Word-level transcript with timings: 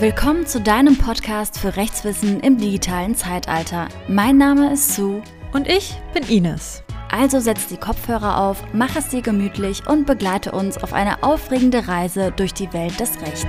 Willkommen 0.00 0.44
zu 0.44 0.60
deinem 0.60 0.98
Podcast 0.98 1.56
für 1.56 1.76
Rechtswissen 1.76 2.40
im 2.40 2.58
digitalen 2.58 3.14
Zeitalter. 3.14 3.86
Mein 4.08 4.36
Name 4.36 4.72
ist 4.72 4.96
Sue. 4.96 5.22
Und 5.52 5.68
ich 5.68 5.94
bin 6.12 6.24
Ines. 6.24 6.82
Also 7.12 7.38
setz 7.38 7.68
die 7.68 7.76
Kopfhörer 7.76 8.38
auf, 8.38 8.64
mach 8.72 8.96
es 8.96 9.08
dir 9.08 9.22
gemütlich 9.22 9.86
und 9.86 10.04
begleite 10.04 10.50
uns 10.50 10.82
auf 10.82 10.92
eine 10.92 11.22
aufregende 11.22 11.86
Reise 11.86 12.32
durch 12.34 12.52
die 12.52 12.72
Welt 12.72 12.98
des 12.98 13.20
Rechts. 13.20 13.46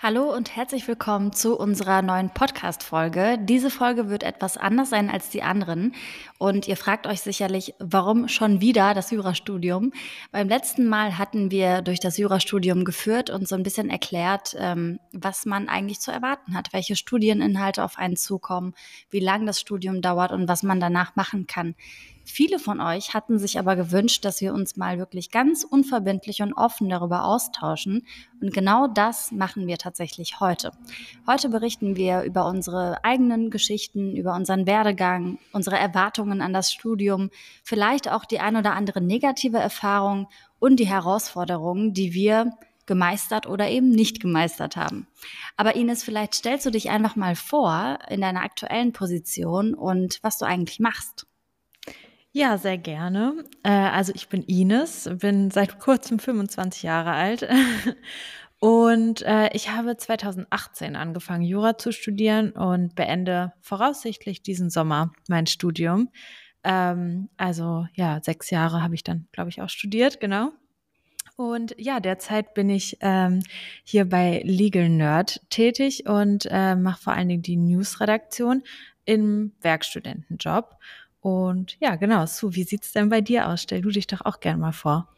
Hallo 0.00 0.32
und 0.32 0.54
herzlich 0.54 0.86
willkommen 0.86 1.32
zu 1.32 1.58
unserer 1.58 2.02
neuen 2.02 2.30
Podcast-Folge. 2.30 3.36
Diese 3.40 3.68
Folge 3.68 4.08
wird 4.08 4.22
etwas 4.22 4.56
anders 4.56 4.90
sein 4.90 5.10
als 5.10 5.28
die 5.30 5.42
anderen. 5.42 5.92
Und 6.38 6.68
ihr 6.68 6.76
fragt 6.76 7.08
euch 7.08 7.20
sicherlich, 7.20 7.74
warum 7.80 8.28
schon 8.28 8.60
wieder 8.60 8.94
das 8.94 9.10
Jurastudium? 9.10 9.92
Beim 10.30 10.48
letzten 10.48 10.86
Mal 10.86 11.18
hatten 11.18 11.50
wir 11.50 11.82
durch 11.82 11.98
das 11.98 12.16
Jurastudium 12.16 12.84
geführt 12.84 13.28
und 13.28 13.48
so 13.48 13.56
ein 13.56 13.64
bisschen 13.64 13.90
erklärt, 13.90 14.54
ähm, 14.56 15.00
was 15.12 15.46
man 15.46 15.68
eigentlich 15.68 15.98
zu 15.98 16.12
erwarten 16.12 16.54
hat, 16.54 16.72
welche 16.72 16.94
Studieninhalte 16.94 17.82
auf 17.82 17.98
einen 17.98 18.14
zukommen, 18.14 18.74
wie 19.10 19.18
lang 19.18 19.46
das 19.46 19.58
Studium 19.58 20.00
dauert 20.00 20.30
und 20.30 20.46
was 20.46 20.62
man 20.62 20.78
danach 20.78 21.16
machen 21.16 21.48
kann. 21.48 21.74
Viele 22.30 22.58
von 22.58 22.80
euch 22.80 23.14
hatten 23.14 23.38
sich 23.38 23.58
aber 23.58 23.74
gewünscht, 23.74 24.24
dass 24.24 24.42
wir 24.42 24.52
uns 24.52 24.76
mal 24.76 24.98
wirklich 24.98 25.30
ganz 25.30 25.64
unverbindlich 25.64 26.42
und 26.42 26.52
offen 26.52 26.90
darüber 26.90 27.24
austauschen. 27.24 28.06
Und 28.42 28.52
genau 28.52 28.86
das 28.86 29.32
machen 29.32 29.66
wir 29.66 29.78
tatsächlich 29.78 30.38
heute. 30.38 30.72
Heute 31.26 31.48
berichten 31.48 31.96
wir 31.96 32.22
über 32.22 32.46
unsere 32.46 33.02
eigenen 33.02 33.50
Geschichten, 33.50 34.14
über 34.14 34.34
unseren 34.34 34.66
Werdegang, 34.66 35.38
unsere 35.52 35.78
Erwartungen 35.78 36.42
an 36.42 36.52
das 36.52 36.70
Studium, 36.70 37.30
vielleicht 37.64 38.10
auch 38.10 38.26
die 38.26 38.40
ein 38.40 38.56
oder 38.56 38.74
andere 38.74 39.00
negative 39.00 39.58
Erfahrung 39.58 40.28
und 40.58 40.76
die 40.76 40.86
Herausforderungen, 40.86 41.94
die 41.94 42.12
wir 42.12 42.52
gemeistert 42.84 43.46
oder 43.46 43.68
eben 43.68 43.88
nicht 43.88 44.20
gemeistert 44.20 44.76
haben. 44.76 45.06
Aber 45.56 45.76
Ines, 45.76 46.04
vielleicht 46.04 46.34
stellst 46.34 46.66
du 46.66 46.70
dich 46.70 46.90
einfach 46.90 47.16
mal 47.16 47.36
vor 47.36 47.98
in 48.08 48.20
deiner 48.20 48.42
aktuellen 48.42 48.92
Position 48.92 49.74
und 49.74 50.18
was 50.22 50.38
du 50.38 50.44
eigentlich 50.44 50.78
machst. 50.78 51.27
Ja, 52.32 52.58
sehr 52.58 52.78
gerne. 52.78 53.44
Äh, 53.62 53.70
also 53.70 54.12
ich 54.14 54.28
bin 54.28 54.42
Ines, 54.42 55.08
bin 55.20 55.50
seit 55.50 55.80
kurzem 55.80 56.18
25 56.18 56.82
Jahre 56.82 57.12
alt 57.12 57.48
und 58.60 59.22
äh, 59.22 59.48
ich 59.54 59.70
habe 59.70 59.96
2018 59.96 60.94
angefangen, 60.94 61.42
Jura 61.42 61.78
zu 61.78 61.90
studieren 61.90 62.52
und 62.52 62.94
beende 62.94 63.54
voraussichtlich 63.60 64.42
diesen 64.42 64.68
Sommer 64.70 65.10
mein 65.28 65.46
Studium. 65.46 66.10
Ähm, 66.64 67.30
also 67.38 67.86
ja, 67.94 68.20
sechs 68.22 68.50
Jahre 68.50 68.82
habe 68.82 68.94
ich 68.94 69.04
dann, 69.04 69.26
glaube 69.32 69.48
ich, 69.48 69.62
auch 69.62 69.70
studiert, 69.70 70.20
genau. 70.20 70.52
Und 71.36 71.74
ja, 71.78 72.00
derzeit 72.00 72.52
bin 72.54 72.68
ich 72.68 72.98
ähm, 73.00 73.42
hier 73.84 74.04
bei 74.08 74.42
Legal 74.44 74.88
Nerd 74.88 75.40
tätig 75.50 76.06
und 76.06 76.46
äh, 76.50 76.74
mache 76.74 77.00
vor 77.00 77.12
allen 77.12 77.28
Dingen 77.28 77.42
die 77.42 77.56
Newsredaktion 77.56 78.64
im 79.04 79.52
Werkstudentenjob. 79.60 80.74
Und 81.20 81.76
ja, 81.80 81.96
genau, 81.96 82.26
Sue, 82.26 82.54
wie 82.54 82.64
sieht's 82.64 82.92
denn 82.92 83.08
bei 83.08 83.20
dir 83.20 83.48
aus? 83.48 83.62
Stell 83.62 83.80
du 83.80 83.90
dich 83.90 84.06
doch 84.06 84.24
auch 84.24 84.40
gerne 84.40 84.58
mal 84.58 84.72
vor. 84.72 85.08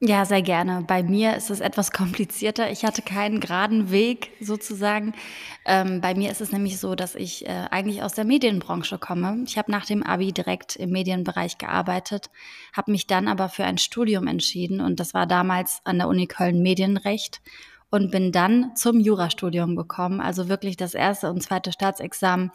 Ja, 0.00 0.26
sehr 0.26 0.42
gerne. 0.42 0.84
Bei 0.86 1.02
mir 1.02 1.34
ist 1.36 1.50
es 1.50 1.60
etwas 1.60 1.90
komplizierter. 1.92 2.70
Ich 2.70 2.84
hatte 2.84 3.00
keinen 3.00 3.40
geraden 3.40 3.90
Weg 3.90 4.32
sozusagen. 4.40 5.14
Ähm, 5.64 6.00
bei 6.00 6.14
mir 6.14 6.30
ist 6.30 6.40
es 6.40 6.52
nämlich 6.52 6.78
so, 6.78 6.94
dass 6.94 7.14
ich 7.14 7.46
äh, 7.46 7.68
eigentlich 7.70 8.02
aus 8.02 8.12
der 8.12 8.24
Medienbranche 8.24 8.98
komme. 8.98 9.42
Ich 9.46 9.56
habe 9.56 9.70
nach 9.70 9.86
dem 9.86 10.02
ABI 10.02 10.32
direkt 10.32 10.76
im 10.76 10.90
Medienbereich 10.90 11.56
gearbeitet, 11.56 12.28
habe 12.74 12.90
mich 12.90 13.06
dann 13.06 13.28
aber 13.28 13.48
für 13.48 13.64
ein 13.64 13.78
Studium 13.78 14.26
entschieden 14.26 14.80
und 14.80 15.00
das 15.00 15.14
war 15.14 15.26
damals 15.26 15.80
an 15.84 15.98
der 15.98 16.08
Uni 16.08 16.26
Köln 16.26 16.60
Medienrecht 16.60 17.40
und 17.88 18.10
bin 18.10 18.30
dann 18.30 18.76
zum 18.76 19.00
Jurastudium 19.00 19.76
gekommen, 19.76 20.20
also 20.20 20.48
wirklich 20.48 20.76
das 20.76 20.94
erste 20.94 21.30
und 21.30 21.42
zweite 21.42 21.72
Staatsexamen 21.72 22.50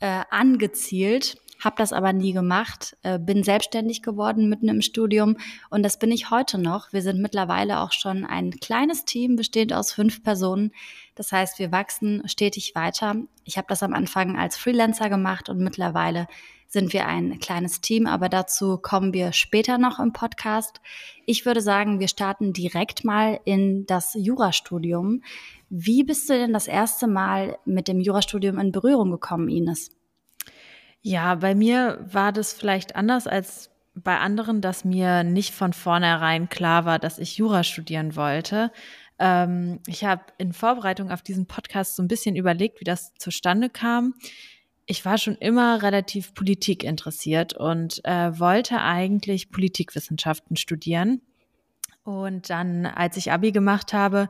äh, 0.00 0.22
angezielt 0.30 1.36
habe 1.58 1.76
das 1.78 1.92
aber 1.92 2.12
nie 2.12 2.32
gemacht, 2.32 2.96
äh, 3.02 3.18
bin 3.18 3.42
selbstständig 3.42 4.02
geworden 4.02 4.48
mitten 4.48 4.68
im 4.68 4.82
Studium 4.82 5.36
und 5.70 5.82
das 5.82 5.98
bin 5.98 6.12
ich 6.12 6.30
heute 6.30 6.58
noch. 6.58 6.92
Wir 6.92 7.02
sind 7.02 7.20
mittlerweile 7.20 7.80
auch 7.80 7.92
schon 7.92 8.24
ein 8.24 8.50
kleines 8.52 9.04
Team, 9.04 9.36
bestehend 9.36 9.72
aus 9.72 9.92
fünf 9.92 10.22
Personen. 10.22 10.72
Das 11.14 11.32
heißt, 11.32 11.58
wir 11.58 11.72
wachsen 11.72 12.22
stetig 12.28 12.74
weiter. 12.74 13.16
Ich 13.44 13.56
habe 13.56 13.68
das 13.68 13.82
am 13.82 13.94
Anfang 13.94 14.38
als 14.38 14.56
Freelancer 14.56 15.08
gemacht 15.08 15.48
und 15.48 15.58
mittlerweile 15.58 16.26
sind 16.68 16.92
wir 16.92 17.06
ein 17.06 17.38
kleines 17.38 17.80
Team, 17.80 18.06
aber 18.06 18.28
dazu 18.28 18.76
kommen 18.76 19.14
wir 19.14 19.32
später 19.32 19.78
noch 19.78 19.98
im 19.98 20.12
Podcast. 20.12 20.80
Ich 21.24 21.46
würde 21.46 21.60
sagen, 21.60 22.00
wir 22.00 22.08
starten 22.08 22.52
direkt 22.52 23.04
mal 23.04 23.40
in 23.44 23.86
das 23.86 24.14
Jurastudium. 24.14 25.22
Wie 25.68 26.04
bist 26.04 26.28
du 26.28 26.34
denn 26.34 26.52
das 26.52 26.68
erste 26.68 27.06
Mal 27.06 27.58
mit 27.64 27.88
dem 27.88 28.00
Jurastudium 28.00 28.58
in 28.58 28.72
Berührung 28.72 29.10
gekommen, 29.10 29.48
Ines? 29.48 29.95
Ja, 31.08 31.36
bei 31.36 31.54
mir 31.54 32.04
war 32.10 32.32
das 32.32 32.52
vielleicht 32.52 32.96
anders 32.96 33.28
als 33.28 33.70
bei 33.94 34.18
anderen, 34.18 34.60
dass 34.60 34.84
mir 34.84 35.22
nicht 35.22 35.54
von 35.54 35.72
vornherein 35.72 36.48
klar 36.48 36.84
war, 36.84 36.98
dass 36.98 37.20
ich 37.20 37.36
Jura 37.36 37.62
studieren 37.62 38.16
wollte. 38.16 38.72
Ähm, 39.20 39.78
ich 39.86 40.04
habe 40.04 40.24
in 40.38 40.52
Vorbereitung 40.52 41.12
auf 41.12 41.22
diesen 41.22 41.46
Podcast 41.46 41.94
so 41.94 42.02
ein 42.02 42.08
bisschen 42.08 42.34
überlegt, 42.34 42.80
wie 42.80 42.84
das 42.84 43.14
zustande 43.20 43.70
kam. 43.70 44.14
Ich 44.84 45.04
war 45.04 45.16
schon 45.16 45.36
immer 45.36 45.80
relativ 45.80 46.34
Politik 46.34 46.82
interessiert 46.82 47.54
und 47.54 48.04
äh, 48.04 48.36
wollte 48.40 48.80
eigentlich 48.80 49.52
Politikwissenschaften 49.52 50.56
studieren. 50.56 51.22
Und 52.02 52.50
dann, 52.50 52.84
als 52.84 53.16
ich 53.16 53.30
Abi 53.30 53.52
gemacht 53.52 53.92
habe, 53.92 54.28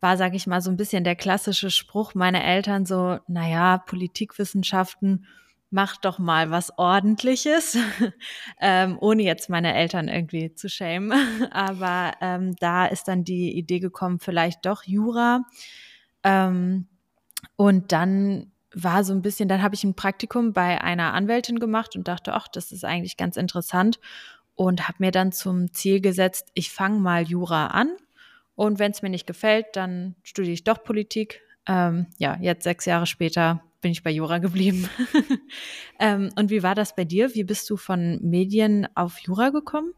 war, 0.00 0.16
sage 0.16 0.36
ich 0.36 0.46
mal, 0.46 0.62
so 0.62 0.70
ein 0.70 0.78
bisschen 0.78 1.04
der 1.04 1.14
klassische 1.14 1.68
Spruch 1.68 2.14
meiner 2.14 2.42
Eltern 2.42 2.86
so, 2.86 3.18
naja, 3.28 3.76
Politikwissenschaften, 3.76 5.26
mach 5.70 5.96
doch 5.96 6.18
mal 6.18 6.50
was 6.50 6.78
Ordentliches, 6.78 7.76
ähm, 8.60 8.98
ohne 9.00 9.22
jetzt 9.22 9.48
meine 9.50 9.74
Eltern 9.74 10.08
irgendwie 10.08 10.54
zu 10.54 10.68
schämen. 10.68 11.12
Aber 11.50 12.12
ähm, 12.20 12.56
da 12.56 12.86
ist 12.86 13.08
dann 13.08 13.24
die 13.24 13.56
Idee 13.56 13.80
gekommen, 13.80 14.18
vielleicht 14.18 14.64
doch 14.66 14.84
Jura. 14.84 15.42
Ähm, 16.22 16.86
und 17.56 17.92
dann 17.92 18.52
war 18.74 19.04
so 19.04 19.12
ein 19.12 19.22
bisschen, 19.22 19.48
dann 19.48 19.62
habe 19.62 19.74
ich 19.74 19.84
ein 19.84 19.94
Praktikum 19.94 20.52
bei 20.52 20.82
einer 20.82 21.14
Anwältin 21.14 21.58
gemacht 21.58 21.96
und 21.96 22.08
dachte, 22.08 22.34
ach, 22.34 22.48
das 22.48 22.72
ist 22.72 22.84
eigentlich 22.84 23.16
ganz 23.16 23.36
interessant 23.36 23.98
und 24.54 24.86
habe 24.86 24.98
mir 25.00 25.10
dann 25.10 25.32
zum 25.32 25.72
Ziel 25.72 26.00
gesetzt, 26.00 26.50
ich 26.54 26.70
fange 26.70 26.98
mal 26.98 27.22
Jura 27.22 27.68
an 27.68 27.96
und 28.54 28.78
wenn 28.78 28.90
es 28.90 29.02
mir 29.02 29.10
nicht 29.10 29.26
gefällt, 29.26 29.66
dann 29.74 30.16
studiere 30.22 30.54
ich 30.54 30.64
doch 30.64 30.82
Politik. 30.82 31.42
Ähm, 31.66 32.06
ja, 32.18 32.36
jetzt 32.40 32.64
sechs 32.64 32.84
Jahre 32.84 33.06
später 33.06 33.62
bin 33.86 33.92
ich 33.92 34.02
bei 34.02 34.10
Jura 34.10 34.38
geblieben. 34.38 34.90
ähm, 36.00 36.32
und 36.34 36.50
wie 36.50 36.64
war 36.64 36.74
das 36.74 36.96
bei 36.96 37.04
dir? 37.04 37.36
Wie 37.36 37.44
bist 37.44 37.70
du 37.70 37.76
von 37.76 38.18
Medien 38.20 38.88
auf 38.96 39.20
Jura 39.20 39.50
gekommen? 39.50 39.92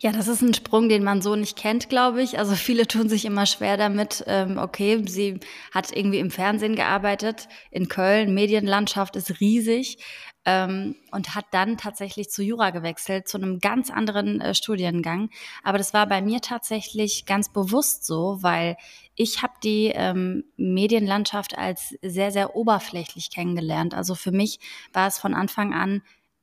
Ja, 0.00 0.12
das 0.12 0.28
ist 0.28 0.42
ein 0.42 0.52
Sprung, 0.52 0.90
den 0.90 1.02
man 1.02 1.22
so 1.22 1.34
nicht 1.34 1.56
kennt, 1.56 1.88
glaube 1.88 2.20
ich. 2.20 2.38
Also 2.38 2.54
viele 2.56 2.86
tun 2.86 3.08
sich 3.08 3.24
immer 3.24 3.46
schwer 3.46 3.78
damit. 3.78 4.22
Ähm, 4.26 4.58
okay, 4.58 5.02
sie 5.06 5.40
hat 5.72 5.96
irgendwie 5.96 6.18
im 6.18 6.30
Fernsehen 6.30 6.76
gearbeitet 6.76 7.48
in 7.70 7.88
Köln. 7.88 8.34
Medienlandschaft 8.34 9.16
ist 9.16 9.40
riesig 9.40 9.96
ähm, 10.44 10.94
und 11.10 11.34
hat 11.34 11.46
dann 11.52 11.78
tatsächlich 11.78 12.28
zu 12.28 12.42
Jura 12.42 12.68
gewechselt, 12.68 13.28
zu 13.28 13.38
einem 13.38 13.60
ganz 13.60 13.90
anderen 13.90 14.42
äh, 14.42 14.54
Studiengang. 14.54 15.30
Aber 15.62 15.78
das 15.78 15.94
war 15.94 16.06
bei 16.06 16.20
mir 16.20 16.40
tatsächlich 16.40 17.24
ganz 17.24 17.50
bewusst 17.50 18.04
so, 18.04 18.38
weil 18.40 18.76
ich 19.22 19.42
habe 19.42 19.52
die 19.62 19.92
ähm, 19.94 20.44
Medienlandschaft 20.56 21.58
als 21.58 21.94
sehr, 22.00 22.30
sehr 22.30 22.56
oberflächlich 22.56 23.30
kennengelernt. 23.30 23.92
Also 23.92 24.14
für 24.14 24.32
mich 24.32 24.60
war 24.94 25.08
es 25.08 25.18
von 25.18 25.34
Anfang 25.34 25.74
an 25.74 26.00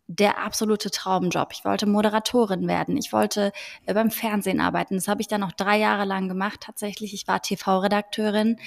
der 0.07 0.41
absolute 0.41 0.90
Traumjob. 0.90 1.49
Ich 1.52 1.66
wollte 1.66 1.85
Moderatorin 1.85 2.66
werden. 2.67 2.96
Ich 2.96 3.11
wollte 3.11 3.52
äh, 3.85 3.93
beim 3.93 4.09
Fernsehen 4.09 4.61
arbeiten. 4.61 4.96
Das 4.96 5.09
habe 5.09 5.20
ich 5.20 5.28
dann 5.28 5.41
noch 5.41 5.52
drei 5.52 5.78
Jahre 5.78 6.05
lang 6.05 6.29
gemacht. 6.29 6.61
Tatsächlich, 6.61 7.14
ich 7.14 7.28
war 7.28 7.41
TV-Redakteurin, 7.41 8.58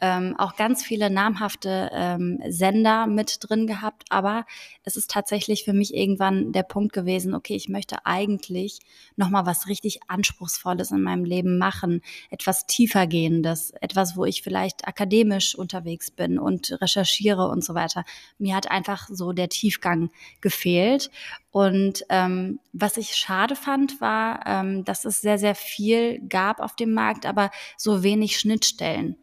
ähm, 0.00 0.34
auch 0.38 0.56
ganz 0.56 0.82
viele 0.82 1.08
namhafte 1.08 1.90
ähm, 1.92 2.42
Sender 2.48 3.06
mit 3.06 3.38
drin 3.40 3.68
gehabt. 3.68 4.04
Aber 4.10 4.44
es 4.82 4.96
ist 4.96 5.10
tatsächlich 5.10 5.62
für 5.64 5.72
mich 5.72 5.94
irgendwann 5.94 6.50
der 6.50 6.64
Punkt 6.64 6.92
gewesen, 6.92 7.32
okay, 7.32 7.54
ich 7.54 7.68
möchte 7.68 8.04
eigentlich 8.04 8.80
noch 9.14 9.30
mal 9.30 9.46
was 9.46 9.68
richtig 9.68 10.00
Anspruchsvolles 10.08 10.90
in 10.90 11.02
meinem 11.02 11.24
Leben 11.24 11.58
machen, 11.58 12.02
etwas 12.30 12.66
tiefergehendes, 12.66 13.70
etwas, 13.80 14.16
wo 14.16 14.24
ich 14.24 14.42
vielleicht 14.42 14.88
akademisch 14.88 15.54
unterwegs 15.54 16.10
bin 16.10 16.40
und 16.40 16.76
recherchiere 16.80 17.46
und 17.48 17.64
so 17.64 17.74
weiter. 17.74 18.04
Mir 18.38 18.56
hat 18.56 18.68
einfach 18.68 19.08
so 19.08 19.32
der 19.32 19.48
Tiefgang 19.48 20.10
gefehlt 20.40 20.87
Welt. 20.88 21.10
Und 21.50 22.04
ähm, 22.08 22.60
was 22.72 22.96
ich 22.96 23.14
schade 23.14 23.56
fand, 23.56 24.00
war, 24.00 24.46
ähm, 24.46 24.84
dass 24.84 25.04
es 25.04 25.20
sehr, 25.20 25.38
sehr 25.38 25.54
viel 25.54 26.20
gab 26.28 26.60
auf 26.60 26.76
dem 26.76 26.92
Markt, 26.92 27.26
aber 27.26 27.50
so 27.76 28.02
wenig 28.02 28.38
Schnittstellen. 28.38 29.16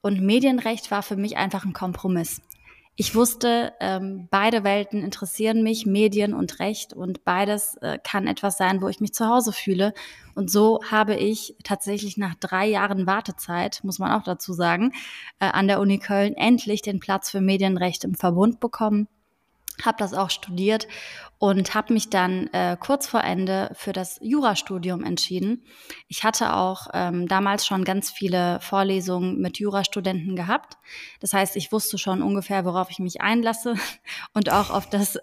Und 0.00 0.20
Medienrecht 0.20 0.90
war 0.90 1.02
für 1.02 1.16
mich 1.16 1.36
einfach 1.36 1.64
ein 1.64 1.72
Kompromiss. 1.72 2.40
ich 2.98 3.14
wusste, 3.14 3.74
ähm, 3.80 4.26
beide 4.30 4.64
Welten 4.64 5.02
interessieren 5.02 5.62
mich, 5.62 5.84
Medien 5.84 6.32
und 6.32 6.60
Recht 6.60 6.94
und 6.94 7.24
beides 7.24 7.76
äh, 7.82 7.98
kann 8.02 8.26
etwas 8.26 8.56
sein, 8.56 8.80
wo 8.80 8.88
ich 8.88 9.00
mich 9.00 9.12
zu 9.12 9.26
Hause 9.26 9.52
fühle. 9.52 9.92
Und 10.34 10.50
so 10.50 10.80
habe 10.90 11.14
ich 11.14 11.56
tatsächlich 11.62 12.16
nach 12.16 12.34
drei 12.36 12.66
Jahren 12.66 13.06
Wartezeit, 13.06 13.80
muss 13.82 13.98
man 13.98 14.12
auch 14.12 14.22
dazu 14.22 14.54
sagen, 14.54 14.92
äh, 15.40 15.46
an 15.46 15.68
der 15.68 15.80
Uni 15.80 15.98
Köln 15.98 16.34
endlich 16.36 16.80
den 16.80 17.00
Platz 17.00 17.30
für 17.30 17.42
Medienrecht 17.42 18.04
im 18.04 18.14
Verbund 18.14 18.60
bekommen 18.60 19.08
habe 19.84 19.98
das 19.98 20.14
auch 20.14 20.30
studiert 20.30 20.86
und 21.38 21.74
habe 21.74 21.92
mich 21.92 22.08
dann 22.08 22.46
äh, 22.48 22.76
kurz 22.80 23.06
vor 23.06 23.22
Ende 23.22 23.70
für 23.74 23.92
das 23.92 24.18
Jurastudium 24.22 25.04
entschieden. 25.04 25.64
Ich 26.08 26.24
hatte 26.24 26.54
auch 26.54 26.88
ähm, 26.94 27.28
damals 27.28 27.66
schon 27.66 27.84
ganz 27.84 28.10
viele 28.10 28.58
Vorlesungen 28.60 29.38
mit 29.40 29.58
Jurastudenten 29.58 30.34
gehabt. 30.34 30.78
Das 31.20 31.34
heißt, 31.34 31.56
ich 31.56 31.72
wusste 31.72 31.98
schon 31.98 32.22
ungefähr, 32.22 32.64
worauf 32.64 32.90
ich 32.90 33.00
mich 33.00 33.20
einlasse 33.20 33.74
und 34.32 34.50
auch 34.50 34.70
auf 34.70 34.88
das 34.88 35.18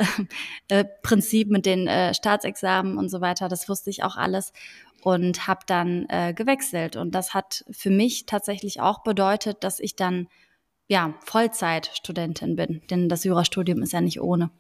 äh, 0.68 0.86
Prinzip 1.02 1.50
mit 1.50 1.66
den 1.66 1.88
äh, 1.88 2.14
Staatsexamen 2.14 2.98
und 2.98 3.10
so 3.10 3.22
weiter. 3.22 3.50
Das 3.50 3.68
wusste 3.68 3.90
ich 3.90 4.04
auch 4.04 4.16
alles 4.16 4.54
und 5.02 5.48
habe 5.48 5.62
dann 5.66 6.06
äh, 6.10 6.34
gewechselt. 6.34 6.96
Und 6.96 7.16
das 7.16 7.34
hat 7.34 7.66
für 7.72 7.90
mich 7.90 8.28
tatsächlich 8.28 8.82
auch 8.82 9.04
bedeutet, 9.04 9.64
dass 9.64 9.80
ich 9.80 9.96
dann 9.96 10.28
ja, 10.88 11.14
Vollzeitstudentin 11.26 12.56
bin, 12.56 12.82
denn 12.90 13.10
das 13.10 13.24
Jurastudium 13.24 13.82
ist 13.82 13.94
ja 13.94 14.02
nicht 14.02 14.22
ohne. 14.22 14.52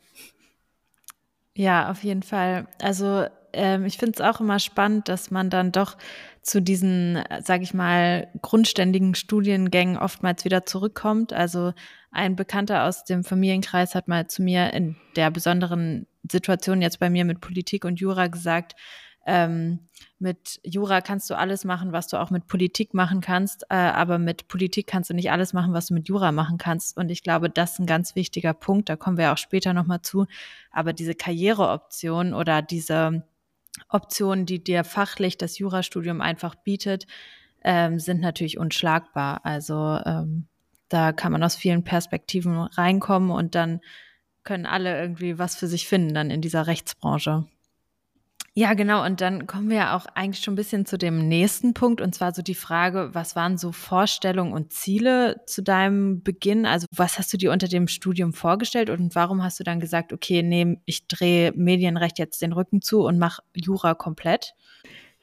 Ja, 1.55 1.91
auf 1.91 2.03
jeden 2.03 2.23
Fall. 2.23 2.67
Also 2.81 3.27
ähm, 3.53 3.85
ich 3.85 3.97
finde 3.97 4.13
es 4.15 4.21
auch 4.21 4.39
immer 4.41 4.59
spannend, 4.59 5.07
dass 5.07 5.29
man 5.29 5.49
dann 5.49 5.71
doch 5.71 5.97
zu 6.41 6.61
diesen, 6.61 7.23
sage 7.43 7.63
ich 7.63 7.73
mal, 7.73 8.27
grundständigen 8.41 9.15
Studiengängen 9.15 9.97
oftmals 9.97 10.43
wieder 10.43 10.65
zurückkommt. 10.65 11.31
Also 11.31 11.73
ein 12.11 12.35
Bekannter 12.35 12.83
aus 12.85 13.05
dem 13.05 13.23
Familienkreis 13.23 13.95
hat 13.95 14.07
mal 14.07 14.27
zu 14.27 14.41
mir 14.41 14.73
in 14.73 14.95
der 15.15 15.31
besonderen 15.31 16.07
Situation 16.29 16.81
jetzt 16.81 16.99
bei 16.99 17.09
mir 17.09 17.25
mit 17.25 17.41
Politik 17.41 17.85
und 17.85 17.99
Jura 17.99 18.27
gesagt, 18.27 18.75
ähm, 19.25 19.79
mit 20.19 20.59
Jura 20.63 21.01
kannst 21.01 21.29
du 21.29 21.37
alles 21.37 21.65
machen, 21.65 21.91
was 21.91 22.07
du 22.07 22.17
auch 22.17 22.29
mit 22.29 22.47
Politik 22.47 22.93
machen 22.93 23.21
kannst, 23.21 23.63
äh, 23.69 23.75
aber 23.75 24.17
mit 24.17 24.47
Politik 24.47 24.87
kannst 24.87 25.09
du 25.09 25.13
nicht 25.13 25.31
alles 25.31 25.53
machen, 25.53 25.73
was 25.73 25.87
du 25.87 25.93
mit 25.93 26.07
Jura 26.07 26.31
machen 26.31 26.57
kannst. 26.57 26.97
Und 26.97 27.09
ich 27.09 27.23
glaube, 27.23 27.49
das 27.49 27.73
ist 27.73 27.79
ein 27.79 27.85
ganz 27.85 28.15
wichtiger 28.15 28.53
Punkt, 28.53 28.89
da 28.89 28.95
kommen 28.95 29.17
wir 29.17 29.31
auch 29.31 29.37
später 29.37 29.73
nochmal 29.73 30.01
zu. 30.01 30.25
Aber 30.71 30.93
diese 30.93 31.15
Karriereoption 31.15 32.33
oder 32.33 32.61
diese 32.61 33.23
Optionen, 33.89 34.45
die 34.45 34.63
dir 34.63 34.83
fachlich 34.83 35.37
das 35.37 35.57
Jurastudium 35.57 36.21
einfach 36.21 36.55
bietet, 36.55 37.07
ähm, 37.63 37.99
sind 37.99 38.21
natürlich 38.21 38.57
unschlagbar. 38.57 39.41
Also 39.45 39.99
ähm, 40.05 40.47
da 40.89 41.11
kann 41.11 41.31
man 41.31 41.43
aus 41.43 41.55
vielen 41.55 41.83
Perspektiven 41.83 42.57
reinkommen 42.57 43.31
und 43.31 43.55
dann 43.55 43.81
können 44.43 44.65
alle 44.65 44.99
irgendwie 44.99 45.39
was 45.39 45.55
für 45.55 45.67
sich 45.67 45.87
finden 45.87 46.13
dann 46.13 46.29
in 46.29 46.41
dieser 46.41 46.67
Rechtsbranche. 46.67 47.45
Ja, 48.55 48.75
genau. 48.75 49.03
Und 49.03 49.19
dann 49.19 49.47
kommen 49.47 49.69
wir 49.69 49.77
ja 49.77 49.97
auch 49.97 50.05
eigentlich 50.13 50.43
schon 50.43 50.53
ein 50.53 50.57
bisschen 50.57 50.85
zu 50.85 50.99
dem 50.99 51.27
nächsten 51.27 51.73
Punkt, 51.73 52.01
und 52.01 52.13
zwar 52.13 52.35
so 52.35 52.43
die 52.43 52.53
Frage, 52.53 53.09
was 53.13 53.35
waren 53.35 53.57
so 53.57 53.71
Vorstellungen 53.71 54.53
und 54.53 54.71
Ziele 54.71 55.41
zu 55.47 55.63
deinem 55.63 56.21
Beginn? 56.21 56.67
Also 56.67 56.85
was 56.91 57.17
hast 57.17 57.33
du 57.33 57.37
dir 57.37 57.51
unter 57.51 57.67
dem 57.67 57.87
Studium 57.87 58.31
vorgestellt 58.31 58.91
und 58.91 59.15
warum 59.15 59.43
hast 59.43 59.59
du 59.59 59.63
dann 59.63 59.79
gesagt, 59.79 60.13
okay, 60.13 60.43
nee, 60.43 60.77
ich 60.85 61.07
drehe 61.07 61.51
Medienrecht 61.55 62.19
jetzt 62.19 62.43
den 62.43 62.53
Rücken 62.53 62.83
zu 62.83 63.01
und 63.01 63.17
mache 63.17 63.41
Jura 63.55 63.95
komplett? 63.95 64.53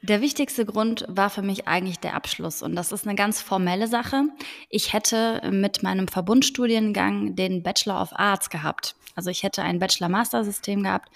Der 0.01 0.19
wichtigste 0.19 0.65
Grund 0.65 1.05
war 1.07 1.29
für 1.29 1.43
mich 1.43 1.69
eigentlich 1.69 1.99
der 1.99 2.15
Abschluss 2.15 2.61
und 2.61 2.75
das 2.75 2.91
ist 2.91 3.07
eine 3.07 3.15
ganz 3.15 3.39
formelle 3.39 3.87
Sache. 3.87 4.23
Ich 4.67 4.91
hätte 4.91 5.41
mit 5.51 5.83
meinem 5.83 6.09
Verbundstudiengang 6.09 7.35
den 7.35 7.63
Bachelor 7.63 8.01
of 8.01 8.09
Arts 8.11 8.49
gehabt. 8.49 8.95
Also 9.15 9.29
ich 9.29 9.43
hätte 9.43 9.61
ein 9.61 9.79
Bachelor-Master-System 9.79 10.83
gehabt 10.83 11.09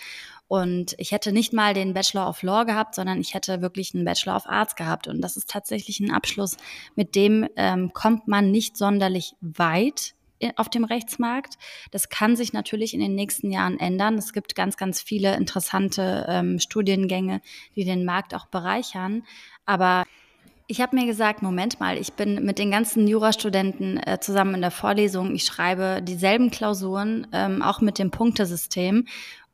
und 0.47 0.95
ich 0.97 1.11
hätte 1.11 1.31
nicht 1.31 1.53
mal 1.53 1.73
den 1.73 1.93
Bachelor 1.93 2.29
of 2.29 2.43
Law 2.43 2.65
gehabt, 2.65 2.95
sondern 2.95 3.19
ich 3.19 3.33
hätte 3.33 3.61
wirklich 3.61 3.93
einen 3.95 4.05
Bachelor 4.05 4.35
of 4.35 4.47
Arts 4.47 4.75
gehabt. 4.75 5.07
Und 5.07 5.21
das 5.21 5.37
ist 5.37 5.49
tatsächlich 5.49 5.99
ein 5.99 6.11
Abschluss, 6.11 6.57
mit 6.95 7.15
dem 7.15 7.47
ähm, 7.55 7.93
kommt 7.93 8.27
man 8.27 8.51
nicht 8.51 8.77
sonderlich 8.77 9.35
weit 9.41 10.13
auf 10.57 10.69
dem 10.69 10.83
Rechtsmarkt. 10.83 11.57
Das 11.91 12.09
kann 12.09 12.35
sich 12.35 12.53
natürlich 12.53 12.93
in 12.93 12.99
den 12.99 13.15
nächsten 13.15 13.51
Jahren 13.51 13.79
ändern. 13.79 14.17
Es 14.17 14.33
gibt 14.33 14.55
ganz, 14.55 14.77
ganz 14.77 15.01
viele 15.01 15.35
interessante 15.35 16.25
ähm, 16.27 16.59
Studiengänge, 16.59 17.41
die 17.75 17.85
den 17.85 18.05
Markt 18.05 18.35
auch 18.35 18.45
bereichern. 18.47 19.23
Aber 19.65 20.03
ich 20.67 20.81
habe 20.81 20.95
mir 20.95 21.05
gesagt, 21.05 21.41
Moment 21.41 21.79
mal, 21.79 21.97
ich 21.97 22.13
bin 22.13 22.43
mit 22.43 22.59
den 22.59 22.71
ganzen 22.71 23.07
Jurastudenten 23.07 23.97
äh, 23.97 24.19
zusammen 24.19 24.55
in 24.55 24.61
der 24.61 24.71
Vorlesung. 24.71 25.35
Ich 25.35 25.45
schreibe 25.45 26.01
dieselben 26.03 26.51
Klausuren, 26.51 27.27
ähm, 27.31 27.61
auch 27.61 27.81
mit 27.81 27.99
dem 27.99 28.11
Punktesystem 28.11 29.05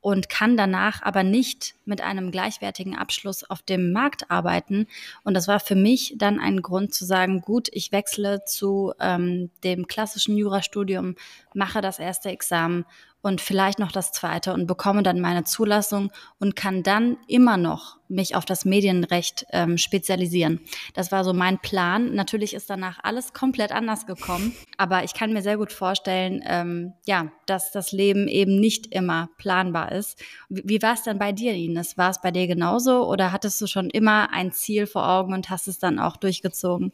und 0.02 0.30
kann 0.30 0.58
danach 0.58 1.02
aber 1.04 1.24
nicht 1.24 1.76
mit 1.86 2.02
einem 2.02 2.32
gleichwertigen 2.32 2.96
Abschluss 2.98 3.44
auf 3.44 3.62
dem 3.62 3.92
Markt 3.92 4.30
arbeiten. 4.30 4.88
Und 5.24 5.36
das 5.36 5.48
war 5.48 5.60
für 5.60 5.76
mich 5.76 6.16
dann 6.18 6.40
ein 6.40 6.62
Grund 6.62 6.94
zu 6.94 7.06
sagen, 7.06 7.42
gut, 7.42 7.70
ich 7.72 7.92
wechsle 7.92 8.44
zu 8.46 8.94
ähm, 9.00 9.52
dem 9.64 9.88
klassischen 9.88 10.36
Jurastudium, 10.36 11.16
mache 11.54 11.82
das 11.82 12.00
erste 12.00 12.30
Examen 12.30 12.86
und 13.22 13.42
vielleicht 13.42 13.80
noch 13.80 13.92
das 13.92 14.12
zweite 14.12 14.54
und 14.54 14.68
bekomme 14.68 15.04
dann 15.04 15.20
meine 15.20 15.44
Zulassung 15.44 16.12
und 16.40 16.56
kann 16.56 16.84
dann 16.84 17.18
immer 17.28 17.58
noch 17.58 17.98
mich 18.08 18.36
auf 18.36 18.46
das 18.46 18.66
Medienrecht 18.66 19.46
ähm, 19.52 19.78
spezialisieren. 19.78 20.60
Das 20.94 21.12
war 21.12 21.24
so 21.24 21.34
mein 21.34 21.60
Plan. 21.60 22.14
Natürlich 22.14 22.54
ist 22.54 22.70
danach 22.70 23.00
alles 23.04 23.34
komplett 23.34 23.72
anders 23.72 24.06
gekommen, 24.06 24.54
aber 24.78 25.04
ich 25.04 25.14
kann 25.14 25.34
mir 25.34 25.42
sehr 25.42 25.58
gut 25.58 25.72
vorstellen, 25.72 26.44
ähm, 26.46 26.94
ja, 27.06 27.32
dass 27.46 27.72
das 27.72 27.92
Leben 27.92 28.28
eben 28.28 28.60
nicht 28.60 28.88
immer 28.88 29.30
planbar 29.38 29.92
ist. 29.92 30.22
Wie, 30.50 30.64
wie 30.66 30.82
war 30.82 30.94
es 30.94 31.04
denn 31.04 31.20
bei 31.20 31.32
dir, 31.32 31.54
Ines? 31.54 31.98
War 31.98 32.10
es 32.10 32.22
bei 32.22 32.32
dir 32.32 32.48
genauso 32.48 33.08
oder 33.08 33.32
hattest 33.32 33.62
du 33.62 33.68
schon 33.68 33.90
immer 33.90 34.34
ein 34.34 34.52
Ziel 34.52 34.88
vor 34.88 35.08
Augen 35.08 35.34
und 35.34 35.50
hast 35.50 35.68
es 35.68 35.80
dann 35.80 36.00
auch 36.00 36.18
durchgezogen? 36.18 36.92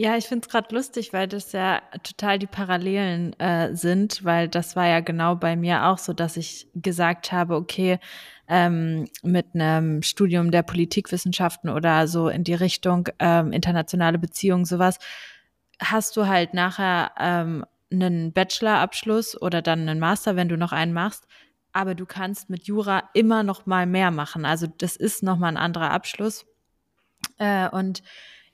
Ja, 0.00 0.16
ich 0.16 0.26
finde 0.28 0.46
es 0.46 0.52
gerade 0.52 0.72
lustig, 0.72 1.12
weil 1.12 1.26
das 1.26 1.50
ja 1.50 1.82
total 2.04 2.38
die 2.38 2.46
Parallelen 2.46 3.32
äh, 3.40 3.74
sind, 3.74 4.24
weil 4.24 4.46
das 4.46 4.76
war 4.76 4.86
ja 4.86 5.00
genau 5.00 5.34
bei 5.34 5.56
mir 5.56 5.86
auch 5.86 5.98
so, 5.98 6.12
dass 6.12 6.36
ich 6.36 6.68
gesagt 6.72 7.32
habe, 7.32 7.56
okay, 7.56 7.98
ähm, 8.46 9.08
mit 9.24 9.46
einem 9.54 10.04
Studium 10.04 10.52
der 10.52 10.62
Politikwissenschaften 10.62 11.68
oder 11.68 12.06
so 12.06 12.28
in 12.28 12.44
die 12.44 12.54
Richtung 12.54 13.08
ähm, 13.18 13.50
internationale 13.50 14.20
Beziehungen, 14.20 14.66
sowas, 14.66 15.00
hast 15.80 16.16
du 16.16 16.28
halt 16.28 16.54
nachher 16.54 17.10
ähm, 17.18 17.64
einen 17.90 18.32
Bachelorabschluss 18.32 19.42
oder 19.42 19.62
dann 19.62 19.80
einen 19.80 19.98
Master, 19.98 20.36
wenn 20.36 20.48
du 20.48 20.56
noch 20.56 20.70
einen 20.70 20.92
machst, 20.92 21.26
aber 21.72 21.96
du 21.96 22.06
kannst 22.06 22.50
mit 22.50 22.68
Jura 22.68 23.10
immer 23.14 23.42
noch 23.42 23.66
mal 23.66 23.84
mehr 23.84 24.12
machen. 24.12 24.44
Also 24.44 24.68
das 24.78 24.94
ist 24.94 25.24
noch 25.24 25.38
mal 25.38 25.48
ein 25.48 25.56
anderer 25.56 25.90
Abschluss. 25.90 26.46
Äh, 27.38 27.68
und 27.70 28.04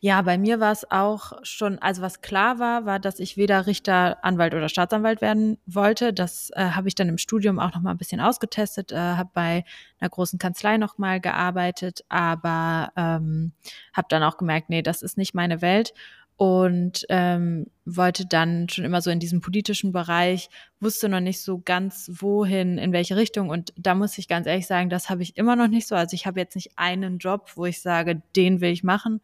ja, 0.04 0.20
bei 0.20 0.36
mir 0.36 0.60
war 0.60 0.70
es 0.70 0.90
auch 0.90 1.32
schon, 1.44 1.78
also 1.78 2.02
was 2.02 2.20
klar 2.20 2.58
war, 2.58 2.84
war, 2.84 3.00
dass 3.00 3.20
ich 3.20 3.38
weder 3.38 3.66
Richter, 3.66 4.22
Anwalt 4.22 4.52
oder 4.52 4.68
Staatsanwalt 4.68 5.22
werden 5.22 5.56
wollte. 5.64 6.12
Das 6.12 6.50
äh, 6.50 6.62
habe 6.62 6.88
ich 6.88 6.94
dann 6.94 7.08
im 7.08 7.16
Studium 7.16 7.58
auch 7.58 7.72
noch 7.74 7.80
mal 7.80 7.92
ein 7.92 7.96
bisschen 7.96 8.20
ausgetestet, 8.20 8.92
äh, 8.92 8.96
habe 8.96 9.30
bei 9.32 9.64
einer 9.98 10.10
großen 10.10 10.38
Kanzlei 10.38 10.76
noch 10.76 10.98
mal 10.98 11.22
gearbeitet, 11.22 12.04
aber 12.10 12.92
ähm, 12.96 13.52
habe 13.94 14.08
dann 14.10 14.22
auch 14.22 14.36
gemerkt, 14.36 14.68
nee, 14.68 14.82
das 14.82 15.00
ist 15.00 15.16
nicht 15.16 15.32
meine 15.32 15.62
Welt 15.62 15.94
und 16.36 17.06
ähm, 17.08 17.68
wollte 17.86 18.26
dann 18.26 18.68
schon 18.68 18.84
immer 18.84 19.00
so 19.00 19.08
in 19.08 19.20
diesem 19.20 19.40
politischen 19.40 19.90
Bereich, 19.90 20.50
wusste 20.80 21.08
noch 21.08 21.20
nicht 21.20 21.40
so 21.40 21.62
ganz 21.64 22.10
wohin, 22.12 22.76
in 22.76 22.92
welche 22.92 23.16
Richtung. 23.16 23.48
Und 23.48 23.72
da 23.78 23.94
muss 23.94 24.18
ich 24.18 24.28
ganz 24.28 24.46
ehrlich 24.46 24.66
sagen, 24.66 24.90
das 24.90 25.08
habe 25.08 25.22
ich 25.22 25.38
immer 25.38 25.56
noch 25.56 25.68
nicht 25.68 25.88
so. 25.88 25.94
Also 25.94 26.12
ich 26.12 26.26
habe 26.26 26.40
jetzt 26.40 26.56
nicht 26.56 26.72
einen 26.76 27.16
Job, 27.16 27.52
wo 27.54 27.64
ich 27.64 27.80
sage, 27.80 28.20
den 28.36 28.60
will 28.60 28.70
ich 28.70 28.84
machen, 28.84 29.22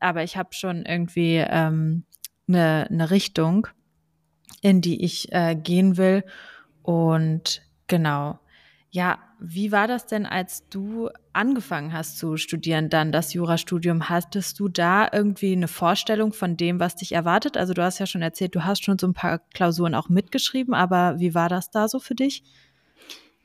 aber 0.00 0.22
ich 0.22 0.36
habe 0.36 0.50
schon 0.52 0.84
irgendwie 0.84 1.36
ähm, 1.36 2.04
eine, 2.48 2.86
eine 2.90 3.10
Richtung, 3.10 3.68
in 4.60 4.80
die 4.80 5.04
ich 5.04 5.32
äh, 5.32 5.54
gehen 5.54 5.96
will. 5.96 6.24
Und 6.82 7.62
genau, 7.86 8.38
ja, 8.90 9.18
wie 9.38 9.72
war 9.72 9.86
das 9.86 10.06
denn, 10.06 10.24
als 10.24 10.68
du 10.68 11.10
angefangen 11.34 11.92
hast 11.92 12.18
zu 12.18 12.38
studieren, 12.38 12.88
dann 12.88 13.12
das 13.12 13.34
Jurastudium? 13.34 14.08
Hattest 14.08 14.58
du 14.58 14.68
da 14.68 15.08
irgendwie 15.12 15.52
eine 15.52 15.68
Vorstellung 15.68 16.32
von 16.32 16.56
dem, 16.56 16.80
was 16.80 16.96
dich 16.96 17.12
erwartet? 17.12 17.56
Also 17.56 17.74
du 17.74 17.82
hast 17.82 17.98
ja 17.98 18.06
schon 18.06 18.22
erzählt, 18.22 18.54
du 18.54 18.64
hast 18.64 18.84
schon 18.84 18.98
so 18.98 19.06
ein 19.06 19.12
paar 19.12 19.40
Klausuren 19.52 19.94
auch 19.94 20.08
mitgeschrieben, 20.08 20.72
aber 20.72 21.18
wie 21.18 21.34
war 21.34 21.50
das 21.50 21.70
da 21.70 21.88
so 21.88 21.98
für 21.98 22.14
dich? 22.14 22.44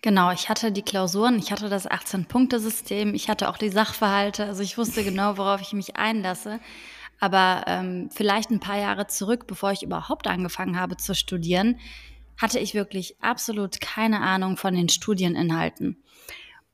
Genau, 0.02 0.32
ich 0.32 0.50
hatte 0.50 0.72
die 0.72 0.82
Klausuren, 0.82 1.38
ich 1.38 1.52
hatte 1.52 1.70
das 1.70 1.90
18-Punkte-System, 1.90 3.14
ich 3.14 3.30
hatte 3.30 3.50
auch 3.50 3.58
die 3.58 3.70
Sachverhalte, 3.70 4.46
also 4.46 4.64
ich 4.64 4.78
wusste 4.78 5.04
genau, 5.04 5.38
worauf 5.38 5.62
ich 5.62 5.74
mich 5.74 5.96
einlasse. 5.96 6.60
Aber 7.20 7.66
ähm, 7.68 8.10
vielleicht 8.12 8.50
ein 8.50 8.60
paar 8.60 8.80
Jahre 8.80 9.06
zurück, 9.06 9.46
bevor 9.46 9.72
ich 9.72 9.84
überhaupt 9.84 10.26
angefangen 10.26 10.80
habe 10.80 10.98
zu 10.98 11.14
studieren, 11.14 11.80
hatte 12.42 12.58
ich 12.58 12.74
wirklich 12.74 13.22
absolut 13.22 13.80
keine 13.80 14.22
Ahnung 14.22 14.58
von 14.58 14.74
den 14.74 14.90
Studieninhalten. 14.90 16.04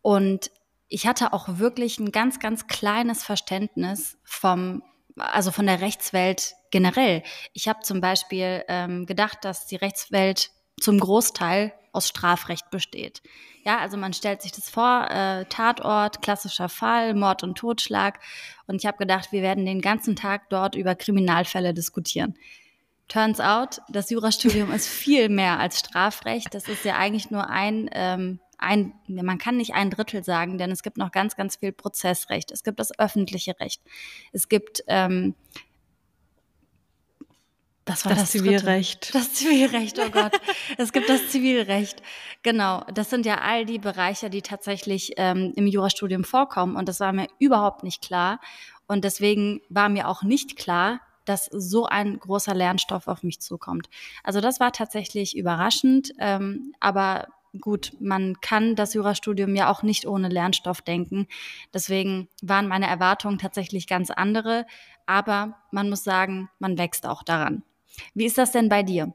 Und 0.02 0.50
ich 0.88 1.06
hatte 1.06 1.34
auch 1.34 1.58
wirklich 1.58 2.00
ein 2.00 2.14
ganz, 2.14 2.40
ganz 2.40 2.68
kleines 2.68 3.26
Verständnis 3.26 4.18
vom, 4.24 4.84
also 5.18 5.52
von 5.52 5.66
der 5.66 5.82
Rechtswelt 5.82 6.56
generell. 6.72 7.24
Ich 7.52 7.68
habe 7.68 7.80
zum 7.82 8.00
Beispiel 8.00 8.64
ähm, 8.70 9.06
gedacht, 9.06 9.40
dass 9.42 9.68
die 9.68 9.76
Rechtswelt 9.76 10.52
zum 10.80 10.98
Großteil 10.98 11.74
aus 11.98 12.08
Strafrecht 12.08 12.70
besteht. 12.70 13.22
Ja, 13.66 13.80
also 13.80 13.98
man 13.98 14.14
stellt 14.14 14.42
sich 14.42 14.52
das 14.52 14.70
vor, 14.70 15.08
äh, 15.10 15.46
Tatort, 15.46 16.22
klassischer 16.22 16.70
Fall, 16.70 17.14
Mord 17.16 17.44
und 17.44 17.58
Totschlag. 17.58 18.20
Und 18.68 18.76
ich 18.76 18.86
habe 18.86 18.98
gedacht, 18.98 19.32
wir 19.32 19.42
werden 19.42 19.66
den 19.66 19.82
ganzen 19.82 20.16
Tag 20.16 20.50
dort 20.50 20.76
über 20.76 20.96
Kriminalfälle 20.96 21.74
diskutieren. 21.74 22.38
Turns 23.08 23.40
out, 23.40 23.80
das 23.90 24.10
Jurastudium 24.10 24.72
ist 24.72 24.88
viel 24.88 25.30
mehr 25.30 25.60
als 25.60 25.80
Strafrecht. 25.80 26.54
Das 26.54 26.68
ist 26.68 26.86
ja 26.86 26.98
eigentlich 26.98 27.32
nur 27.32 27.50
ein, 27.50 27.90
ähm, 27.94 28.40
ein, 28.58 28.94
man 29.08 29.38
kann 29.38 29.58
nicht 29.58 29.74
ein 29.74 29.90
Drittel 29.90 30.24
sagen, 30.24 30.58
denn 30.58 30.72
es 30.72 30.84
gibt 30.84 30.98
noch 30.98 31.12
ganz, 31.12 31.36
ganz 31.36 31.58
viel 31.58 31.72
Prozessrecht. 31.72 32.52
Es 32.52 32.64
gibt 32.64 32.80
das 32.80 32.98
öffentliche 33.00 33.60
Recht. 33.60 33.82
Es 34.34 34.50
gibt 34.50 34.84
ähm, 34.88 35.36
das 37.88 38.06
war 38.06 38.12
das, 38.12 38.22
das 38.22 38.32
Zivilrecht. 38.32 39.14
Dritte. 39.14 39.18
Das 39.18 39.34
Zivilrecht, 39.34 39.98
oh 40.00 40.10
Gott. 40.12 40.34
es 40.78 40.92
gibt 40.92 41.10
das 41.10 41.30
Zivilrecht. 41.30 42.04
Genau. 42.44 42.84
Das 42.94 43.10
sind 43.10 43.26
ja 43.26 43.40
all 43.40 43.66
die 43.66 43.80
Bereiche, 43.80 44.30
die 44.30 44.42
tatsächlich 44.42 45.14
ähm, 45.18 45.54
im 45.56 45.66
Jurastudium 45.66 46.24
vorkommen. 46.24 46.76
Und 46.76 46.90
das 46.90 47.00
war 47.00 47.14
mir 47.14 47.28
überhaupt 47.40 47.84
nicht 47.84 48.04
klar. 48.04 48.40
Und 48.88 49.04
deswegen 49.04 49.62
war 49.70 49.90
mir 49.90 50.08
auch 50.08 50.22
nicht 50.22 50.58
klar, 50.58 51.00
dass 51.26 51.46
so 51.46 51.86
ein 51.86 52.20
großer 52.20 52.54
Lernstoff 52.54 53.08
auf 53.08 53.24
mich 53.24 53.40
zukommt. 53.42 53.90
Also 54.24 54.42
das 54.42 54.60
war 54.60 54.72
tatsächlich 54.72 55.36
überraschend. 55.36 56.12
Ähm, 56.20 56.74
aber 56.80 57.28
gut, 57.60 57.94
man 58.00 58.40
kann 58.42 58.76
das 58.76 58.94
Jurastudium 58.94 59.56
ja 59.56 59.70
auch 59.70 59.82
nicht 59.82 60.06
ohne 60.06 60.28
Lernstoff 60.28 60.82
denken. 60.82 61.28
Deswegen 61.74 62.28
waren 62.42 62.68
meine 62.68 62.88
Erwartungen 62.88 63.40
tatsächlich 63.40 63.88
ganz 63.88 64.12
andere. 64.12 64.66
Aber 65.06 65.56
man 65.72 65.90
muss 65.90 66.04
sagen, 66.04 66.50
man 66.60 66.78
wächst 66.78 67.06
auch 67.06 67.24
daran. 67.24 67.64
Wie 68.14 68.26
ist 68.26 68.38
das 68.38 68.52
denn 68.52 68.70
bei 68.70 68.84
dir? 68.84 69.14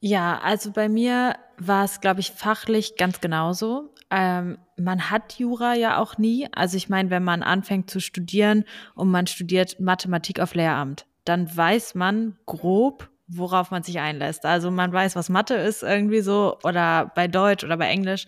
Ja, 0.00 0.38
also 0.42 0.72
bei 0.72 0.88
mir 0.88 1.36
war 1.58 1.84
es, 1.84 2.00
glaube 2.00 2.20
ich, 2.20 2.32
fachlich 2.32 2.96
ganz 2.96 3.20
genauso. 3.20 3.94
Ähm, 4.10 4.58
man 4.76 5.10
hat 5.10 5.38
Jura 5.38 5.74
ja 5.74 5.98
auch 5.98 6.18
nie. 6.18 6.48
Also 6.52 6.76
ich 6.76 6.88
meine, 6.88 7.10
wenn 7.10 7.24
man 7.24 7.42
anfängt 7.42 7.90
zu 7.90 8.00
studieren 8.00 8.64
und 8.94 9.10
man 9.10 9.26
studiert 9.26 9.80
Mathematik 9.80 10.38
auf 10.38 10.54
Lehramt, 10.54 11.06
dann 11.24 11.54
weiß 11.54 11.94
man 11.94 12.36
grob, 12.46 13.10
worauf 13.26 13.70
man 13.70 13.82
sich 13.82 13.98
einlässt. 13.98 14.44
Also 14.44 14.70
man 14.70 14.92
weiß, 14.92 15.16
was 15.16 15.28
Mathe 15.28 15.54
ist 15.54 15.82
irgendwie 15.82 16.20
so 16.20 16.58
oder 16.62 17.10
bei 17.14 17.26
Deutsch 17.26 17.64
oder 17.64 17.76
bei 17.76 17.88
Englisch. 17.88 18.26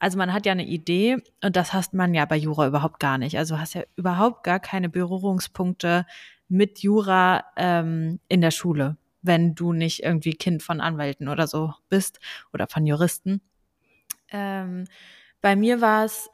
Also 0.00 0.16
man 0.16 0.32
hat 0.32 0.46
ja 0.46 0.52
eine 0.52 0.64
Idee 0.64 1.16
und 1.42 1.56
das 1.56 1.72
hast 1.72 1.92
man 1.92 2.14
ja 2.14 2.24
bei 2.24 2.36
Jura 2.36 2.68
überhaupt 2.68 3.00
gar 3.00 3.18
nicht. 3.18 3.36
Also 3.36 3.58
hast 3.58 3.74
ja 3.74 3.82
überhaupt 3.96 4.44
gar 4.44 4.60
keine 4.60 4.88
Berührungspunkte 4.88 6.06
mit 6.48 6.80
Jura 6.80 7.44
ähm, 7.56 8.20
in 8.28 8.40
der 8.40 8.50
Schule, 8.50 8.96
wenn 9.22 9.54
du 9.54 9.72
nicht 9.72 10.02
irgendwie 10.02 10.32
Kind 10.32 10.62
von 10.62 10.80
Anwälten 10.80 11.28
oder 11.28 11.46
so 11.46 11.74
bist 11.88 12.20
oder 12.52 12.66
von 12.66 12.86
Juristen. 12.86 13.40
Ähm, 14.30 14.84
bei 15.40 15.56
mir 15.56 15.80
war 15.80 16.04
es 16.04 16.30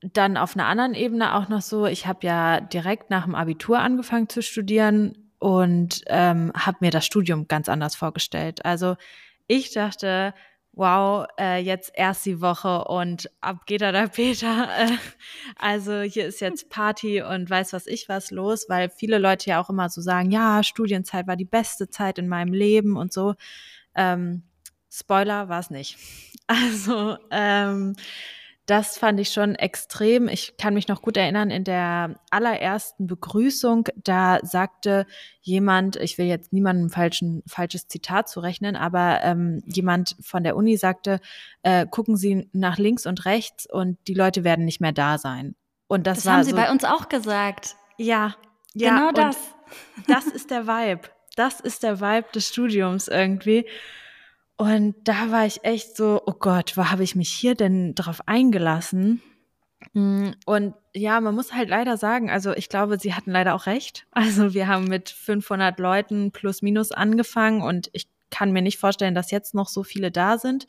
dann 0.00 0.36
auf 0.36 0.54
einer 0.54 0.66
anderen 0.66 0.94
Ebene 0.94 1.34
auch 1.34 1.48
noch 1.48 1.62
so, 1.62 1.86
ich 1.86 2.06
habe 2.06 2.26
ja 2.26 2.60
direkt 2.60 3.10
nach 3.10 3.24
dem 3.24 3.34
Abitur 3.34 3.78
angefangen 3.78 4.28
zu 4.28 4.42
studieren 4.42 5.32
und 5.38 6.02
ähm, 6.06 6.52
habe 6.54 6.78
mir 6.80 6.90
das 6.90 7.06
Studium 7.06 7.48
ganz 7.48 7.68
anders 7.68 7.96
vorgestellt. 7.96 8.64
Also 8.64 8.96
ich 9.46 9.72
dachte, 9.72 10.34
wow, 10.76 11.26
äh, 11.40 11.58
jetzt 11.58 11.90
erst 11.94 12.26
die 12.26 12.40
Woche 12.40 12.84
und 12.84 13.30
ab 13.40 13.66
geht 13.66 13.82
er 13.82 13.92
da 13.92 14.06
Peter. 14.14 14.68
Also 15.56 16.02
hier 16.02 16.26
ist 16.26 16.40
jetzt 16.40 16.68
Party 16.68 17.22
und 17.22 17.50
weiß 17.50 17.72
was 17.72 17.86
ich 17.86 18.08
was 18.08 18.30
los, 18.30 18.66
weil 18.68 18.90
viele 18.90 19.18
Leute 19.18 19.50
ja 19.50 19.60
auch 19.60 19.70
immer 19.70 19.88
so 19.88 20.00
sagen, 20.00 20.30
ja, 20.30 20.62
Studienzeit 20.62 21.26
war 21.26 21.36
die 21.36 21.46
beste 21.46 21.88
Zeit 21.88 22.18
in 22.18 22.28
meinem 22.28 22.52
Leben 22.52 22.96
und 22.96 23.12
so. 23.12 23.34
Ähm, 23.94 24.44
Spoiler 24.90 25.48
war 25.48 25.60
es 25.60 25.70
nicht. 25.70 25.98
Also 26.48 27.18
ähm, 27.32 27.96
das 28.66 28.98
fand 28.98 29.20
ich 29.20 29.30
schon 29.30 29.54
extrem. 29.54 30.26
Ich 30.26 30.56
kann 30.56 30.74
mich 30.74 30.88
noch 30.88 31.00
gut 31.00 31.16
erinnern, 31.16 31.50
in 31.50 31.62
der 31.62 32.20
allerersten 32.30 33.06
Begrüßung, 33.06 33.88
da 33.96 34.40
sagte 34.42 35.06
jemand, 35.40 35.94
ich 35.96 36.18
will 36.18 36.26
jetzt 36.26 36.52
niemandem 36.52 36.90
falschen, 36.90 37.44
falsches 37.46 37.86
Zitat 37.86 38.28
zurechnen, 38.28 38.74
aber 38.74 39.20
ähm, 39.22 39.62
jemand 39.66 40.16
von 40.20 40.42
der 40.42 40.56
Uni 40.56 40.76
sagte, 40.76 41.20
äh, 41.62 41.86
gucken 41.86 42.16
Sie 42.16 42.50
nach 42.52 42.76
links 42.76 43.06
und 43.06 43.24
rechts 43.24 43.70
und 43.70 43.98
die 44.08 44.14
Leute 44.14 44.42
werden 44.42 44.64
nicht 44.64 44.80
mehr 44.80 44.92
da 44.92 45.18
sein. 45.18 45.54
Und 45.86 46.08
das, 46.08 46.18
das 46.18 46.26
war 46.26 46.32
haben 46.34 46.44
Sie 46.44 46.50
so, 46.50 46.56
bei 46.56 46.70
uns 46.70 46.82
auch 46.82 47.08
gesagt. 47.08 47.76
Ja, 47.98 48.34
ja. 48.74 48.90
Genau 48.90 49.12
das. 49.12 49.36
Das 50.08 50.26
ist 50.26 50.50
der 50.50 50.66
Vibe. 50.66 51.08
Das 51.36 51.60
ist 51.60 51.82
der 51.82 52.00
Vibe 52.00 52.28
des 52.34 52.48
Studiums 52.48 53.08
irgendwie. 53.08 53.66
Und 54.56 54.96
da 55.04 55.30
war 55.30 55.46
ich 55.46 55.64
echt 55.64 55.96
so, 55.96 56.22
oh 56.24 56.32
Gott, 56.32 56.76
wo 56.76 56.86
habe 56.86 57.04
ich 57.04 57.14
mich 57.14 57.30
hier 57.30 57.54
denn 57.54 57.94
drauf 57.94 58.26
eingelassen? 58.26 59.22
Mm, 59.92 60.30
und 60.46 60.74
ja, 60.94 61.20
man 61.20 61.34
muss 61.34 61.52
halt 61.52 61.68
leider 61.68 61.96
sagen, 61.98 62.30
also 62.30 62.54
ich 62.54 62.68
glaube, 62.68 62.98
sie 62.98 63.14
hatten 63.14 63.30
leider 63.30 63.54
auch 63.54 63.66
recht. 63.66 64.06
Also 64.12 64.54
wir 64.54 64.66
haben 64.66 64.88
mit 64.88 65.10
500 65.10 65.78
Leuten 65.78 66.32
plus 66.32 66.62
minus 66.62 66.90
angefangen 66.92 67.62
und 67.62 67.90
ich 67.92 68.08
kann 68.30 68.52
mir 68.52 68.62
nicht 68.62 68.78
vorstellen, 68.78 69.14
dass 69.14 69.30
jetzt 69.30 69.54
noch 69.54 69.68
so 69.68 69.84
viele 69.84 70.10
da 70.10 70.38
sind. 70.38 70.66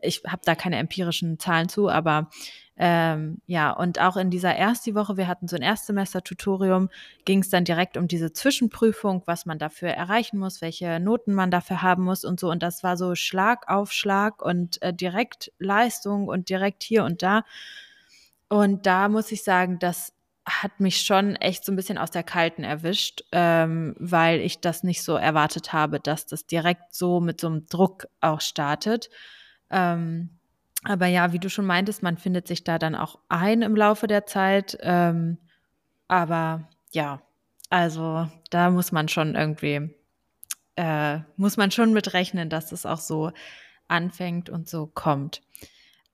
Ich 0.00 0.22
habe 0.26 0.42
da 0.44 0.54
keine 0.54 0.78
empirischen 0.78 1.38
Zahlen 1.38 1.68
zu, 1.68 1.88
aber 1.88 2.30
ähm, 2.78 3.40
ja, 3.46 3.70
und 3.70 4.00
auch 4.00 4.16
in 4.16 4.30
dieser 4.30 4.54
ersten 4.54 4.94
Woche, 4.94 5.16
wir 5.16 5.28
hatten 5.28 5.48
so 5.48 5.56
ein 5.56 5.62
Erstsemester-Tutorium, 5.62 6.90
ging 7.24 7.40
es 7.40 7.48
dann 7.48 7.64
direkt 7.64 7.96
um 7.96 8.06
diese 8.06 8.32
Zwischenprüfung, 8.32 9.22
was 9.24 9.46
man 9.46 9.58
dafür 9.58 9.88
erreichen 9.90 10.38
muss, 10.38 10.60
welche 10.60 11.00
Noten 11.00 11.32
man 11.32 11.50
dafür 11.50 11.80
haben 11.80 12.04
muss 12.04 12.24
und 12.24 12.38
so. 12.38 12.50
Und 12.50 12.62
das 12.62 12.82
war 12.82 12.98
so 12.98 13.14
Schlag 13.14 13.68
auf 13.68 13.92
Schlag 13.92 14.42
und 14.42 14.82
äh, 14.82 14.92
direkt 14.92 15.52
Leistung 15.58 16.28
und 16.28 16.50
direkt 16.50 16.82
hier 16.82 17.04
und 17.04 17.22
da. 17.22 17.44
Und 18.48 18.84
da 18.86 19.08
muss 19.08 19.32
ich 19.32 19.42
sagen, 19.42 19.78
das 19.78 20.12
hat 20.44 20.78
mich 20.78 21.00
schon 21.00 21.34
echt 21.36 21.64
so 21.64 21.72
ein 21.72 21.76
bisschen 21.76 21.98
aus 21.98 22.10
der 22.10 22.22
Kalten 22.22 22.62
erwischt, 22.62 23.24
ähm, 23.32 23.96
weil 23.98 24.40
ich 24.40 24.60
das 24.60 24.84
nicht 24.84 25.02
so 25.02 25.16
erwartet 25.16 25.72
habe, 25.72 25.98
dass 25.98 26.26
das 26.26 26.46
direkt 26.46 26.94
so 26.94 27.20
mit 27.20 27.40
so 27.40 27.48
einem 27.48 27.66
Druck 27.66 28.06
auch 28.20 28.40
startet. 28.40 29.10
Ähm, 29.70 30.30
aber 30.88 31.06
ja, 31.06 31.32
wie 31.32 31.40
du 31.40 31.50
schon 31.50 31.66
meintest, 31.66 32.02
man 32.02 32.16
findet 32.16 32.46
sich 32.46 32.62
da 32.62 32.78
dann 32.78 32.94
auch 32.94 33.18
ein 33.28 33.62
im 33.62 33.74
Laufe 33.74 34.06
der 34.06 34.26
Zeit. 34.26 34.78
Ähm, 34.80 35.38
aber 36.06 36.68
ja, 36.92 37.20
also 37.70 38.28
da 38.50 38.70
muss 38.70 38.92
man 38.92 39.08
schon 39.08 39.34
irgendwie, 39.34 39.94
äh, 40.76 41.18
muss 41.36 41.56
man 41.56 41.72
schon 41.72 41.92
mit 41.92 42.12
rechnen, 42.12 42.48
dass 42.48 42.70
es 42.70 42.86
auch 42.86 43.00
so 43.00 43.32
anfängt 43.88 44.48
und 44.48 44.68
so 44.68 44.86
kommt. 44.86 45.42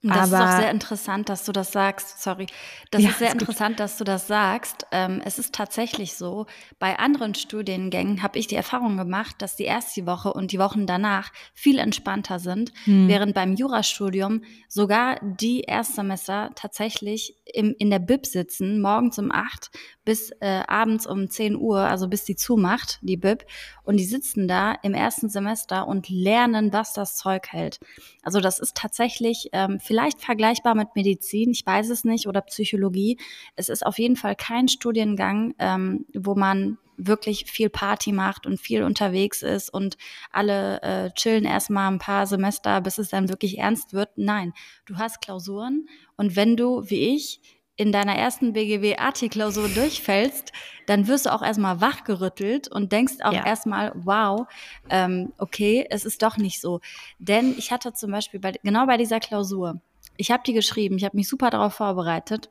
Das 0.03 0.33
Aber, 0.33 0.45
ist 0.45 0.51
auch 0.51 0.59
sehr 0.59 0.71
interessant, 0.71 1.29
dass 1.29 1.45
du 1.45 1.53
das 1.53 1.71
sagst. 1.71 2.21
Sorry. 2.21 2.47
Das 2.91 3.03
ja, 3.03 3.11
ist 3.11 3.19
sehr 3.21 3.29
ist 3.29 3.35
interessant, 3.35 3.79
dass 3.79 3.99
du 3.99 4.05
das 4.05 4.27
sagst. 4.27 4.87
Ähm, 4.91 5.23
es 5.25 5.39
ist 5.39 5.55
tatsächlich 5.55 6.15
so, 6.15 6.47
bei 6.81 6.99
anderen 6.99 7.37
Studiengängen 7.37 8.23
habe 8.23 8.39
ich 8.39 8.49
die 8.49 8.57
Erfahrung 8.57 8.97
gemacht, 8.97 9.37
dass 9.39 9.55
die 9.55 9.65
erste 9.65 10.05
Woche 10.05 10.33
und 10.33 10.51
die 10.51 10.59
Wochen 10.59 10.87
danach 10.87 11.31
viel 11.55 11.79
entspannter 11.79 12.41
sind, 12.41 12.73
hm. 12.85 13.07
während 13.07 13.35
beim 13.35 13.55
Jurastudium 13.55 14.43
sogar 14.69 15.21
die 15.23 15.61
Erstsemester 15.61 16.51
tatsächlich 16.57 17.37
im, 17.45 17.75
in 17.79 17.91
der 17.91 18.01
Bib 18.01 18.27
sitzen, 18.27 18.81
morgens 18.81 19.21
um 19.21 19.31
acht 19.31 19.71
bis 20.05 20.31
äh, 20.41 20.63
abends 20.67 21.07
um 21.07 21.31
10 21.31 21.57
Uhr, 21.57 21.79
also 21.79 22.09
bis 22.09 22.25
die 22.25 22.37
zumacht, 22.37 22.99
die 23.03 23.17
Bib. 23.17 23.45
Und 23.85 23.99
die 23.99 24.05
sitzen 24.05 24.49
da 24.49 24.73
im 24.83 24.95
ersten 24.95 25.29
Semester 25.29 25.87
und 25.87 26.09
lernen, 26.09 26.73
was 26.73 26.93
das 26.93 27.17
Zeug 27.17 27.49
hält. 27.51 27.79
Also 28.23 28.41
das 28.41 28.59
ist 28.59 28.77
tatsächlich 28.77 29.51
ähm, 29.53 29.79
vielleicht 29.81 30.21
vergleichbar 30.21 30.75
mit 30.75 30.89
Medizin, 30.95 31.51
ich 31.51 31.65
weiß 31.65 31.91
es 31.91 32.05
nicht, 32.05 32.27
oder 32.27 32.41
Psychologie. 32.43 33.19
Es 33.57 33.69
ist 33.69 33.87
auf 33.87 33.99
jeden 33.99 34.17
Fall 34.17 34.35
kein 34.37 34.69
Studiengang, 34.69 35.55
ähm, 35.59 36.07
wo 36.15 36.35
man 36.35 36.79
wirklich 36.97 37.51
viel 37.51 37.71
Party 37.71 38.13
macht 38.13 38.47
und 38.47 38.61
viel 38.61 38.83
unterwegs 38.83 39.43
ist 39.43 39.73
und 39.73 39.97
alle 40.31 40.83
äh, 40.83 41.11
chillen 41.15 41.45
erstmal 41.45 41.91
ein 41.91 41.99
paar 41.99 42.27
Semester, 42.27 42.81
bis 42.81 42.99
es 42.99 43.09
dann 43.09 43.29
wirklich 43.29 43.59
ernst 43.59 43.93
wird. 43.93 44.11
Nein, 44.17 44.53
du 44.87 44.97
hast 44.97 45.21
Klausuren 45.21 45.89
und 46.17 46.37
wenn 46.37 46.57
du, 46.57 46.89
wie 46.89 47.15
ich, 47.15 47.41
in 47.77 47.93
deiner 47.93 48.17
ersten 48.17 48.53
BGW-AT-Klausur 48.53 49.69
durchfällst, 49.69 50.53
dann 50.87 51.07
wirst 51.09 51.27
du 51.27 51.33
auch 51.33 51.43
erstmal 51.43 51.81
wachgerüttelt 51.81 52.69
und 52.69 52.93
denkst 52.93 53.15
auch 53.23 53.33
ja. 53.33 53.47
erstmal, 53.47 53.93
wow, 53.95 54.47
ähm, 54.91 55.33
okay, 55.39 55.87
es 55.91 56.05
ist 56.05 56.23
doch 56.23 56.37
nicht 56.37 56.61
so. 56.61 56.81
Denn 57.19 57.55
ich 57.57 57.73
hatte 57.73 57.93
zum 57.93 58.11
Beispiel 58.11 58.41
bei, 58.41 58.53
genau 58.63 58.87
bei 58.87 58.97
dieser 58.97 59.21
Klausur, 59.21 59.81
ich 60.17 60.31
habe 60.31 60.43
die 60.45 60.53
geschrieben, 60.53 60.97
ich 60.97 61.05
habe 61.05 61.17
mich 61.17 61.29
super 61.29 61.51
darauf 61.51 61.75
vorbereitet 61.75 62.51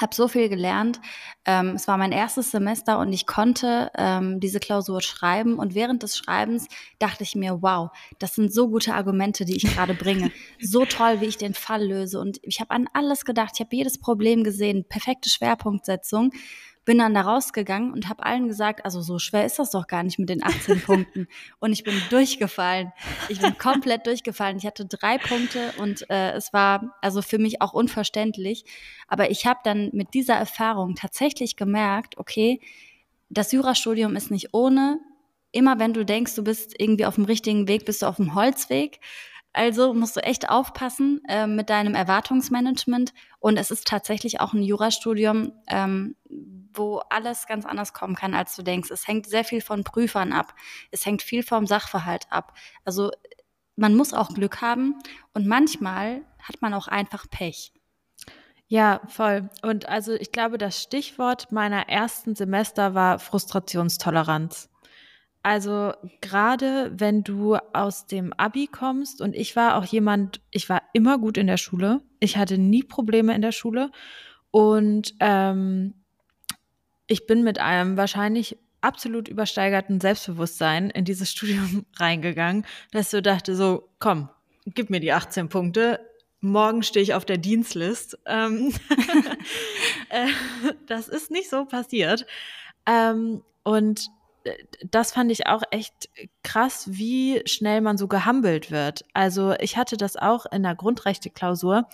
habe 0.00 0.14
so 0.14 0.28
viel 0.28 0.48
gelernt. 0.48 1.00
Ähm, 1.44 1.70
es 1.70 1.86
war 1.88 1.96
mein 1.96 2.12
erstes 2.12 2.50
Semester 2.50 2.98
und 2.98 3.12
ich 3.12 3.26
konnte 3.26 3.90
ähm, 3.96 4.40
diese 4.40 4.60
Klausur 4.60 5.02
schreiben. 5.02 5.58
Und 5.58 5.74
während 5.74 6.02
des 6.02 6.16
Schreibens 6.16 6.68
dachte 6.98 7.24
ich 7.24 7.34
mir, 7.34 7.62
wow, 7.62 7.90
das 8.18 8.34
sind 8.34 8.52
so 8.52 8.68
gute 8.68 8.94
Argumente, 8.94 9.44
die 9.44 9.56
ich 9.56 9.64
gerade 9.64 9.94
bringe. 9.94 10.30
so 10.60 10.84
toll, 10.84 11.20
wie 11.20 11.26
ich 11.26 11.36
den 11.36 11.54
Fall 11.54 11.86
löse. 11.86 12.20
Und 12.20 12.40
ich 12.42 12.60
habe 12.60 12.70
an 12.70 12.88
alles 12.92 13.24
gedacht. 13.24 13.52
Ich 13.54 13.60
habe 13.60 13.76
jedes 13.76 13.98
Problem 13.98 14.44
gesehen. 14.44 14.84
Perfekte 14.88 15.28
Schwerpunktsetzung. 15.28 16.32
Bin 16.84 16.98
dann 16.98 17.14
da 17.14 17.20
rausgegangen 17.22 17.92
und 17.92 18.08
habe 18.08 18.24
allen 18.24 18.48
gesagt, 18.48 18.84
also 18.84 19.00
so 19.00 19.18
schwer 19.18 19.44
ist 19.44 19.58
das 19.58 19.70
doch 19.70 19.86
gar 19.86 20.02
nicht 20.02 20.18
mit 20.18 20.28
den 20.28 20.42
18 20.42 20.80
Punkten. 20.84 21.28
Und 21.60 21.72
ich 21.72 21.84
bin 21.84 21.94
durchgefallen. 22.10 22.92
Ich 23.28 23.40
bin 23.40 23.56
komplett 23.58 24.06
durchgefallen. 24.06 24.56
Ich 24.56 24.66
hatte 24.66 24.86
drei 24.86 25.18
Punkte 25.18 25.72
und 25.78 26.08
äh, 26.10 26.32
es 26.32 26.52
war 26.52 26.96
also 27.00 27.22
für 27.22 27.38
mich 27.38 27.62
auch 27.62 27.72
unverständlich. 27.72 28.64
Aber 29.06 29.30
ich 29.30 29.46
habe 29.46 29.60
dann 29.62 29.90
mit 29.92 30.14
dieser 30.14 30.34
Erfahrung 30.34 30.96
tatsächlich 30.96 31.56
gemerkt, 31.56 32.18
okay, 32.18 32.60
das 33.30 33.52
Jurastudium 33.52 34.16
ist 34.16 34.30
nicht 34.30 34.52
ohne. 34.52 34.98
Immer 35.52 35.78
wenn 35.78 35.92
du 35.92 36.04
denkst, 36.04 36.34
du 36.34 36.42
bist 36.42 36.74
irgendwie 36.78 37.06
auf 37.06 37.14
dem 37.14 37.24
richtigen 37.24 37.68
Weg, 37.68 37.84
bist 37.84 38.02
du 38.02 38.06
auf 38.06 38.16
dem 38.16 38.34
Holzweg. 38.34 39.00
Also 39.52 39.92
musst 39.92 40.16
du 40.16 40.20
echt 40.22 40.48
aufpassen 40.48 41.22
äh, 41.28 41.46
mit 41.46 41.68
deinem 41.68 41.94
Erwartungsmanagement. 41.94 43.12
Und 43.38 43.56
es 43.58 43.70
ist 43.70 43.86
tatsächlich 43.86 44.40
auch 44.40 44.54
ein 44.54 44.62
Jurastudium, 44.62 45.52
ähm, 45.68 46.16
wo 46.74 46.98
alles 47.10 47.46
ganz 47.46 47.66
anders 47.66 47.92
kommen 47.92 48.14
kann, 48.14 48.34
als 48.34 48.56
du 48.56 48.62
denkst. 48.62 48.90
Es 48.90 49.06
hängt 49.06 49.26
sehr 49.26 49.44
viel 49.44 49.60
von 49.60 49.84
Prüfern 49.84 50.32
ab. 50.32 50.54
Es 50.90 51.04
hängt 51.04 51.22
viel 51.22 51.42
vom 51.42 51.66
Sachverhalt 51.66 52.26
ab. 52.30 52.54
Also 52.84 53.10
man 53.76 53.94
muss 53.94 54.14
auch 54.14 54.30
Glück 54.30 54.60
haben 54.62 54.98
und 55.34 55.46
manchmal 55.46 56.22
hat 56.42 56.60
man 56.60 56.74
auch 56.74 56.88
einfach 56.88 57.28
Pech. 57.30 57.72
Ja, 58.68 59.02
voll. 59.06 59.50
Und 59.62 59.86
also 59.88 60.14
ich 60.14 60.32
glaube, 60.32 60.56
das 60.56 60.80
Stichwort 60.80 61.52
meiner 61.52 61.90
ersten 61.90 62.34
Semester 62.34 62.94
war 62.94 63.18
Frustrationstoleranz. 63.18 64.70
Also 65.42 65.92
gerade 66.20 66.92
wenn 66.94 67.24
du 67.24 67.56
aus 67.72 68.06
dem 68.06 68.32
Abi 68.34 68.68
kommst 68.68 69.20
und 69.20 69.34
ich 69.34 69.56
war 69.56 69.76
auch 69.76 69.84
jemand, 69.84 70.40
ich 70.50 70.68
war 70.68 70.82
immer 70.92 71.18
gut 71.18 71.36
in 71.36 71.48
der 71.48 71.56
Schule. 71.56 72.00
Ich 72.20 72.36
hatte 72.36 72.58
nie 72.58 72.84
Probleme 72.84 73.34
in 73.34 73.42
der 73.42 73.50
Schule 73.50 73.90
und 74.52 75.14
ähm, 75.18 75.94
ich 77.08 77.26
bin 77.26 77.42
mit 77.42 77.58
einem 77.58 77.96
wahrscheinlich 77.96 78.56
absolut 78.82 79.28
übersteigerten 79.28 80.00
Selbstbewusstsein 80.00 80.90
in 80.90 81.04
dieses 81.04 81.30
Studium 81.32 81.86
reingegangen, 81.96 82.64
dass 82.92 83.10
du 83.10 83.20
dachte 83.20 83.56
so, 83.56 83.88
komm, 83.98 84.28
gib 84.66 84.90
mir 84.90 85.00
die 85.00 85.12
18 85.12 85.48
Punkte. 85.48 86.00
Morgen 86.40 86.82
stehe 86.82 87.02
ich 87.02 87.14
auf 87.14 87.24
der 87.24 87.38
Dienstlist. 87.38 88.18
Ähm, 88.26 88.72
äh, 90.08 90.26
das 90.86 91.08
ist 91.08 91.30
nicht 91.30 91.48
so 91.48 91.64
passiert. 91.64 92.26
Ähm, 92.86 93.42
und 93.62 94.08
das 94.90 95.12
fand 95.12 95.30
ich 95.30 95.46
auch 95.46 95.62
echt 95.70 96.08
krass, 96.42 96.86
wie 96.90 97.42
schnell 97.46 97.80
man 97.80 97.96
so 97.96 98.08
gehambelt 98.08 98.70
wird. 98.70 99.04
Also 99.12 99.54
ich 99.60 99.76
hatte 99.76 99.96
das 99.96 100.16
auch 100.16 100.46
in 100.46 100.62
der 100.62 100.74
Grundrechte-Klausur. 100.74 101.88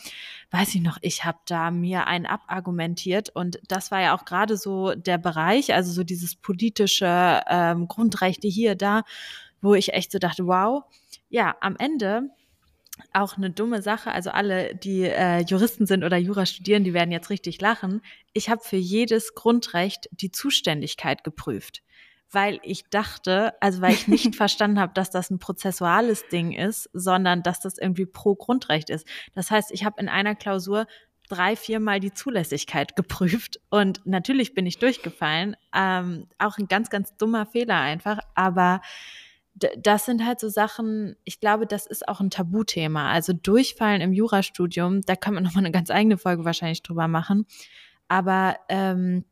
Weiß 0.50 0.75
ich 0.75 0.83
noch, 0.83 0.99
ich 1.02 1.25
habe 1.25 1.38
da 1.47 1.71
mir 1.71 2.07
einen 2.07 2.26
abargumentiert 2.26 3.31
und 3.31 3.61
das 3.69 3.90
war 3.90 4.00
ja 4.00 4.17
auch 4.17 4.25
gerade 4.25 4.57
so 4.57 4.95
der 4.95 5.19
Bereich, 5.19 5.75
also 5.75 5.93
so 5.93 6.05
dieses 6.05 6.37
politische 6.37 7.43
ähm, 7.49 7.88
Grundrechte 7.88 8.49
hier, 8.49 8.75
da, 8.75 9.02
wo 9.61 9.75
ich 9.75 9.93
echt 9.93 10.12
so 10.12 10.19
dachte, 10.19 10.47
wow, 10.47 10.85
ja, 11.28 11.57
am 11.61 11.76
Ende 11.76 12.31
auch 13.12 13.37
eine 13.37 13.50
dumme 13.50 13.83
Sache. 13.83 14.11
Also 14.11 14.31
alle, 14.31 14.75
die 14.75 15.02
äh, 15.02 15.40
Juristen 15.40 15.87
sind 15.87 16.05
oder 16.05 16.17
Jura 16.17 16.47
studieren, 16.47 16.85
die 16.85 16.95
werden 16.95 17.12
jetzt 17.12 17.31
richtig 17.31 17.61
lachen. 17.61 18.00
Ich 18.33 18.49
habe 18.49 18.62
für 18.62 18.76
jedes 18.76 19.35
Grundrecht 19.35 20.09
die 20.12 20.33
Zuständigkeit 20.33 21.25
geprüft 21.25 21.83
weil 22.30 22.61
ich 22.62 22.85
dachte, 22.90 23.54
also 23.61 23.80
weil 23.80 23.92
ich 23.92 24.08
nicht 24.08 24.35
verstanden 24.37 24.80
habe, 24.80 24.92
dass 24.94 25.11
das 25.11 25.30
ein 25.30 25.38
prozessuales 25.38 26.28
Ding 26.28 26.52
ist, 26.52 26.90
sondern 26.92 27.42
dass 27.42 27.61
das 27.61 27.78
irgendwie 27.78 28.06
pro 28.06 28.35
Grundrecht 28.35 28.90
ist. 28.90 29.06
Das 29.35 29.50
heißt, 29.50 29.73
ich 29.73 29.85
habe 29.85 30.00
in 30.00 30.08
einer 30.08 30.35
Klausur 30.35 30.87
drei, 31.28 31.56
viermal 31.56 32.00
die 32.00 32.12
Zulässigkeit 32.12 32.97
geprüft 32.97 33.61
und 33.70 34.00
natürlich 34.06 34.54
bin 34.54 34.66
ich 34.66 34.78
durchgefallen. 34.78 35.56
Ähm, 35.75 36.26
auch 36.38 36.58
ein 36.58 36.68
ganz, 36.68 36.90
ganz 36.90 37.16
dummer 37.16 37.47
Fehler 37.47 37.78
einfach, 37.80 38.18
aber 38.35 38.80
das 39.78 40.04
sind 40.04 40.25
halt 40.25 40.40
so 40.40 40.49
Sachen, 40.49 41.16
ich 41.25 41.40
glaube, 41.40 41.66
das 41.66 41.87
ist 41.87 42.08
auch 42.08 42.20
ein 42.20 42.30
Tabuthema. 42.30 43.11
Also 43.11 43.32
Durchfallen 43.32 44.00
im 44.00 44.12
Jurastudium, 44.12 45.00
da 45.02 45.16
kann 45.16 45.35
man 45.35 45.42
nochmal 45.42 45.64
eine 45.64 45.73
ganz 45.73 45.90
eigene 45.90 46.16
Folge 46.16 46.44
wahrscheinlich 46.44 46.82
drüber 46.82 47.08
machen. 47.08 47.47
Aber 48.08 48.57
ähm, 48.68 49.24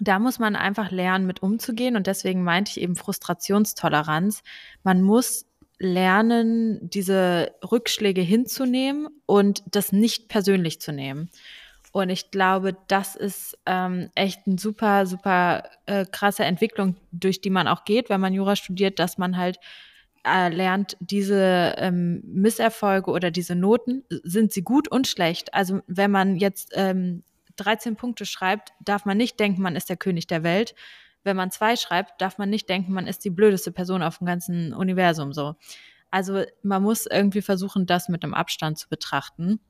da 0.00 0.18
muss 0.18 0.38
man 0.38 0.56
einfach 0.56 0.90
lernen, 0.90 1.26
mit 1.26 1.42
umzugehen. 1.42 1.96
Und 1.96 2.06
deswegen 2.06 2.44
meinte 2.44 2.70
ich 2.70 2.80
eben 2.80 2.96
Frustrationstoleranz. 2.96 4.42
Man 4.82 5.02
muss 5.02 5.46
lernen, 5.78 6.90
diese 6.90 7.52
Rückschläge 7.70 8.20
hinzunehmen 8.20 9.08
und 9.26 9.62
das 9.70 9.92
nicht 9.92 10.28
persönlich 10.28 10.80
zu 10.80 10.92
nehmen. 10.92 11.30
Und 11.92 12.10
ich 12.10 12.30
glaube, 12.30 12.76
das 12.88 13.16
ist 13.16 13.56
ähm, 13.64 14.10
echt 14.14 14.46
eine 14.46 14.58
super, 14.58 15.06
super 15.06 15.70
äh, 15.86 16.04
krasse 16.04 16.44
Entwicklung, 16.44 16.96
durch 17.12 17.40
die 17.40 17.50
man 17.50 17.66
auch 17.66 17.84
geht, 17.84 18.10
wenn 18.10 18.20
man 18.20 18.34
Jura 18.34 18.56
studiert, 18.56 18.98
dass 18.98 19.16
man 19.18 19.36
halt 19.36 19.58
äh, 20.24 20.48
lernt, 20.50 20.96
diese 21.00 21.74
ähm, 21.78 22.22
Misserfolge 22.26 23.10
oder 23.10 23.30
diese 23.30 23.54
Noten, 23.54 24.04
sind 24.08 24.52
sie 24.52 24.62
gut 24.62 24.88
und 24.88 25.06
schlecht. 25.06 25.54
Also 25.54 25.80
wenn 25.86 26.10
man 26.10 26.36
jetzt 26.36 26.72
ähm, 26.74 27.22
13 27.58 27.96
Punkte 27.96 28.26
schreibt, 28.26 28.72
darf 28.80 29.04
man 29.04 29.16
nicht 29.16 29.38
denken, 29.38 29.62
man 29.62 29.76
ist 29.76 29.88
der 29.88 29.96
König 29.96 30.26
der 30.26 30.42
Welt. 30.42 30.74
Wenn 31.24 31.36
man 31.36 31.50
zwei 31.50 31.76
schreibt, 31.76 32.20
darf 32.20 32.38
man 32.38 32.48
nicht 32.50 32.68
denken, 32.68 32.92
man 32.92 33.06
ist 33.06 33.24
die 33.24 33.30
blödeste 33.30 33.72
Person 33.72 34.02
auf 34.02 34.18
dem 34.18 34.26
ganzen 34.26 34.72
Universum 34.72 35.32
so. 35.32 35.56
Also 36.10 36.44
man 36.62 36.82
muss 36.82 37.06
irgendwie 37.06 37.42
versuchen, 37.42 37.86
das 37.86 38.08
mit 38.08 38.24
einem 38.24 38.34
Abstand 38.34 38.78
zu 38.78 38.88
betrachten. 38.88 39.60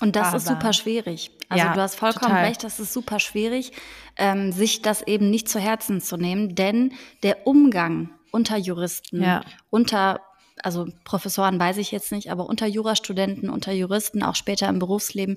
Und 0.00 0.16
das 0.16 0.28
Aber, 0.28 0.36
ist 0.36 0.48
super 0.48 0.72
schwierig. 0.72 1.30
Also 1.48 1.64
ja, 1.64 1.74
du 1.74 1.80
hast 1.80 1.96
vollkommen 1.96 2.32
total. 2.32 2.44
recht, 2.44 2.64
das 2.64 2.80
ist 2.80 2.92
super 2.92 3.18
schwierig, 3.18 3.72
ähm, 4.16 4.52
sich 4.52 4.82
das 4.82 5.02
eben 5.02 5.30
nicht 5.30 5.48
zu 5.48 5.58
Herzen 5.58 6.00
zu 6.00 6.16
nehmen, 6.16 6.54
denn 6.54 6.92
der 7.22 7.46
Umgang 7.46 8.10
unter 8.30 8.56
Juristen, 8.56 9.22
ja. 9.22 9.42
unter 9.70 10.20
also 10.62 10.86
Professoren 11.04 11.58
weiß 11.58 11.76
ich 11.78 11.90
jetzt 11.90 12.12
nicht, 12.12 12.30
aber 12.30 12.46
unter 12.46 12.66
Jurastudenten, 12.66 13.50
unter 13.50 13.72
Juristen, 13.72 14.22
auch 14.22 14.34
später 14.34 14.68
im 14.68 14.78
Berufsleben, 14.78 15.36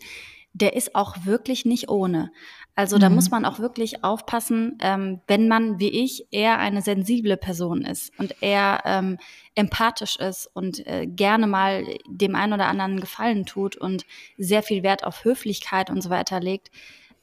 der 0.53 0.75
ist 0.75 0.95
auch 0.95 1.25
wirklich 1.25 1.65
nicht 1.65 1.89
ohne. 1.89 2.31
Also 2.75 2.95
mhm. 2.95 3.01
da 3.01 3.09
muss 3.09 3.29
man 3.29 3.45
auch 3.45 3.59
wirklich 3.59 4.03
aufpassen, 4.03 4.77
ähm, 4.81 5.21
wenn 5.27 5.47
man 5.47 5.79
wie 5.79 5.89
ich 5.89 6.27
eher 6.31 6.59
eine 6.59 6.81
sensible 6.81 7.37
Person 7.37 7.83
ist 7.83 8.17
und 8.17 8.35
eher 8.41 8.81
ähm, 8.85 9.17
empathisch 9.55 10.15
ist 10.15 10.49
und 10.53 10.85
äh, 10.87 11.05
gerne 11.05 11.47
mal 11.47 11.85
dem 12.07 12.35
einen 12.35 12.53
oder 12.53 12.67
anderen 12.67 12.99
Gefallen 12.99 13.45
tut 13.45 13.75
und 13.75 14.05
sehr 14.37 14.63
viel 14.63 14.83
Wert 14.83 15.03
auf 15.03 15.23
Höflichkeit 15.23 15.89
und 15.89 16.01
so 16.01 16.09
weiter 16.09 16.39
legt. 16.39 16.71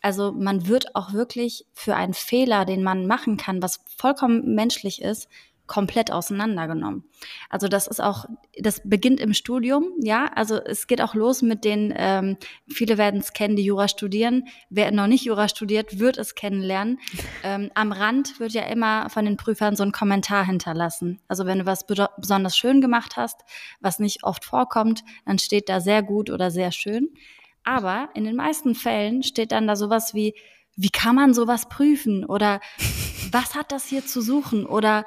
Also 0.02 0.32
man 0.32 0.68
wird 0.68 0.94
auch 0.94 1.12
wirklich 1.12 1.66
für 1.72 1.96
einen 1.96 2.14
Fehler, 2.14 2.64
den 2.64 2.82
man 2.82 3.06
machen 3.06 3.36
kann, 3.36 3.62
was 3.62 3.80
vollkommen 3.96 4.54
menschlich 4.54 5.02
ist, 5.02 5.28
komplett 5.66 6.10
auseinandergenommen. 6.10 7.04
Also 7.50 7.68
das 7.68 7.86
ist 7.86 8.00
auch, 8.00 8.26
das 8.58 8.80
beginnt 8.84 9.20
im 9.20 9.34
Studium, 9.34 9.92
ja. 10.00 10.30
Also 10.34 10.56
es 10.56 10.86
geht 10.86 11.00
auch 11.00 11.14
los 11.14 11.42
mit 11.42 11.64
den, 11.64 11.92
ähm, 11.96 12.36
viele 12.68 12.98
werden 12.98 13.20
es 13.20 13.32
kennen, 13.32 13.56
die 13.56 13.64
Jura 13.64 13.88
studieren. 13.88 14.44
Wer 14.70 14.90
noch 14.90 15.06
nicht 15.06 15.24
Jura 15.24 15.48
studiert, 15.48 15.98
wird 15.98 16.18
es 16.18 16.34
kennenlernen. 16.34 16.98
Ähm, 17.42 17.70
am 17.74 17.92
Rand 17.92 18.38
wird 18.40 18.52
ja 18.52 18.62
immer 18.62 19.10
von 19.10 19.24
den 19.24 19.36
Prüfern 19.36 19.76
so 19.76 19.82
ein 19.82 19.92
Kommentar 19.92 20.44
hinterlassen. 20.46 21.20
Also 21.28 21.46
wenn 21.46 21.60
du 21.60 21.66
was 21.66 21.86
besonders 21.86 22.56
schön 22.56 22.80
gemacht 22.80 23.16
hast, 23.16 23.40
was 23.80 23.98
nicht 23.98 24.24
oft 24.24 24.44
vorkommt, 24.44 25.02
dann 25.24 25.38
steht 25.38 25.68
da 25.68 25.80
sehr 25.80 26.02
gut 26.02 26.30
oder 26.30 26.50
sehr 26.50 26.72
schön. 26.72 27.10
Aber 27.64 28.10
in 28.14 28.24
den 28.24 28.36
meisten 28.36 28.74
Fällen 28.76 29.24
steht 29.24 29.50
dann 29.50 29.66
da 29.66 29.74
sowas 29.74 30.14
wie, 30.14 30.34
wie 30.76 30.90
kann 30.90 31.16
man 31.16 31.34
sowas 31.34 31.68
prüfen? 31.68 32.24
Oder 32.24 32.60
was 33.32 33.54
hat 33.54 33.72
das 33.72 33.86
hier 33.86 34.06
zu 34.06 34.20
suchen? 34.20 34.66
Oder 34.66 35.04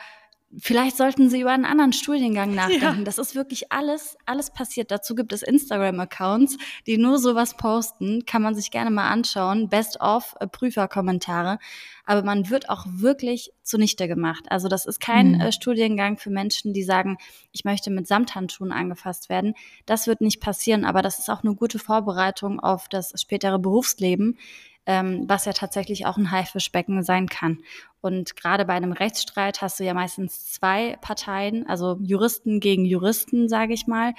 Vielleicht 0.58 0.98
sollten 0.98 1.30
Sie 1.30 1.42
über 1.42 1.52
einen 1.52 1.66
anderen 1.66 1.94
Studiengang 1.94 2.56
nachdenken. 2.56 3.00
Ja. 3.00 3.04
Das 3.04 3.20
ist 3.20 3.36
wirklich 3.36 3.72
alles, 3.72 4.18
alles 4.26 4.50
passiert. 4.50 4.90
Dazu 4.90 5.14
gibt 5.14 5.32
es 5.32 5.44
Instagram-Accounts, 5.44 6.58
die 6.88 6.98
nur 6.98 7.20
sowas 7.20 7.56
posten. 7.56 8.26
Kann 8.26 8.42
man 8.42 8.56
sich 8.56 8.72
gerne 8.72 8.90
mal 8.90 9.10
anschauen. 9.10 9.70
Best 9.70 10.02
of 10.02 10.36
äh, 10.40 10.48
Prüferkommentare. 10.48 11.60
Aber 12.06 12.24
man 12.24 12.50
wird 12.50 12.68
auch 12.68 12.86
wirklich 12.90 13.52
zunichte 13.62 14.08
gemacht. 14.08 14.46
Also 14.50 14.70
das 14.70 14.88
ist 14.88 15.00
kein 15.00 15.34
mhm. 15.34 15.42
äh, 15.42 15.52
Studiengang 15.52 16.18
für 16.18 16.32
Menschen, 16.32 16.74
die 16.74 16.84
sagen, 16.84 17.18
ich 17.52 17.64
möchte 17.64 17.92
mit 17.92 18.08
Samthandschuhen 18.08 18.72
angefasst 18.72 19.30
werden. 19.30 19.54
Das 19.86 20.08
wird 20.08 20.20
nicht 20.20 20.42
passieren. 20.42 20.84
Aber 20.84 21.04
das 21.04 21.20
ist 21.20 21.30
auch 21.30 21.44
eine 21.44 21.54
gute 21.54 21.78
Vorbereitung 21.78 22.60
auf 22.60 22.90
das 22.90 23.14
spätere 23.22 23.60
Berufsleben 23.60 24.40
ähm, 24.86 25.26
was 25.28 25.46
ja 25.46 25.54
tatsächlich 25.54 26.06
auch 26.06 26.18
ein 26.18 26.32
Haifischbecken 26.32 27.04
sein 27.04 27.28
kann. 27.28 27.60
Und 28.02 28.36
gerade 28.36 28.64
bei 28.64 28.74
einem 28.74 28.94
Rechtsstreit 28.94 29.62
hast 29.62 29.80
du 29.80 29.84
ja 29.84 29.94
meistens 29.94 30.52
zwei 30.52 30.98
Parteien, 31.02 31.68
also 31.68 31.98
Juristen 32.02 32.60
gegen 32.60 32.86
Juristen, 32.86 33.50
sage 33.50 33.74
ich 33.74 33.88
mal, 33.88 34.14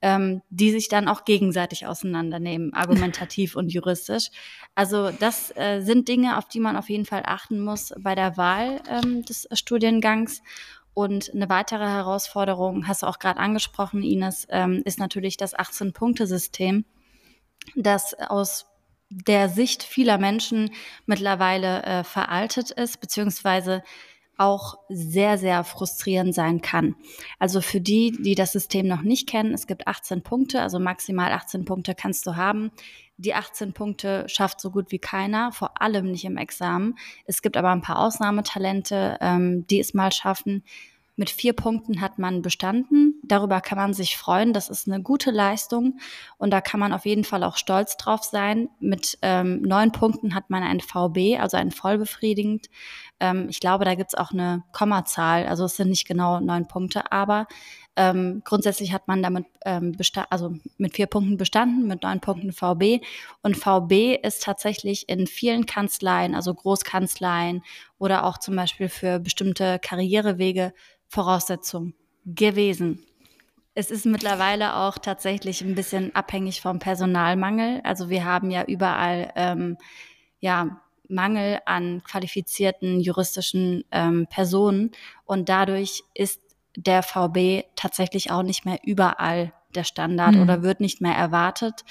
ähm, 0.00 0.40
die 0.48 0.70
sich 0.70 0.88
dann 0.88 1.06
auch 1.06 1.24
gegenseitig 1.24 1.86
auseinandernehmen, 1.86 2.72
argumentativ 2.74 3.56
und 3.56 3.72
juristisch. 3.72 4.30
Also 4.74 5.10
das 5.10 5.54
äh, 5.56 5.80
sind 5.82 6.08
Dinge, 6.08 6.38
auf 6.38 6.48
die 6.48 6.60
man 6.60 6.76
auf 6.76 6.88
jeden 6.88 7.04
Fall 7.04 7.22
achten 7.26 7.60
muss 7.60 7.92
bei 7.98 8.14
der 8.14 8.36
Wahl 8.36 8.80
ähm, 8.88 9.22
des 9.22 9.48
Studiengangs. 9.52 10.42
Und 10.94 11.30
eine 11.34 11.50
weitere 11.50 11.86
Herausforderung, 11.86 12.88
hast 12.88 13.02
du 13.02 13.06
auch 13.06 13.18
gerade 13.18 13.38
angesprochen, 13.38 14.02
Ines, 14.02 14.46
ähm, 14.48 14.80
ist 14.86 14.98
natürlich 14.98 15.36
das 15.36 15.54
18-Punkte-System, 15.54 16.86
das 17.74 18.14
aus 18.14 18.64
der 19.10 19.48
Sicht 19.48 19.82
vieler 19.82 20.18
Menschen 20.18 20.70
mittlerweile 21.06 21.82
äh, 21.82 22.04
veraltet 22.04 22.70
ist, 22.70 23.00
beziehungsweise 23.00 23.82
auch 24.38 24.78
sehr, 24.88 25.38
sehr 25.38 25.64
frustrierend 25.64 26.34
sein 26.34 26.60
kann. 26.60 26.94
Also 27.38 27.60
für 27.60 27.80
die, 27.80 28.12
die 28.12 28.34
das 28.34 28.52
System 28.52 28.86
noch 28.86 29.02
nicht 29.02 29.28
kennen, 29.28 29.54
es 29.54 29.66
gibt 29.66 29.86
18 29.86 30.22
Punkte, 30.22 30.60
also 30.60 30.78
maximal 30.78 31.32
18 31.32 31.64
Punkte 31.64 31.94
kannst 31.94 32.26
du 32.26 32.36
haben. 32.36 32.70
Die 33.16 33.34
18 33.34 33.72
Punkte 33.72 34.28
schafft 34.28 34.60
so 34.60 34.70
gut 34.70 34.92
wie 34.92 34.98
keiner, 34.98 35.52
vor 35.52 35.80
allem 35.80 36.10
nicht 36.10 36.24
im 36.26 36.36
Examen. 36.36 36.98
Es 37.24 37.40
gibt 37.40 37.56
aber 37.56 37.70
ein 37.70 37.80
paar 37.80 37.98
Ausnahmetalente, 37.98 39.16
ähm, 39.22 39.66
die 39.68 39.80
es 39.80 39.94
mal 39.94 40.12
schaffen. 40.12 40.64
Mit 41.16 41.30
vier 41.30 41.54
Punkten 41.54 42.02
hat 42.02 42.18
man 42.18 42.42
bestanden. 42.42 43.20
Darüber 43.24 43.62
kann 43.62 43.78
man 43.78 43.94
sich 43.94 44.18
freuen. 44.18 44.52
Das 44.52 44.68
ist 44.68 44.86
eine 44.86 45.02
gute 45.02 45.30
Leistung 45.30 45.98
und 46.36 46.50
da 46.50 46.60
kann 46.60 46.78
man 46.78 46.92
auf 46.92 47.06
jeden 47.06 47.24
Fall 47.24 47.42
auch 47.42 47.56
stolz 47.56 47.96
drauf 47.96 48.22
sein. 48.22 48.68
Mit 48.80 49.18
ähm, 49.22 49.62
neun 49.62 49.92
Punkten 49.92 50.34
hat 50.34 50.50
man 50.50 50.62
ein 50.62 50.80
VB, 50.80 51.40
also 51.40 51.56
ein 51.56 51.70
vollbefriedigend. 51.70 52.66
Ähm, 53.18 53.46
ich 53.48 53.60
glaube, 53.60 53.86
da 53.86 53.94
gibt's 53.94 54.14
auch 54.14 54.32
eine 54.32 54.64
Kommazahl. 54.72 55.46
Also 55.46 55.64
es 55.64 55.76
sind 55.76 55.88
nicht 55.88 56.06
genau 56.06 56.40
neun 56.40 56.68
Punkte, 56.68 57.10
aber 57.10 57.46
ähm, 57.96 58.42
grundsätzlich 58.44 58.92
hat 58.92 59.08
man 59.08 59.22
damit 59.22 59.46
ähm, 59.64 59.96
also 60.30 60.54
mit 60.76 60.94
vier 60.94 61.06
Punkten 61.06 61.36
bestanden, 61.36 61.86
mit 61.86 62.02
neun 62.02 62.20
Punkten 62.20 62.52
VB. 62.52 63.04
Und 63.42 63.56
VB 63.56 64.16
ist 64.22 64.42
tatsächlich 64.42 65.08
in 65.08 65.26
vielen 65.26 65.66
Kanzleien, 65.66 66.34
also 66.34 66.54
Großkanzleien 66.54 67.62
oder 67.98 68.24
auch 68.24 68.38
zum 68.38 68.54
Beispiel 68.54 68.88
für 68.88 69.18
bestimmte 69.18 69.78
Karrierewege 69.80 70.72
Voraussetzung 71.08 71.94
gewesen. 72.26 73.02
Es 73.74 73.90
ist 73.90 74.06
mittlerweile 74.06 74.76
auch 74.76 74.98
tatsächlich 74.98 75.60
ein 75.62 75.74
bisschen 75.74 76.14
abhängig 76.14 76.60
vom 76.60 76.78
Personalmangel. 76.78 77.80
Also 77.84 78.08
wir 78.08 78.24
haben 78.24 78.50
ja 78.50 78.64
überall 78.64 79.32
ähm, 79.36 79.76
ja 80.40 80.80
Mangel 81.08 81.60
an 81.66 82.02
qualifizierten 82.02 83.00
juristischen 83.00 83.84
ähm, 83.92 84.26
Personen 84.28 84.92
und 85.24 85.48
dadurch 85.48 86.02
ist 86.14 86.40
der 86.76 87.02
VB 87.02 87.64
tatsächlich 87.74 88.30
auch 88.30 88.42
nicht 88.42 88.64
mehr 88.64 88.78
überall 88.84 89.52
der 89.74 89.84
Standard 89.84 90.34
mhm. 90.34 90.42
oder 90.42 90.62
wird 90.62 90.80
nicht 90.80 91.00
mehr 91.00 91.14
erwartet. 91.14 91.84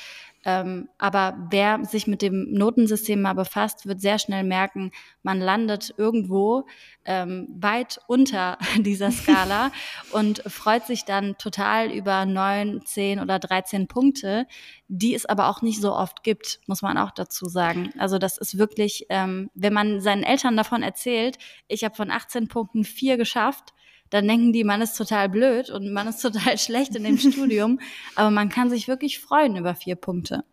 Ähm, 0.48 0.90
aber 1.00 1.36
wer 1.50 1.84
sich 1.86 2.06
mit 2.06 2.22
dem 2.22 2.54
Notensystem 2.54 3.20
mal 3.20 3.34
befasst, 3.34 3.88
wird 3.88 4.00
sehr 4.00 4.20
schnell 4.20 4.44
merken, 4.44 4.92
man 5.24 5.40
landet 5.40 5.96
irgendwo 5.98 6.68
ähm, 7.04 7.48
weit 7.60 8.00
unter 8.06 8.60
dieser 8.78 9.10
Skala 9.10 9.72
und 10.12 10.44
freut 10.46 10.86
sich 10.86 11.04
dann 11.04 11.36
total 11.40 11.92
über 11.92 12.28
neun, 12.28 12.86
zehn 12.86 13.20
oder 13.20 13.40
13 13.40 13.88
Punkte, 13.88 14.46
die 14.88 15.16
es 15.16 15.26
aber 15.26 15.50
auch 15.50 15.64
nicht 15.64 15.82
so 15.82 15.96
oft 15.96 16.22
gibt, 16.22 16.60
muss 16.68 16.84
man 16.84 17.00
auch 17.00 17.10
dazu 17.10 17.48
sagen. 17.48 17.90
Also 17.98 18.20
das 18.20 18.38
ist 18.38 18.60
wirklich, 18.60 19.08
ähm, 19.10 19.50
wenn 19.56 19.74
man 19.74 20.00
seinen 20.00 20.22
Eltern 20.22 20.56
davon 20.56 20.84
erzählt, 20.84 21.40
ich 21.68 21.84
habe 21.84 21.96
von 21.96 22.12
18 22.12 22.50
Punkten 22.50 22.84
vier 22.84 23.18
geschafft, 23.18 23.74
dann 24.10 24.28
denken 24.28 24.54
die, 24.54 24.64
man 24.64 24.82
ist 24.82 24.98
total 24.98 25.30
blöd 25.30 25.70
und 25.70 25.92
man 25.92 26.08
ist 26.08 26.22
total 26.22 26.58
schlecht 26.58 26.96
in 26.96 27.04
dem 27.04 27.18
Studium. 27.18 27.80
Aber 28.16 28.32
man 28.32 28.50
kann 28.50 28.70
sich 28.70 28.88
wirklich 28.88 29.20
freuen 29.20 29.56
über 29.56 29.76
vier 29.76 29.96
Punkte. 29.96 30.44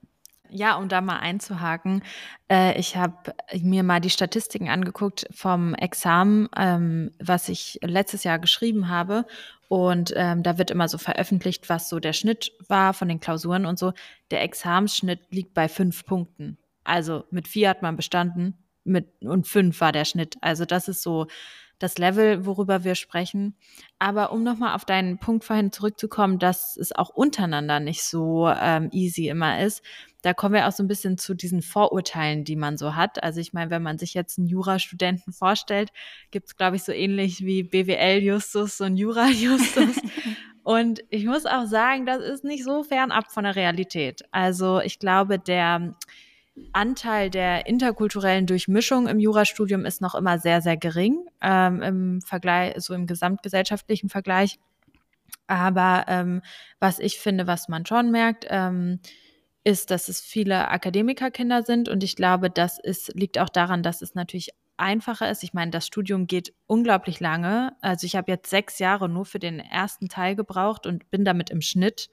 Ja, 0.55 0.77
um 0.77 0.91
da 0.91 1.01
mal 1.01 1.19
einzuhaken, 1.19 2.03
äh, 2.51 2.79
ich 2.79 2.97
habe 2.97 3.35
mir 3.63 3.83
mal 3.83 4.01
die 4.01 4.11
Statistiken 4.11 4.69
angeguckt 4.69 5.27
vom 5.31 5.75
Examen, 5.75 6.49
ähm, 6.55 7.11
was 7.19 7.49
ich 7.49 7.79
letztes 7.83 8.23
Jahr 8.25 8.39
geschrieben 8.39 8.91
habe. 8.91 9.25
Und 9.69 10.13
ähm, 10.15 10.43
da 10.43 10.59
wird 10.59 10.71
immer 10.71 10.89
so 10.89 10.99
veröffentlicht, 10.99 11.71
was 11.71 11.89
so 11.89 12.01
der 12.01 12.13
Schnitt 12.13 12.53
war 12.69 12.93
von 12.93 13.09
den 13.09 13.21
Klausuren 13.21 13.65
und 13.65 13.79
so. 13.79 13.95
Der 14.31 14.43
Examensschnitt 14.43 15.21
liegt 15.31 15.55
bei 15.55 15.69
fünf 15.69 16.05
Punkten. 16.05 16.59
Also 16.85 17.25
mit 17.31 17.49
vier 17.49 17.71
hat 17.71 17.81
man 17.81 17.97
bestanden 17.97 18.63
mit, 18.85 19.09
und 19.23 19.47
fünf 19.47 19.81
war 19.81 19.93
der 19.93 20.05
Schnitt. 20.05 20.37
Also 20.41 20.65
das 20.65 20.89
ist 20.89 21.03
so 21.03 21.27
das 21.83 21.99
Level, 21.99 22.47
worüber 22.47 22.85
wir 22.85 22.95
sprechen. 22.95 23.57
Aber 23.99 24.33
um 24.33 24.43
nochmal 24.43 24.75
auf 24.75 24.85
deinen 24.85 25.19
Punkt 25.19 25.45
vorhin 25.45 25.73
zurückzukommen, 25.73 26.39
dass 26.39 26.77
es 26.77 26.93
auch 26.93 27.11
untereinander 27.11 27.81
nicht 27.81 28.05
so 28.05 28.49
ähm, 28.49 28.89
easy 28.93 29.29
immer 29.29 29.61
ist, 29.61 29.83
da 30.23 30.33
kommen 30.33 30.55
wir 30.55 30.69
auch 30.69 30.73
so 30.73 30.83
ein 30.83 30.89
bisschen 30.89 31.19
zu 31.19 31.35
diesen 31.35 31.63
Vorurteilen, 31.63 32.45
die 32.45 32.57
man 32.57 32.79
so 32.79 32.95
hat. 32.95 33.23
Also 33.23 33.41
ich 33.41 33.53
meine, 33.53 33.71
wenn 33.71 33.83
man 33.83 33.99
sich 33.99 34.15
jetzt 34.15 34.39
einen 34.39 34.47
Jurastudenten 34.47 35.33
vorstellt, 35.33 35.91
gibt 36.31 36.47
es, 36.47 36.57
glaube 36.57 36.77
ich, 36.77 36.85
so 36.85 36.93
ähnlich 36.93 37.45
wie 37.45 37.65
BWL-Justus 37.65 38.81
und 38.81 38.97
Jura-Justus. 38.97 39.97
und 40.63 41.03
ich 41.11 41.27
muss 41.27 41.45
auch 41.45 41.67
sagen, 41.67 42.07
das 42.07 42.23
ist 42.23 42.45
nicht 42.45 42.63
so 42.63 42.85
fernab 42.85 43.33
von 43.33 43.45
der 43.45 43.57
Realität. 43.57 44.23
Also 44.31 44.81
ich 44.81 45.01
glaube, 45.01 45.41
der 45.41 45.97
Anteil 46.73 47.31
der 47.31 47.67
interkulturellen 47.67 48.47
Durchmischung 48.47 49.09
im 49.09 49.19
Jurastudium 49.19 49.85
ist 49.85 50.01
noch 50.01 50.15
immer 50.15 50.39
sehr, 50.39 50.61
sehr 50.61 50.77
gering 50.77 51.25
ähm, 51.41 51.83
im 51.83 52.21
Vergleich, 52.21 52.75
so 52.79 52.95
im 52.95 53.07
gesamtgesellschaftlichen 53.07 54.09
Vergleich. 54.09 54.59
Aber 55.47 56.05
ähm, 56.09 56.43
was 56.79 56.99
ich 56.99 57.19
finde, 57.19 57.47
was 57.47 57.69
man 57.69 57.87
schon 57.87 58.11
merkt, 58.11 58.47
ähm, 58.49 59.01
ist, 59.65 59.91
dass 59.91 60.09
es 60.09 60.21
viele 60.21 60.69
Akademikerkinder 60.69 61.63
sind 61.63 61.89
und 61.89 62.03
ich 62.03 62.17
glaube, 62.17 62.51
das 62.51 62.79
ist, 62.79 63.15
liegt 63.15 63.39
auch 63.39 63.49
daran, 63.49 63.83
dass 63.83 64.03
es 64.03 64.15
natürlich 64.15 64.51
einfacher 64.77 65.31
ist. 65.31 65.45
Ich 65.45 65.55
meine, 65.55 65.71
das 65.71 65.87
Studium 65.87 66.27
geht 66.27 66.53
unglaublich 66.67 67.21
lange. 67.21 67.77
Also 67.81 68.07
ich 68.07 68.17
habe 68.17 68.33
jetzt 68.33 68.51
sechs 68.51 68.79
Jahre 68.79 69.09
nur 69.09 69.25
für 69.25 69.39
den 69.39 69.61
ersten 69.61 70.09
Teil 70.09 70.35
gebraucht 70.35 70.87
und 70.87 71.11
bin 71.11 71.25
damit 71.25 71.51
im 71.51 71.61
Schnitt. 71.61 72.11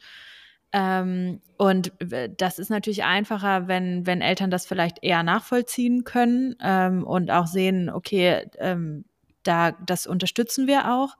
Ähm, 0.72 1.42
und 1.58 1.92
das 2.38 2.60
ist 2.60 2.70
natürlich 2.70 3.04
einfacher, 3.04 3.68
wenn, 3.68 4.06
wenn 4.06 4.22
Eltern 4.22 4.52
das 4.52 4.66
vielleicht 4.66 5.04
eher 5.04 5.24
nachvollziehen 5.24 6.04
können 6.04 6.56
ähm, 6.62 7.04
und 7.06 7.32
auch 7.32 7.48
sehen, 7.48 7.90
okay, 7.90 8.46
ähm, 8.60 9.06
da, 9.44 9.72
das 9.72 10.06
unterstützen 10.06 10.68
wir 10.68 10.94
auch. 10.94 11.18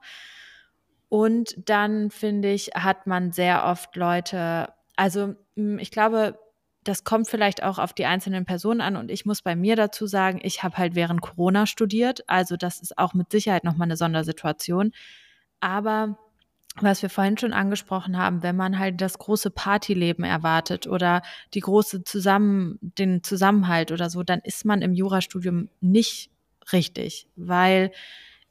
Und 1.08 1.56
dann 1.68 2.10
finde 2.10 2.52
ich, 2.52 2.68
hat 2.74 3.08
man 3.08 3.32
sehr 3.32 3.64
oft 3.64 3.96
Leute, 3.96 4.72
also 4.94 5.34
hm, 5.56 5.78
ich 5.80 5.90
glaube, 5.90 6.38
das 6.84 7.04
kommt 7.04 7.28
vielleicht 7.28 7.62
auch 7.62 7.78
auf 7.78 7.92
die 7.92 8.06
einzelnen 8.06 8.46
Personen 8.46 8.80
an 8.80 8.96
und 8.96 9.10
ich 9.10 9.26
muss 9.26 9.42
bei 9.42 9.54
mir 9.54 9.76
dazu 9.76 10.06
sagen, 10.06 10.40
ich 10.42 10.62
habe 10.62 10.78
halt 10.78 10.94
während 10.94 11.20
Corona 11.20 11.66
studiert, 11.66 12.22
also 12.26 12.56
das 12.56 12.80
ist 12.80 12.96
auch 12.96 13.12
mit 13.12 13.30
Sicherheit 13.30 13.64
nochmal 13.64 13.86
eine 13.86 13.96
Sondersituation. 13.96 14.92
Aber 15.60 16.16
was 16.76 17.02
wir 17.02 17.10
vorhin 17.10 17.36
schon 17.36 17.52
angesprochen 17.52 18.16
haben, 18.16 18.42
wenn 18.42 18.56
man 18.56 18.78
halt 18.78 19.00
das 19.00 19.18
große 19.18 19.50
Partyleben 19.50 20.24
erwartet 20.24 20.86
oder 20.86 21.22
die 21.52 21.60
große 21.60 22.04
Zusammen, 22.04 22.78
den 22.80 23.22
Zusammenhalt 23.22 23.92
oder 23.92 24.08
so, 24.08 24.22
dann 24.22 24.40
ist 24.44 24.64
man 24.64 24.82
im 24.82 24.94
Jurastudium 24.94 25.68
nicht 25.80 26.30
richtig, 26.72 27.26
weil 27.36 27.90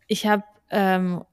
ich 0.08 0.28
habe 0.28 0.44
ähm, 0.70 1.24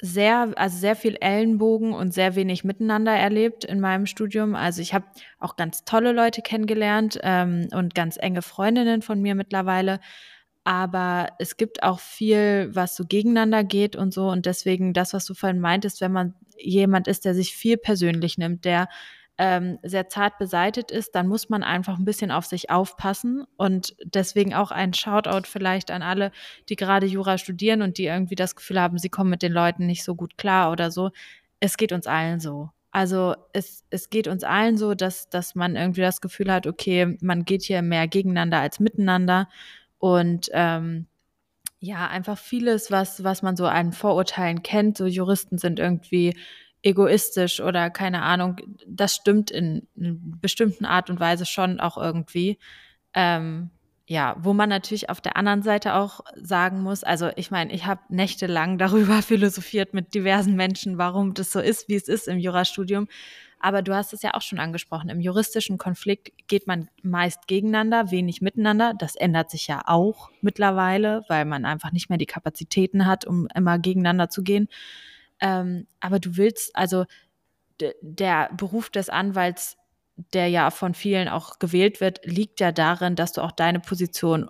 sehr, 0.00 0.52
also 0.56 0.76
sehr 0.76 0.96
viel 0.96 1.16
Ellenbogen 1.20 1.92
und 1.92 2.12
sehr 2.12 2.34
wenig 2.34 2.64
Miteinander 2.64 3.12
erlebt 3.12 3.64
in 3.64 3.80
meinem 3.80 4.06
Studium. 4.06 4.54
Also 4.54 4.82
ich 4.82 4.92
habe 4.92 5.06
auch 5.38 5.56
ganz 5.56 5.84
tolle 5.84 6.12
Leute 6.12 6.42
kennengelernt 6.42 7.18
ähm, 7.22 7.68
und 7.72 7.94
ganz 7.94 8.18
enge 8.20 8.42
Freundinnen 8.42 9.02
von 9.02 9.20
mir 9.20 9.34
mittlerweile 9.34 10.00
aber 10.64 11.28
es 11.38 11.58
gibt 11.58 11.82
auch 11.82 12.00
viel, 12.00 12.70
was 12.72 12.96
so 12.96 13.04
gegeneinander 13.06 13.64
geht 13.64 13.96
und 13.96 14.14
so. 14.14 14.28
Und 14.28 14.46
deswegen 14.46 14.94
das, 14.94 15.12
was 15.12 15.26
du 15.26 15.34
vorhin 15.34 15.60
meintest, 15.60 16.00
wenn 16.00 16.12
man 16.12 16.34
jemand 16.58 17.06
ist, 17.06 17.26
der 17.26 17.34
sich 17.34 17.54
viel 17.54 17.76
persönlich 17.76 18.38
nimmt, 18.38 18.64
der 18.64 18.88
ähm, 19.36 19.78
sehr 19.82 20.08
zart 20.08 20.38
beseitet 20.38 20.90
ist, 20.90 21.14
dann 21.14 21.26
muss 21.26 21.48
man 21.48 21.62
einfach 21.62 21.98
ein 21.98 22.04
bisschen 22.04 22.30
auf 22.30 22.46
sich 22.46 22.70
aufpassen. 22.70 23.44
Und 23.56 23.94
deswegen 24.04 24.54
auch 24.54 24.70
ein 24.70 24.94
Shoutout 24.94 25.46
vielleicht 25.46 25.90
an 25.90 26.02
alle, 26.02 26.30
die 26.68 26.76
gerade 26.76 27.06
Jura 27.06 27.36
studieren 27.36 27.82
und 27.82 27.98
die 27.98 28.06
irgendwie 28.06 28.36
das 28.36 28.56
Gefühl 28.56 28.80
haben, 28.80 28.96
sie 28.98 29.10
kommen 29.10 29.30
mit 29.30 29.42
den 29.42 29.52
Leuten 29.52 29.86
nicht 29.86 30.04
so 30.04 30.14
gut 30.14 30.38
klar 30.38 30.72
oder 30.72 30.90
so. 30.90 31.10
Es 31.60 31.76
geht 31.76 31.92
uns 31.92 32.06
allen 32.06 32.40
so. 32.40 32.70
Also 32.90 33.34
es, 33.52 33.84
es 33.90 34.08
geht 34.08 34.28
uns 34.28 34.44
allen 34.44 34.78
so, 34.78 34.94
dass, 34.94 35.28
dass 35.28 35.56
man 35.56 35.74
irgendwie 35.74 36.02
das 36.02 36.20
Gefühl 36.20 36.52
hat, 36.52 36.66
okay, 36.68 37.18
man 37.20 37.44
geht 37.44 37.64
hier 37.64 37.82
mehr 37.82 38.06
gegeneinander 38.06 38.60
als 38.60 38.78
miteinander. 38.78 39.48
Und 40.04 40.50
ähm, 40.52 41.06
ja, 41.80 42.06
einfach 42.08 42.36
vieles, 42.36 42.90
was, 42.90 43.24
was 43.24 43.40
man 43.40 43.56
so 43.56 43.64
an 43.64 43.94
Vorurteilen 43.94 44.62
kennt. 44.62 44.98
So 44.98 45.06
Juristen 45.06 45.56
sind 45.56 45.78
irgendwie 45.78 46.36
egoistisch 46.82 47.62
oder 47.62 47.88
keine 47.88 48.20
Ahnung. 48.20 48.58
Das 48.86 49.14
stimmt 49.14 49.50
in, 49.50 49.88
in 49.96 50.38
bestimmten 50.42 50.84
Art 50.84 51.08
und 51.08 51.20
Weise 51.20 51.46
schon 51.46 51.80
auch 51.80 51.96
irgendwie. 51.96 52.58
Ähm, 53.14 53.70
ja, 54.06 54.36
wo 54.40 54.52
man 54.52 54.68
natürlich 54.68 55.08
auf 55.08 55.22
der 55.22 55.38
anderen 55.38 55.62
Seite 55.62 55.94
auch 55.94 56.20
sagen 56.34 56.82
muss, 56.82 57.02
also 57.02 57.30
ich 57.36 57.50
meine, 57.50 57.72
ich 57.72 57.86
habe 57.86 58.02
nächtelang 58.10 58.76
darüber 58.84 59.22
philosophiert 59.22 59.94
mit 59.94 60.12
diversen 60.12 60.54
Menschen, 60.54 60.98
warum 60.98 61.32
das 61.32 61.50
so 61.50 61.60
ist, 61.60 61.88
wie 61.88 61.94
es 61.94 62.08
ist 62.08 62.28
im 62.28 62.38
Jurastudium. 62.38 63.08
Aber 63.64 63.80
du 63.80 63.94
hast 63.94 64.12
es 64.12 64.20
ja 64.20 64.34
auch 64.34 64.42
schon 64.42 64.60
angesprochen. 64.60 65.08
Im 65.08 65.20
juristischen 65.20 65.78
Konflikt 65.78 66.32
geht 66.48 66.66
man 66.66 66.90
meist 67.02 67.46
gegeneinander, 67.46 68.10
wenig 68.10 68.42
miteinander. 68.42 68.92
Das 68.98 69.16
ändert 69.16 69.50
sich 69.50 69.68
ja 69.68 69.80
auch 69.86 70.30
mittlerweile, 70.42 71.24
weil 71.28 71.46
man 71.46 71.64
einfach 71.64 71.90
nicht 71.90 72.10
mehr 72.10 72.18
die 72.18 72.26
Kapazitäten 72.26 73.06
hat, 73.06 73.24
um 73.24 73.48
immer 73.54 73.78
gegeneinander 73.78 74.28
zu 74.28 74.42
gehen. 74.42 74.68
Ähm, 75.40 75.86
aber 75.98 76.20
du 76.20 76.36
willst, 76.36 76.76
also 76.76 77.06
der 78.02 78.50
Beruf 78.54 78.90
des 78.90 79.08
Anwalts 79.08 79.78
der 80.32 80.46
ja 80.46 80.70
von 80.70 80.94
vielen 80.94 81.28
auch 81.28 81.58
gewählt 81.58 82.00
wird, 82.00 82.24
liegt 82.24 82.60
ja 82.60 82.70
darin, 82.70 83.16
dass 83.16 83.32
du 83.32 83.40
auch 83.40 83.50
deine 83.50 83.80
Position 83.80 84.48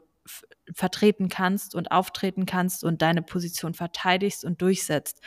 vertreten 0.75 1.31
kannst 1.31 1.75
und 1.75 1.91
auftreten 1.91 2.45
kannst 2.45 2.85
und 2.85 3.01
deine 3.01 3.23
Position 3.23 3.73
verteidigst 3.73 4.45
und 4.45 4.61
durchsetzt. 4.61 5.23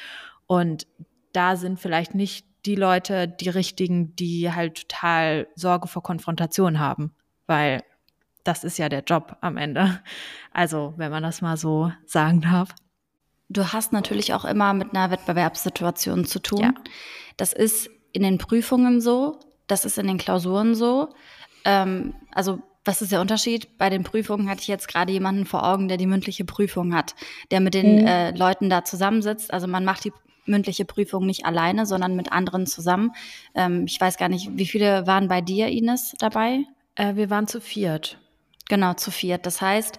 Und 0.45 0.85
da 1.31 1.55
sind 1.55 1.79
vielleicht 1.79 2.13
nicht 2.13 2.46
die 2.67 2.75
Leute 2.75 3.27
die 3.27 3.49
richtigen, 3.49 4.15
die 4.15 4.51
halt 4.53 4.89
total 4.89 5.47
Sorge 5.55 5.87
vor 5.87 6.03
Konfrontation 6.03 6.79
haben, 6.79 7.13
weil 7.47 7.83
das 8.43 8.63
ist 8.63 8.77
ja 8.77 8.89
der 8.89 9.03
Job 9.03 9.37
am 9.41 9.57
Ende. 9.57 10.01
Also, 10.53 10.93
wenn 10.97 11.11
man 11.11 11.21
das 11.21 11.41
mal 11.41 11.57
so 11.57 11.91
sagen 12.05 12.41
darf. 12.41 12.69
Du 13.49 13.73
hast 13.73 13.93
natürlich 13.93 14.33
auch 14.33 14.43
immer 14.43 14.73
mit 14.73 14.95
einer 14.95 15.11
Wettbewerbssituation 15.11 16.25
zu 16.25 16.39
tun. 16.39 16.61
Ja. 16.61 16.73
Das 17.37 17.53
ist 17.53 17.89
in 18.11 18.23
den 18.23 18.39
Prüfungen 18.39 18.99
so, 18.99 19.39
das 19.67 19.85
ist 19.85 19.97
in 19.97 20.07
den 20.07 20.17
Klausuren 20.17 20.75
so. 20.75 21.13
Ähm, 21.63 22.15
also 22.31 22.59
was 22.83 23.01
ist 23.01 23.11
der 23.11 23.21
Unterschied? 23.21 23.77
Bei 23.77 23.89
den 23.89 24.03
Prüfungen 24.03 24.49
hatte 24.49 24.61
ich 24.61 24.67
jetzt 24.67 24.87
gerade 24.87 25.11
jemanden 25.11 25.45
vor 25.45 25.67
Augen, 25.67 25.87
der 25.87 25.97
die 25.97 26.07
mündliche 26.07 26.45
Prüfung 26.45 26.95
hat, 26.95 27.15
der 27.51 27.59
mit 27.59 27.73
den 27.73 28.01
mhm. 28.01 28.07
äh, 28.07 28.31
Leuten 28.31 28.69
da 28.69 28.83
zusammensitzt. 28.83 29.53
Also 29.53 29.67
man 29.67 29.85
macht 29.85 30.05
die 30.05 30.13
mündliche 30.47 30.85
Prüfung 30.85 31.25
nicht 31.25 31.45
alleine, 31.45 31.85
sondern 31.85 32.15
mit 32.15 32.31
anderen 32.31 32.65
zusammen. 32.65 33.11
Ähm, 33.55 33.85
ich 33.87 33.99
weiß 33.99 34.17
gar 34.17 34.29
nicht, 34.29 34.49
wie 34.57 34.65
viele 34.65 35.07
waren 35.07 35.27
bei 35.27 35.41
dir, 35.41 35.67
Ines, 35.67 36.15
dabei? 36.19 36.63
Äh, 36.95 37.15
wir 37.15 37.29
waren 37.29 37.47
zu 37.47 37.61
viert. 37.61 38.17
Genau, 38.69 38.93
zu 38.93 39.11
viert. 39.11 39.45
Das 39.45 39.61
heißt, 39.61 39.97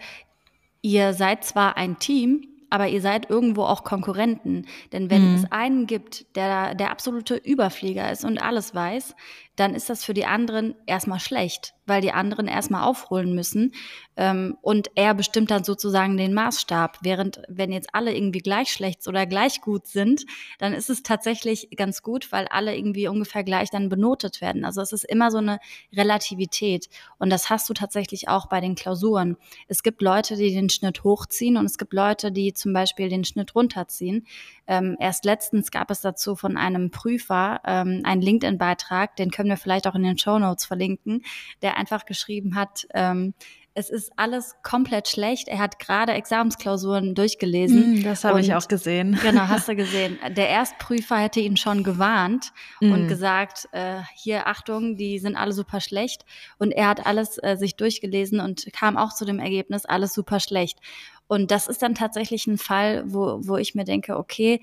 ihr 0.82 1.14
seid 1.14 1.44
zwar 1.44 1.76
ein 1.76 1.98
Team, 1.98 2.46
aber 2.70 2.88
ihr 2.88 3.00
seid 3.00 3.30
irgendwo 3.30 3.62
auch 3.62 3.84
Konkurrenten. 3.84 4.66
Denn 4.92 5.11
wenn 5.11 5.30
mhm. 5.30 5.34
es 5.37 5.52
einen 5.52 5.87
gibt, 5.87 6.37
der 6.37 6.74
der 6.74 6.90
absolute 6.90 7.37
Überflieger 7.37 8.11
ist 8.11 8.24
und 8.24 8.42
alles 8.42 8.74
weiß, 8.74 9.14
dann 9.59 9.75
ist 9.75 9.90
das 9.90 10.05
für 10.05 10.14
die 10.14 10.25
anderen 10.25 10.77
erstmal 10.87 11.18
schlecht, 11.18 11.75
weil 11.85 12.01
die 12.01 12.12
anderen 12.12 12.47
erstmal 12.47 12.85
aufholen 12.85 13.35
müssen. 13.35 13.75
Ähm, 14.16 14.57
und 14.62 14.88
er 14.94 15.14
bestimmt 15.14 15.51
dann 15.51 15.64
sozusagen 15.64 16.16
den 16.16 16.33
Maßstab. 16.33 16.99
Während, 17.03 17.42
wenn 17.49 17.73
jetzt 17.73 17.88
alle 17.92 18.14
irgendwie 18.14 18.38
gleich 18.38 18.71
schlecht 18.71 19.09
oder 19.09 19.27
gleich 19.27 19.61
gut 19.61 19.87
sind, 19.88 20.27
dann 20.61 20.75
ist 20.75 20.90
es 20.90 21.03
tatsächlich 21.03 21.71
ganz 21.77 22.03
gut, 22.03 22.31
weil 22.31 22.47
alle 22.49 22.77
irgendwie 22.77 23.09
ungefähr 23.09 23.42
gleich 23.42 23.71
dann 23.71 23.88
benotet 23.88 24.40
werden. 24.40 24.64
Also 24.64 24.81
es 24.81 24.92
ist 24.92 25.05
immer 25.05 25.33
so 25.33 25.38
eine 25.38 25.59
Relativität. 25.92 26.88
Und 27.18 27.31
das 27.31 27.51
hast 27.51 27.68
du 27.68 27.75
tatsächlich 27.75 28.29
auch 28.29 28.47
bei 28.47 28.61
den 28.61 28.77
Klausuren. 28.77 29.37
Es 29.66 29.83
gibt 29.83 30.03
Leute, 30.03 30.37
die 30.37 30.55
den 30.55 30.71
Schnitt 30.71 31.03
hochziehen 31.03 31.57
und 31.57 31.64
es 31.64 31.79
gibt 31.79 31.92
Leute, 31.94 32.31
die 32.31 32.55
zum 32.55 32.73
Beispiel 32.73 33.09
den 33.09 33.25
Schnitt 33.25 33.57
runterziehen. 33.57 34.25
Ähm, 34.68 34.97
erst 35.01 35.25
letztens 35.25 35.73
gab 35.73 35.90
es 35.90 36.01
dazu 36.01 36.37
von 36.37 36.57
einem 36.57 36.92
Prüfer 36.92 37.61
ähm, 37.64 38.03
einen 38.05 38.23
LinkedIn-Beitrag, 38.23 39.16
den 39.16 39.33
können 39.33 39.47
wir 39.48 39.56
vielleicht 39.56 39.87
auch 39.87 39.94
in 39.94 40.02
den 40.02 40.18
Show 40.18 40.38
Notes 40.38 40.64
verlinken, 40.64 41.22
der 41.62 41.76
einfach 41.76 42.04
geschrieben 42.06 42.54
hat, 42.54 42.87
ähm, 42.94 43.34
es 43.78 43.90
ist 43.90 44.11
alles 44.16 44.56
komplett 44.64 45.06
schlecht. 45.06 45.46
Er 45.46 45.61
hat 45.61 45.78
gerade 45.78 46.12
Examensklausuren 46.12 47.14
durchgelesen. 47.14 48.00
Mm, 48.00 48.02
das 48.02 48.24
habe 48.24 48.40
ich 48.40 48.52
auch 48.52 48.66
gesehen. 48.66 49.16
Genau, 49.22 49.42
hast 49.42 49.68
du 49.68 49.76
gesehen. 49.76 50.18
Der 50.37 50.48
Erstprüfer 50.48 51.16
hätte 51.16 51.38
ihn 51.38 51.56
schon 51.56 51.84
gewarnt 51.84 52.52
mm. 52.80 52.90
und 52.90 53.06
gesagt, 53.06 53.68
äh, 53.70 54.00
hier 54.16 54.48
Achtung, 54.48 54.96
die 54.96 55.20
sind 55.20 55.37
alle 55.37 55.52
super 55.52 55.80
schlecht. 55.80 56.24
Und 56.58 56.72
er 56.72 56.88
hat 56.88 57.06
alles 57.06 57.38
äh, 57.40 57.56
sich 57.56 57.76
durchgelesen 57.76 58.40
und 58.40 58.66
kam 58.72 58.96
auch 58.96 59.14
zu 59.14 59.24
dem 59.24 59.38
Ergebnis, 59.38 59.84
alles 59.84 60.12
super 60.12 60.40
schlecht. 60.40 60.80
Und 61.28 61.52
das 61.52 61.68
ist 61.68 61.80
dann 61.80 61.94
tatsächlich 61.94 62.48
ein 62.48 62.58
Fall, 62.58 63.04
wo, 63.06 63.38
wo 63.42 63.56
ich 63.58 63.76
mir 63.76 63.84
denke, 63.84 64.16
okay, 64.16 64.61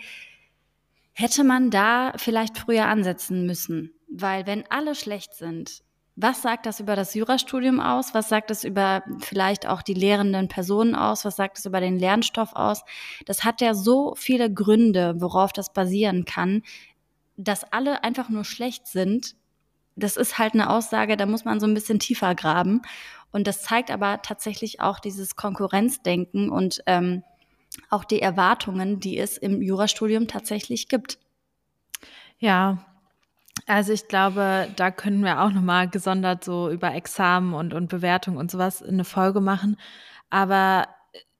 hätte 1.13 1.45
man 1.45 1.69
da 1.69 2.11
vielleicht 2.17 2.57
früher 2.57 2.87
ansetzen 2.87 3.45
müssen? 3.45 3.93
Weil 4.07 4.45
wenn 4.45 4.63
alle 4.69 4.95
schlecht 4.95 5.33
sind, 5.33 5.83
was 6.17 6.41
sagt 6.41 6.65
das 6.65 6.79
über 6.79 6.95
das 6.95 7.13
Jurastudium 7.13 7.81
aus? 7.81 8.13
Was 8.13 8.29
sagt 8.29 8.49
es 8.49 8.63
über 8.63 9.03
vielleicht 9.19 9.67
auch 9.67 9.81
die 9.81 9.93
lehrenden 9.93 10.47
Personen 10.47 10.95
aus? 10.95 11.25
Was 11.25 11.35
sagt 11.35 11.57
es 11.57 11.65
über 11.65 11.81
den 11.81 11.99
Lernstoff 11.99 12.55
aus? 12.55 12.83
Das 13.25 13.43
hat 13.43 13.59
ja 13.59 13.73
so 13.73 14.15
viele 14.15 14.51
Gründe, 14.51 15.15
worauf 15.19 15.51
das 15.51 15.73
basieren 15.73 16.23
kann, 16.23 16.63
dass 17.35 17.69
alle 17.73 18.05
einfach 18.05 18.29
nur 18.29 18.45
schlecht 18.45 18.87
sind. 18.87 19.35
Das 19.97 20.15
ist 20.15 20.37
halt 20.37 20.53
eine 20.53 20.69
Aussage, 20.69 21.17
da 21.17 21.25
muss 21.25 21.43
man 21.43 21.59
so 21.59 21.67
ein 21.67 21.73
bisschen 21.73 21.99
tiefer 21.99 22.33
graben. 22.33 22.81
Und 23.31 23.45
das 23.47 23.63
zeigt 23.63 23.91
aber 23.91 24.21
tatsächlich 24.21 24.79
auch 24.79 24.99
dieses 24.99 25.35
Konkurrenzdenken 25.35 26.49
und 26.49 26.81
ähm, 26.85 27.23
auch 27.89 28.05
die 28.05 28.21
Erwartungen, 28.21 29.01
die 29.01 29.17
es 29.17 29.37
im 29.37 29.61
Jurastudium 29.61 30.29
tatsächlich 30.29 30.87
gibt. 30.87 31.19
Ja, 32.39 32.85
also 33.65 33.93
ich 33.93 34.07
glaube, 34.07 34.69
da 34.75 34.91
können 34.91 35.23
wir 35.23 35.41
auch 35.41 35.51
nochmal 35.51 35.89
gesondert 35.89 36.43
so 36.43 36.69
über 36.69 36.93
Examen 36.93 37.53
und, 37.53 37.73
und 37.73 37.87
Bewertung 37.89 38.37
und 38.37 38.51
sowas 38.51 38.83
eine 38.83 39.05
Folge 39.05 39.41
machen. 39.41 39.77
Aber 40.29 40.87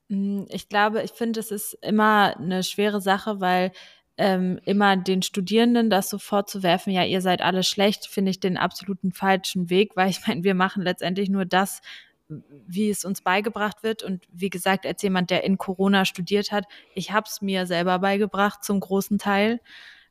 hm, 0.09 0.47
ich 0.49 0.69
glaube, 0.69 1.03
ich 1.03 1.11
finde, 1.11 1.39
es 1.39 1.51
ist 1.51 1.73
immer 1.81 2.35
eine 2.37 2.63
schwere 2.63 3.01
Sache, 3.01 3.41
weil 3.41 3.71
ähm, 4.17 4.59
immer 4.65 4.95
den 4.97 5.21
Studierenden 5.21 5.89
das 5.89 6.09
so 6.09 6.17
vorzuwerfen, 6.17 6.93
ja, 6.93 7.03
ihr 7.03 7.21
seid 7.21 7.41
alle 7.41 7.63
schlecht, 7.63 8.07
finde 8.07 8.31
ich 8.31 8.39
den 8.39 8.57
absoluten 8.57 9.11
falschen 9.11 9.69
Weg, 9.69 9.95
weil 9.95 10.09
ich 10.09 10.25
meine, 10.25 10.43
wir 10.43 10.55
machen 10.55 10.83
letztendlich 10.83 11.29
nur 11.29 11.45
das, 11.45 11.81
wie 12.29 12.89
es 12.89 13.05
uns 13.05 13.21
beigebracht 13.21 13.83
wird. 13.83 14.03
Und 14.03 14.23
wie 14.31 14.49
gesagt, 14.49 14.85
als 14.85 15.01
jemand, 15.03 15.29
der 15.29 15.43
in 15.43 15.57
Corona 15.57 16.05
studiert 16.05 16.51
hat, 16.51 16.65
ich 16.95 17.11
habe 17.11 17.27
es 17.29 17.41
mir 17.41 17.65
selber 17.67 17.99
beigebracht 17.99 18.63
zum 18.63 18.79
großen 18.79 19.17
Teil. 19.19 19.59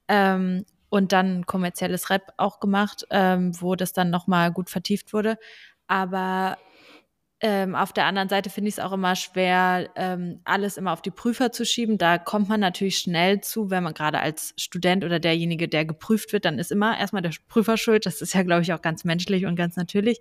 Ähm, 0.08 0.64
und 0.94 1.10
dann 1.10 1.44
kommerzielles 1.44 2.08
Rap 2.08 2.32
auch 2.36 2.60
gemacht, 2.60 3.04
ähm, 3.10 3.50
wo 3.60 3.74
das 3.74 3.92
dann 3.92 4.10
nochmal 4.10 4.52
gut 4.52 4.70
vertieft 4.70 5.12
wurde. 5.12 5.38
Aber 5.88 6.56
ähm, 7.40 7.74
auf 7.74 7.92
der 7.92 8.04
anderen 8.04 8.28
Seite 8.28 8.48
finde 8.48 8.68
ich 8.68 8.76
es 8.76 8.78
auch 8.78 8.92
immer 8.92 9.16
schwer, 9.16 9.90
ähm, 9.96 10.40
alles 10.44 10.76
immer 10.76 10.92
auf 10.92 11.02
die 11.02 11.10
Prüfer 11.10 11.50
zu 11.50 11.66
schieben. 11.66 11.98
Da 11.98 12.18
kommt 12.18 12.48
man 12.48 12.60
natürlich 12.60 12.98
schnell 12.98 13.40
zu, 13.40 13.70
wenn 13.70 13.82
man 13.82 13.92
gerade 13.92 14.20
als 14.20 14.54
Student 14.56 15.04
oder 15.04 15.18
derjenige, 15.18 15.66
der 15.66 15.84
geprüft 15.84 16.32
wird, 16.32 16.44
dann 16.44 16.60
ist 16.60 16.70
immer 16.70 16.96
erstmal 16.96 17.22
der 17.22 17.32
Prüfer 17.48 17.76
schuld. 17.76 18.06
Das 18.06 18.22
ist 18.22 18.32
ja, 18.32 18.44
glaube 18.44 18.62
ich, 18.62 18.72
auch 18.72 18.80
ganz 18.80 19.02
menschlich 19.02 19.46
und 19.46 19.56
ganz 19.56 19.74
natürlich. 19.74 20.20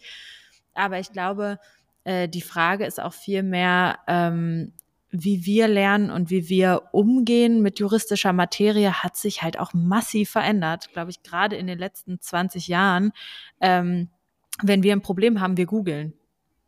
Aber 0.74 0.98
ich 0.98 1.12
glaube, 1.12 1.60
äh, 2.04 2.28
die 2.28 2.42
Frage 2.42 2.88
ist 2.88 3.00
auch 3.00 3.14
viel 3.14 3.44
mehr, 3.44 4.00
ähm, 4.08 4.74
wie 5.14 5.46
wir 5.46 5.68
lernen 5.70 6.10
und 6.10 6.30
wie 6.30 6.50
wir 6.50 6.90
umgehen 6.92 7.62
mit 7.62 7.80
juristischer 7.80 8.34
Materie 8.34 9.04
hat 9.04 9.16
sich 9.16 9.44
halt 9.44 9.58
auch 9.58 9.74
massiv 9.74 10.32
verändert, 10.32 10.92
glaube 10.92 11.12
ich, 11.12 11.24
gerade 11.24 11.56
in 11.56 11.68
den 11.68 11.80
letzten 11.80 12.20
20 12.20 12.68
Jahren. 12.68 13.14
Ähm, 13.62 14.10
wenn 14.62 14.84
wir 14.84 14.92
ein 14.92 15.02
Problem 15.02 15.40
haben, 15.40 15.56
wir 15.56 15.66
googeln 15.66 16.14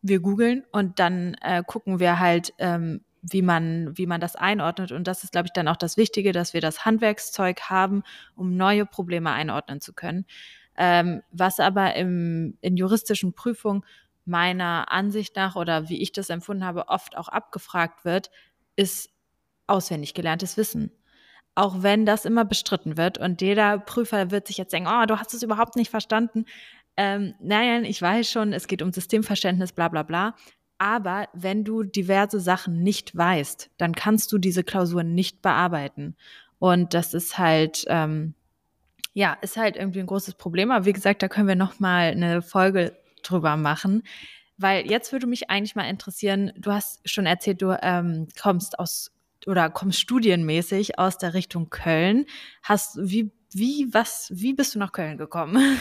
wir 0.07 0.19
googeln 0.19 0.63
und 0.71 0.99
dann 0.99 1.35
äh, 1.41 1.63
gucken 1.65 1.99
wir 1.99 2.19
halt, 2.19 2.53
ähm, 2.59 3.01
wie 3.21 3.41
man, 3.41 3.97
wie 3.97 4.05
man 4.05 4.21
das 4.21 4.35
einordnet. 4.35 4.91
Und 4.91 5.07
das 5.07 5.23
ist, 5.23 5.31
glaube 5.31 5.47
ich, 5.47 5.53
dann 5.53 5.67
auch 5.67 5.77
das 5.77 5.97
Wichtige, 5.97 6.31
dass 6.31 6.53
wir 6.53 6.61
das 6.61 6.85
Handwerkszeug 6.85 7.61
haben, 7.61 8.03
um 8.35 8.55
neue 8.55 8.85
Probleme 8.85 9.31
einordnen 9.31 9.81
zu 9.81 9.93
können. 9.93 10.25
Ähm, 10.77 11.23
was 11.31 11.59
aber 11.59 11.95
im, 11.95 12.57
in 12.61 12.77
juristischen 12.77 13.33
Prüfungen 13.33 13.83
meiner 14.25 14.91
Ansicht 14.91 15.35
nach 15.35 15.55
oder 15.55 15.89
wie 15.89 16.01
ich 16.01 16.11
das 16.11 16.29
empfunden 16.29 16.65
habe, 16.65 16.87
oft 16.87 17.17
auch 17.17 17.27
abgefragt 17.27 18.05
wird, 18.05 18.31
ist 18.75 19.09
auswendig 19.67 20.13
gelerntes 20.13 20.57
Wissen. 20.57 20.91
Auch 21.55 21.83
wenn 21.83 22.05
das 22.05 22.25
immer 22.25 22.43
bestritten 22.43 22.97
wird 22.97 23.17
und 23.17 23.41
jeder 23.41 23.79
Prüfer 23.79 24.29
wird 24.31 24.47
sich 24.47 24.57
jetzt 24.57 24.73
denken, 24.73 24.89
oh, 24.91 25.05
du 25.05 25.19
hast 25.19 25.33
es 25.33 25.43
überhaupt 25.43 25.75
nicht 25.77 25.89
verstanden 25.89 26.45
ähm, 26.97 27.35
naja, 27.39 27.81
ich 27.81 28.01
weiß 28.01 28.29
schon, 28.29 28.53
es 28.53 28.67
geht 28.67 28.81
um 28.81 28.91
Systemverständnis, 28.91 29.73
bla 29.73 29.89
bla 29.89 30.03
bla. 30.03 30.35
Aber 30.77 31.27
wenn 31.33 31.63
du 31.63 31.83
diverse 31.83 32.39
Sachen 32.39 32.83
nicht 32.83 33.15
weißt, 33.15 33.71
dann 33.77 33.93
kannst 33.93 34.31
du 34.31 34.37
diese 34.37 34.63
Klausuren 34.63 35.13
nicht 35.13 35.41
bearbeiten. 35.41 36.15
Und 36.59 36.93
das 36.93 37.13
ist 37.13 37.37
halt, 37.37 37.85
ähm, 37.87 38.33
ja, 39.13 39.37
ist 39.41 39.57
halt 39.57 39.77
irgendwie 39.77 39.99
ein 39.99 40.05
großes 40.05 40.35
Problem. 40.35 40.71
Aber 40.71 40.85
wie 40.85 40.93
gesagt, 40.93 41.21
da 41.21 41.27
können 41.27 41.47
wir 41.47 41.55
noch 41.55 41.79
mal 41.79 42.11
eine 42.11 42.41
Folge 42.41 42.97
drüber 43.29 43.57
machen. 43.57 44.03
Weil 44.57 44.89
jetzt 44.89 45.11
würde 45.11 45.27
mich 45.27 45.49
eigentlich 45.49 45.75
mal 45.75 45.89
interessieren, 45.89 46.51
du 46.57 46.71
hast 46.71 47.07
schon 47.09 47.25
erzählt, 47.25 47.61
du 47.61 47.77
ähm, 47.81 48.27
kommst 48.41 48.79
aus 48.79 49.11
oder 49.45 49.69
kommst 49.69 49.99
studienmäßig 49.99 50.97
aus 50.97 51.17
der 51.17 51.33
Richtung 51.33 51.69
Köln. 51.69 52.25
Hast, 52.63 52.97
wie, 52.97 53.31
wie, 53.51 53.87
was, 53.91 54.31
wie 54.33 54.53
bist 54.53 54.75
du 54.75 54.79
nach 54.79 54.91
Köln 54.91 55.17
gekommen? 55.17 55.57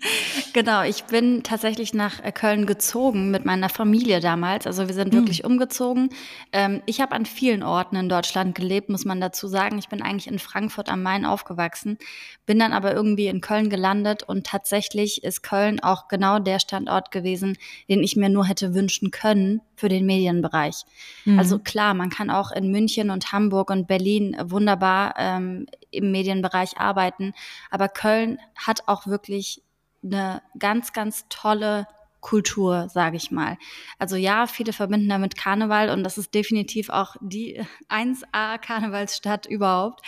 Genau, 0.56 0.82
ich 0.84 1.04
bin 1.04 1.42
tatsächlich 1.42 1.92
nach 1.92 2.24
äh, 2.24 2.32
Köln 2.32 2.64
gezogen 2.64 3.30
mit 3.30 3.44
meiner 3.44 3.68
Familie 3.68 4.20
damals. 4.20 4.66
Also 4.66 4.88
wir 4.88 4.94
sind 4.94 5.12
mhm. 5.12 5.18
wirklich 5.18 5.44
umgezogen. 5.44 6.08
Ähm, 6.50 6.80
ich 6.86 7.02
habe 7.02 7.14
an 7.14 7.26
vielen 7.26 7.62
Orten 7.62 7.94
in 7.96 8.08
Deutschland 8.08 8.54
gelebt, 8.54 8.88
muss 8.88 9.04
man 9.04 9.20
dazu 9.20 9.48
sagen. 9.48 9.76
Ich 9.76 9.90
bin 9.90 10.00
eigentlich 10.00 10.28
in 10.28 10.38
Frankfurt 10.38 10.88
am 10.88 11.02
Main 11.02 11.26
aufgewachsen, 11.26 11.98
bin 12.46 12.58
dann 12.58 12.72
aber 12.72 12.94
irgendwie 12.94 13.26
in 13.26 13.42
Köln 13.42 13.68
gelandet 13.68 14.22
und 14.22 14.46
tatsächlich 14.46 15.22
ist 15.22 15.42
Köln 15.42 15.78
auch 15.80 16.08
genau 16.08 16.38
der 16.38 16.58
Standort 16.58 17.10
gewesen, 17.10 17.58
den 17.90 18.02
ich 18.02 18.16
mir 18.16 18.30
nur 18.30 18.46
hätte 18.46 18.74
wünschen 18.74 19.10
können 19.10 19.60
für 19.74 19.90
den 19.90 20.06
Medienbereich. 20.06 20.84
Mhm. 21.26 21.38
Also 21.38 21.58
klar, 21.58 21.92
man 21.92 22.08
kann 22.08 22.30
auch 22.30 22.50
in 22.50 22.70
München 22.70 23.10
und 23.10 23.30
Hamburg 23.30 23.68
und 23.68 23.86
Berlin 23.86 24.34
wunderbar 24.42 25.16
ähm, 25.18 25.66
im 25.90 26.10
Medienbereich 26.12 26.78
arbeiten, 26.78 27.34
aber 27.70 27.90
Köln 27.90 28.38
hat 28.56 28.84
auch 28.86 29.06
wirklich 29.06 29.60
eine 30.06 30.42
ganz, 30.58 30.92
ganz 30.92 31.26
tolle 31.28 31.86
Kultur, 32.20 32.88
sage 32.88 33.16
ich 33.16 33.30
mal. 33.30 33.56
Also 33.98 34.16
ja, 34.16 34.46
viele 34.46 34.72
verbinden 34.72 35.08
damit 35.08 35.36
Karneval 35.36 35.90
und 35.90 36.02
das 36.02 36.18
ist 36.18 36.34
definitiv 36.34 36.90
auch 36.90 37.16
die 37.20 37.62
1A 37.88 38.58
Karnevalsstadt 38.58 39.46
überhaupt. 39.46 40.02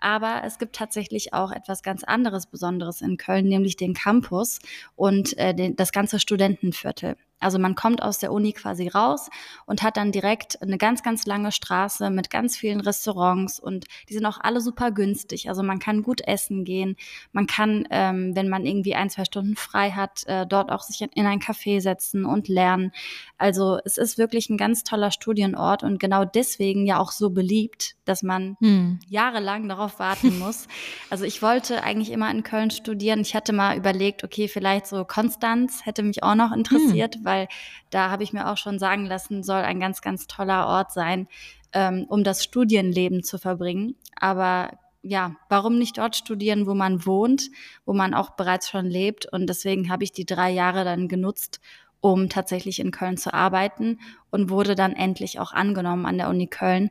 Aber 0.00 0.42
es 0.44 0.58
gibt 0.58 0.76
tatsächlich 0.76 1.34
auch 1.34 1.50
etwas 1.50 1.82
ganz 1.82 2.04
anderes 2.04 2.46
Besonderes 2.46 3.00
in 3.00 3.16
Köln, 3.16 3.48
nämlich 3.48 3.76
den 3.76 3.94
Campus 3.94 4.60
und 4.94 5.36
äh, 5.38 5.54
den, 5.54 5.74
das 5.76 5.92
ganze 5.92 6.20
Studentenviertel. 6.20 7.16
Also 7.40 7.58
man 7.58 7.74
kommt 7.74 8.02
aus 8.02 8.18
der 8.18 8.32
Uni 8.32 8.52
quasi 8.52 8.88
raus 8.88 9.30
und 9.66 9.82
hat 9.82 9.96
dann 9.96 10.10
direkt 10.12 10.60
eine 10.60 10.78
ganz, 10.78 11.02
ganz 11.02 11.24
lange 11.26 11.52
Straße 11.52 12.10
mit 12.10 12.30
ganz 12.30 12.56
vielen 12.56 12.80
Restaurants 12.80 13.60
und 13.60 13.86
die 14.08 14.14
sind 14.14 14.26
auch 14.26 14.38
alle 14.40 14.60
super 14.60 14.90
günstig. 14.90 15.48
Also 15.48 15.62
man 15.62 15.78
kann 15.78 16.02
gut 16.02 16.20
essen 16.26 16.64
gehen. 16.64 16.96
Man 17.32 17.46
kann, 17.46 17.86
ähm, 17.90 18.34
wenn 18.34 18.48
man 18.48 18.66
irgendwie 18.66 18.94
ein, 18.94 19.10
zwei 19.10 19.24
Stunden 19.24 19.56
frei 19.56 19.92
hat, 19.92 20.24
äh, 20.26 20.46
dort 20.46 20.72
auch 20.72 20.82
sich 20.82 21.00
in 21.00 21.26
ein 21.26 21.40
Café 21.40 21.80
setzen 21.80 22.24
und 22.24 22.48
lernen. 22.48 22.92
Also 23.36 23.78
es 23.84 23.98
ist 23.98 24.18
wirklich 24.18 24.50
ein 24.50 24.56
ganz 24.56 24.82
toller 24.82 25.12
Studienort 25.12 25.84
und 25.84 26.00
genau 26.00 26.24
deswegen 26.24 26.86
ja 26.86 26.98
auch 26.98 27.12
so 27.12 27.30
beliebt, 27.30 27.94
dass 28.04 28.22
man 28.22 28.56
hm. 28.60 28.98
jahrelang 29.06 29.68
darauf 29.68 30.00
warten 30.00 30.38
muss. 30.40 30.66
also 31.08 31.24
ich 31.24 31.40
wollte 31.40 31.84
eigentlich 31.84 32.10
immer 32.10 32.30
in 32.30 32.42
Köln 32.42 32.70
studieren. 32.70 33.20
Ich 33.20 33.36
hatte 33.36 33.52
mal 33.52 33.76
überlegt, 33.76 34.24
okay, 34.24 34.48
vielleicht 34.48 34.88
so 34.88 35.04
Konstanz 35.04 35.86
hätte 35.86 36.02
mich 36.02 36.24
auch 36.24 36.34
noch 36.34 36.52
interessiert. 36.52 37.16
Hm 37.16 37.27
weil 37.28 37.46
da 37.90 38.10
habe 38.10 38.22
ich 38.22 38.32
mir 38.32 38.48
auch 38.50 38.56
schon 38.56 38.78
sagen 38.78 39.04
lassen, 39.04 39.42
soll 39.42 39.60
ein 39.60 39.78
ganz, 39.78 40.00
ganz 40.00 40.26
toller 40.26 40.66
Ort 40.66 40.92
sein, 40.92 41.28
ähm, 41.74 42.06
um 42.08 42.24
das 42.24 42.42
Studienleben 42.42 43.22
zu 43.22 43.38
verbringen. 43.38 43.94
Aber 44.18 44.70
ja, 45.02 45.36
warum 45.50 45.78
nicht 45.78 45.98
dort 45.98 46.16
studieren, 46.16 46.66
wo 46.66 46.74
man 46.74 47.04
wohnt, 47.06 47.50
wo 47.84 47.92
man 47.92 48.14
auch 48.14 48.30
bereits 48.30 48.70
schon 48.70 48.86
lebt? 48.86 49.26
Und 49.26 49.46
deswegen 49.46 49.90
habe 49.90 50.04
ich 50.04 50.12
die 50.12 50.26
drei 50.26 50.50
Jahre 50.50 50.84
dann 50.84 51.06
genutzt, 51.06 51.60
um 52.00 52.30
tatsächlich 52.30 52.80
in 52.80 52.90
Köln 52.90 53.18
zu 53.18 53.34
arbeiten 53.34 54.00
und 54.30 54.48
wurde 54.48 54.74
dann 54.74 54.94
endlich 54.94 55.38
auch 55.38 55.52
angenommen 55.52 56.06
an 56.06 56.16
der 56.16 56.30
Uni 56.30 56.46
Köln. 56.46 56.90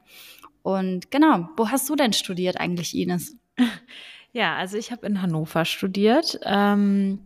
Und 0.62 1.10
genau, 1.10 1.50
wo 1.58 1.70
hast 1.70 1.90
du 1.90 1.96
denn 1.96 2.14
studiert 2.14 2.60
eigentlich, 2.60 2.96
Ines? 2.96 3.36
Ja, 4.34 4.56
also 4.56 4.78
ich 4.78 4.92
habe 4.92 5.08
in 5.08 5.22
Hannover 5.24 5.66
studiert. 5.66 6.40
Ähm, 6.44 7.22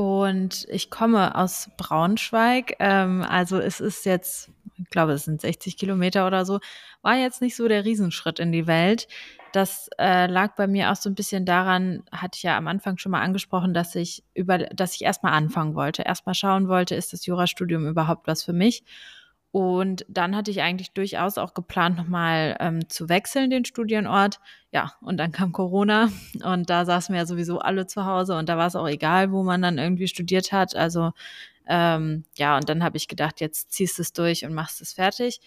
und 0.00 0.66
ich 0.70 0.88
komme 0.88 1.34
aus 1.34 1.68
Braunschweig. 1.76 2.74
Ähm, 2.78 3.22
also 3.22 3.58
es 3.58 3.80
ist 3.80 4.06
jetzt, 4.06 4.50
ich 4.78 4.88
glaube, 4.88 5.12
es 5.12 5.26
sind 5.26 5.42
60 5.42 5.76
Kilometer 5.76 6.26
oder 6.26 6.46
so, 6.46 6.58
war 7.02 7.18
jetzt 7.18 7.42
nicht 7.42 7.54
so 7.54 7.68
der 7.68 7.84
Riesenschritt 7.84 8.38
in 8.38 8.50
die 8.50 8.66
Welt. 8.66 9.08
Das 9.52 9.90
äh, 9.98 10.26
lag 10.26 10.54
bei 10.56 10.66
mir 10.66 10.90
auch 10.90 10.96
so 10.96 11.10
ein 11.10 11.14
bisschen 11.14 11.44
daran, 11.44 12.02
hatte 12.12 12.36
ich 12.38 12.44
ja 12.44 12.56
am 12.56 12.66
Anfang 12.66 12.96
schon 12.96 13.12
mal 13.12 13.20
angesprochen, 13.20 13.74
dass 13.74 13.94
ich 13.94 14.24
über, 14.32 14.56
dass 14.56 14.94
ich 14.94 15.02
erstmal 15.02 15.34
anfangen 15.34 15.74
wollte, 15.74 16.00
erstmal 16.00 16.34
schauen 16.34 16.68
wollte, 16.68 16.94
ist 16.94 17.12
das 17.12 17.26
Jurastudium 17.26 17.86
überhaupt 17.86 18.26
was 18.26 18.42
für 18.42 18.54
mich? 18.54 18.84
Und 19.52 20.04
dann 20.08 20.36
hatte 20.36 20.52
ich 20.52 20.62
eigentlich 20.62 20.92
durchaus 20.92 21.36
auch 21.36 21.54
geplant, 21.54 21.96
nochmal 21.96 22.56
ähm, 22.60 22.88
zu 22.88 23.08
wechseln, 23.08 23.50
den 23.50 23.64
Studienort. 23.64 24.38
Ja, 24.70 24.92
und 25.00 25.16
dann 25.16 25.32
kam 25.32 25.50
Corona 25.50 26.10
und 26.44 26.70
da 26.70 26.84
saßen 26.84 27.12
wir 27.12 27.22
ja 27.22 27.26
sowieso 27.26 27.58
alle 27.58 27.86
zu 27.88 28.04
Hause 28.04 28.36
und 28.36 28.48
da 28.48 28.56
war 28.56 28.68
es 28.68 28.76
auch 28.76 28.88
egal, 28.88 29.32
wo 29.32 29.42
man 29.42 29.60
dann 29.60 29.78
irgendwie 29.78 30.06
studiert 30.06 30.52
hat. 30.52 30.76
Also 30.76 31.10
ähm, 31.66 32.24
ja, 32.36 32.56
und 32.56 32.68
dann 32.68 32.84
habe 32.84 32.96
ich 32.96 33.08
gedacht, 33.08 33.40
jetzt 33.40 33.72
ziehst 33.72 33.98
du 33.98 34.02
es 34.02 34.12
durch 34.12 34.44
und 34.44 34.54
machst 34.54 34.80
es 34.80 34.92
fertig. 34.92 35.40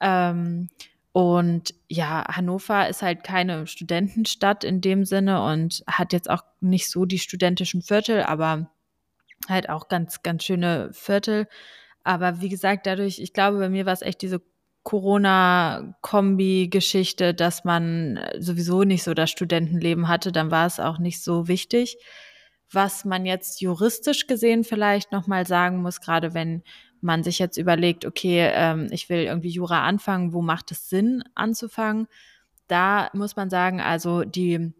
Ähm, 0.00 0.68
und 1.12 1.74
ja, 1.88 2.24
Hannover 2.28 2.88
ist 2.88 3.02
halt 3.02 3.24
keine 3.24 3.66
Studentenstadt 3.66 4.62
in 4.62 4.80
dem 4.80 5.04
Sinne 5.04 5.42
und 5.42 5.82
hat 5.88 6.12
jetzt 6.12 6.30
auch 6.30 6.44
nicht 6.60 6.88
so 6.88 7.06
die 7.06 7.18
studentischen 7.18 7.82
Viertel, 7.82 8.22
aber 8.22 8.70
halt 9.48 9.68
auch 9.68 9.88
ganz, 9.88 10.22
ganz 10.22 10.44
schöne 10.44 10.90
Viertel. 10.92 11.48
Aber 12.08 12.40
wie 12.40 12.48
gesagt, 12.48 12.86
dadurch, 12.86 13.18
ich 13.18 13.34
glaube, 13.34 13.58
bei 13.58 13.68
mir 13.68 13.84
war 13.84 13.92
es 13.92 14.00
echt 14.00 14.22
diese 14.22 14.40
Corona-Kombi-Geschichte, 14.82 17.34
dass 17.34 17.64
man 17.64 18.18
sowieso 18.38 18.84
nicht 18.84 19.02
so 19.02 19.12
das 19.12 19.28
Studentenleben 19.28 20.08
hatte, 20.08 20.32
dann 20.32 20.50
war 20.50 20.66
es 20.66 20.80
auch 20.80 20.98
nicht 20.98 21.22
so 21.22 21.48
wichtig. 21.48 21.98
Was 22.72 23.04
man 23.04 23.26
jetzt 23.26 23.60
juristisch 23.60 24.26
gesehen 24.26 24.64
vielleicht 24.64 25.12
nochmal 25.12 25.46
sagen 25.46 25.82
muss, 25.82 26.00
gerade 26.00 26.32
wenn 26.32 26.62
man 27.02 27.22
sich 27.22 27.38
jetzt 27.38 27.58
überlegt, 27.58 28.06
okay, 28.06 28.52
ähm, 28.54 28.88
ich 28.90 29.10
will 29.10 29.24
irgendwie 29.24 29.50
Jura 29.50 29.84
anfangen, 29.84 30.32
wo 30.32 30.40
macht 30.40 30.70
es 30.70 30.88
Sinn 30.88 31.22
anzufangen? 31.34 32.06
Da 32.68 33.10
muss 33.12 33.36
man 33.36 33.50
sagen, 33.50 33.82
also 33.82 34.24
die 34.24 34.72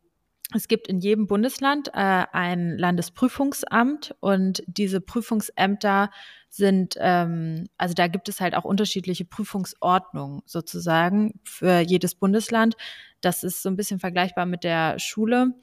es 0.54 0.66
gibt 0.66 0.88
in 0.88 1.00
jedem 1.00 1.26
Bundesland 1.26 1.88
äh, 1.88 2.24
ein 2.32 2.78
Landesprüfungsamt 2.78 4.14
und 4.20 4.62
diese 4.66 5.00
Prüfungsämter 5.00 6.10
sind, 6.48 6.94
ähm, 6.98 7.68
also 7.76 7.92
da 7.92 8.06
gibt 8.06 8.30
es 8.30 8.40
halt 8.40 8.54
auch 8.54 8.64
unterschiedliche 8.64 9.26
Prüfungsordnungen 9.26 10.40
sozusagen 10.46 11.38
für 11.44 11.80
jedes 11.80 12.14
Bundesland. 12.14 12.76
Das 13.20 13.44
ist 13.44 13.62
so 13.62 13.68
ein 13.68 13.76
bisschen 13.76 14.00
vergleichbar 14.00 14.46
mit 14.46 14.64
der 14.64 14.98
Schule. 14.98 15.54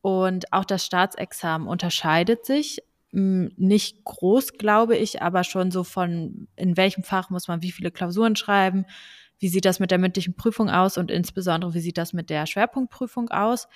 Und 0.00 0.52
auch 0.52 0.64
das 0.64 0.86
Staatsexamen 0.86 1.66
unterscheidet 1.66 2.46
sich. 2.46 2.80
Hm, 3.10 3.50
nicht 3.56 4.04
groß, 4.04 4.52
glaube 4.52 4.96
ich, 4.96 5.20
aber 5.20 5.42
schon 5.42 5.72
so 5.72 5.82
von, 5.82 6.46
in 6.54 6.76
welchem 6.76 7.02
Fach 7.02 7.30
muss 7.30 7.48
man 7.48 7.62
wie 7.62 7.72
viele 7.72 7.90
Klausuren 7.90 8.36
schreiben, 8.36 8.84
wie 9.38 9.48
sieht 9.48 9.64
das 9.64 9.80
mit 9.80 9.90
der 9.90 9.98
mündlichen 9.98 10.34
Prüfung 10.34 10.68
aus 10.68 10.98
und 10.98 11.10
insbesondere 11.10 11.74
wie 11.74 11.80
sieht 11.80 11.98
das 11.98 12.12
mit 12.12 12.28
der 12.28 12.46
Schwerpunktprüfung 12.46 13.30
aus. 13.30 13.68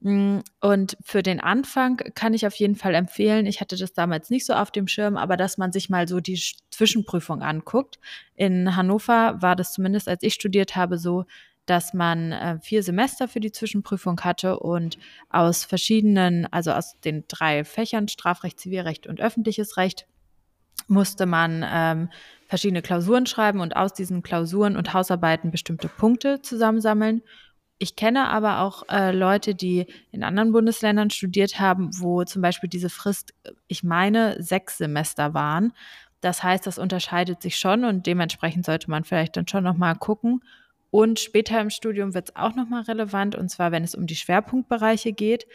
Mm, 0.00 0.38
und 0.60 0.96
für 1.02 1.22
den 1.22 1.40
Anfang 1.40 1.98
kann 2.14 2.34
ich 2.34 2.46
auf 2.46 2.54
jeden 2.54 2.74
Fall 2.74 2.94
empfehlen, 2.94 3.46
ich 3.46 3.60
hatte 3.60 3.76
das 3.76 3.92
damals 3.92 4.30
nicht 4.30 4.46
so 4.46 4.54
auf 4.54 4.70
dem 4.70 4.88
Schirm, 4.88 5.16
aber 5.16 5.36
dass 5.36 5.58
man 5.58 5.72
sich 5.72 5.90
mal 5.90 6.08
so 6.08 6.20
die 6.20 6.40
Zwischenprüfung 6.70 7.42
anguckt. 7.42 7.98
In 8.34 8.76
Hannover 8.76 9.36
war 9.40 9.56
das 9.56 9.72
zumindest, 9.72 10.08
als 10.08 10.22
ich 10.22 10.34
studiert 10.34 10.74
habe, 10.74 10.98
so, 10.98 11.26
dass 11.66 11.94
man 11.94 12.32
äh, 12.32 12.58
vier 12.60 12.82
Semester 12.82 13.28
für 13.28 13.40
die 13.40 13.52
Zwischenprüfung 13.52 14.20
hatte 14.22 14.58
und 14.58 14.98
aus 15.28 15.64
verschiedenen, 15.64 16.46
also 16.50 16.72
aus 16.72 16.98
den 17.04 17.24
drei 17.28 17.64
Fächern 17.64 18.08
Strafrecht, 18.08 18.58
Zivilrecht 18.58 19.06
und 19.06 19.20
öffentliches 19.20 19.76
Recht, 19.76 20.06
musste 20.88 21.26
man 21.26 21.64
ähm, 21.70 22.08
verschiedene 22.48 22.82
Klausuren 22.82 23.26
schreiben 23.26 23.60
und 23.60 23.76
aus 23.76 23.92
diesen 23.92 24.22
Klausuren 24.22 24.76
und 24.76 24.92
Hausarbeiten 24.92 25.50
bestimmte 25.50 25.88
Punkte 25.88 26.42
zusammensammeln. 26.42 27.22
Ich 27.82 27.96
kenne 27.96 28.28
aber 28.28 28.60
auch 28.60 28.82
äh, 28.90 29.10
Leute, 29.10 29.54
die 29.54 29.86
in 30.12 30.22
anderen 30.22 30.52
Bundesländern 30.52 31.08
studiert 31.08 31.58
haben, 31.58 31.88
wo 31.98 32.24
zum 32.24 32.42
Beispiel 32.42 32.68
diese 32.68 32.90
Frist, 32.90 33.32
ich 33.68 33.82
meine, 33.82 34.36
sechs 34.42 34.76
Semester 34.76 35.32
waren. 35.32 35.72
Das 36.20 36.42
heißt, 36.42 36.66
das 36.66 36.78
unterscheidet 36.78 37.40
sich 37.40 37.56
schon 37.56 37.86
und 37.86 38.06
dementsprechend 38.06 38.66
sollte 38.66 38.90
man 38.90 39.04
vielleicht 39.04 39.34
dann 39.38 39.48
schon 39.48 39.64
nochmal 39.64 39.96
gucken. 39.96 40.44
Und 40.90 41.20
später 41.20 41.58
im 41.58 41.70
Studium 41.70 42.12
wird 42.12 42.28
es 42.28 42.36
auch 42.36 42.54
nochmal 42.54 42.82
relevant, 42.82 43.34
und 43.34 43.48
zwar, 43.48 43.72
wenn 43.72 43.82
es 43.82 43.94
um 43.94 44.06
die 44.06 44.16
Schwerpunktbereiche 44.16 45.14
geht. 45.14 45.46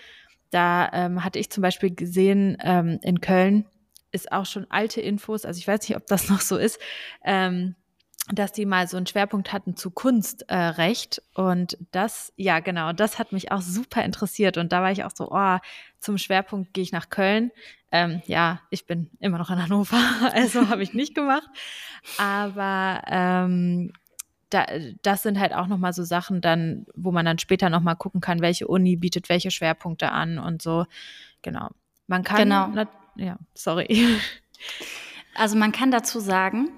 Da 0.50 0.90
ähm, 0.94 1.24
hatte 1.24 1.38
ich 1.38 1.52
zum 1.52 1.62
Beispiel 1.62 1.94
gesehen, 1.94 2.58
ähm, 2.64 2.98
in 3.04 3.22
Köln 3.22 3.66
ist 4.12 4.32
auch 4.32 4.48
schon 4.48 4.66
alte 4.72 5.00
Infos, 5.00 5.46
also 5.46 5.60
ich 5.60 5.68
weiß 5.68 5.88
nicht, 5.88 5.96
ob 5.96 6.08
das 6.08 6.28
noch 6.30 6.42
so 6.42 6.58
ist, 6.58 6.80
ähm, 7.24 7.76
dass 8.32 8.52
die 8.52 8.66
mal 8.66 8.88
so 8.88 8.98
einen 8.98 9.06
Schwerpunkt 9.06 9.54
hatten 9.54 9.76
zu 9.76 9.92
Kunstrecht. 9.92 11.22
Äh, 11.36 11.42
und 11.42 11.78
das, 11.92 12.34
ja, 12.36 12.60
genau, 12.60 12.92
das 12.92 13.20
hat 13.20 13.32
mich 13.32 13.52
auch 13.52 13.62
super 13.62 14.04
interessiert. 14.04 14.58
Und 14.58 14.72
da 14.72 14.82
war 14.82 14.92
ich 14.92 15.04
auch 15.04 15.12
so, 15.14 15.30
oh, 15.32 15.58
zum 16.00 16.18
Schwerpunkt 16.18 16.74
gehe 16.74 16.84
ich 16.84 16.92
nach 16.92 17.10
Köln. 17.10 17.52
Ähm, 17.92 18.22
ja, 18.26 18.62
ich 18.72 18.88
bin 18.88 19.10
immer 19.20 19.38
noch 19.38 19.52
in 19.52 19.62
Hannover, 19.62 19.98
also 20.34 20.70
habe 20.70 20.84
ich 20.84 20.94
nicht 20.94 21.14
gemacht. 21.14 21.48
Aber 22.18 23.02
ähm, 23.08 23.94
da, 24.50 24.66
das 25.02 25.24
sind 25.24 25.40
halt 25.40 25.54
auch 25.54 25.68
nochmal 25.68 25.94
so 25.94 26.04
Sachen 26.04 26.42
dann, 26.42 26.88
wo 26.96 27.12
man 27.12 27.26
dann 27.26 27.40
später 27.40 27.70
nochmal 27.70 27.96
gucken 27.96 28.22
kann, 28.22 28.42
welche 28.42 28.68
Uni 28.68 28.96
bietet 28.96 29.30
welche 29.30 29.52
Schwerpunkte 29.52 30.12
an 30.12 30.40
und 30.40 30.62
so. 30.62 30.86
Genau. 31.42 31.70
Man 32.08 32.24
kann, 32.24 32.38
genau. 32.38 32.68
Na, 32.74 32.88
ja, 33.16 33.38
sorry. 33.54 34.08
Also 35.36 35.58
man 35.58 35.74
kann 35.74 35.92
dazu 35.92 36.20
sagen, 36.20 36.70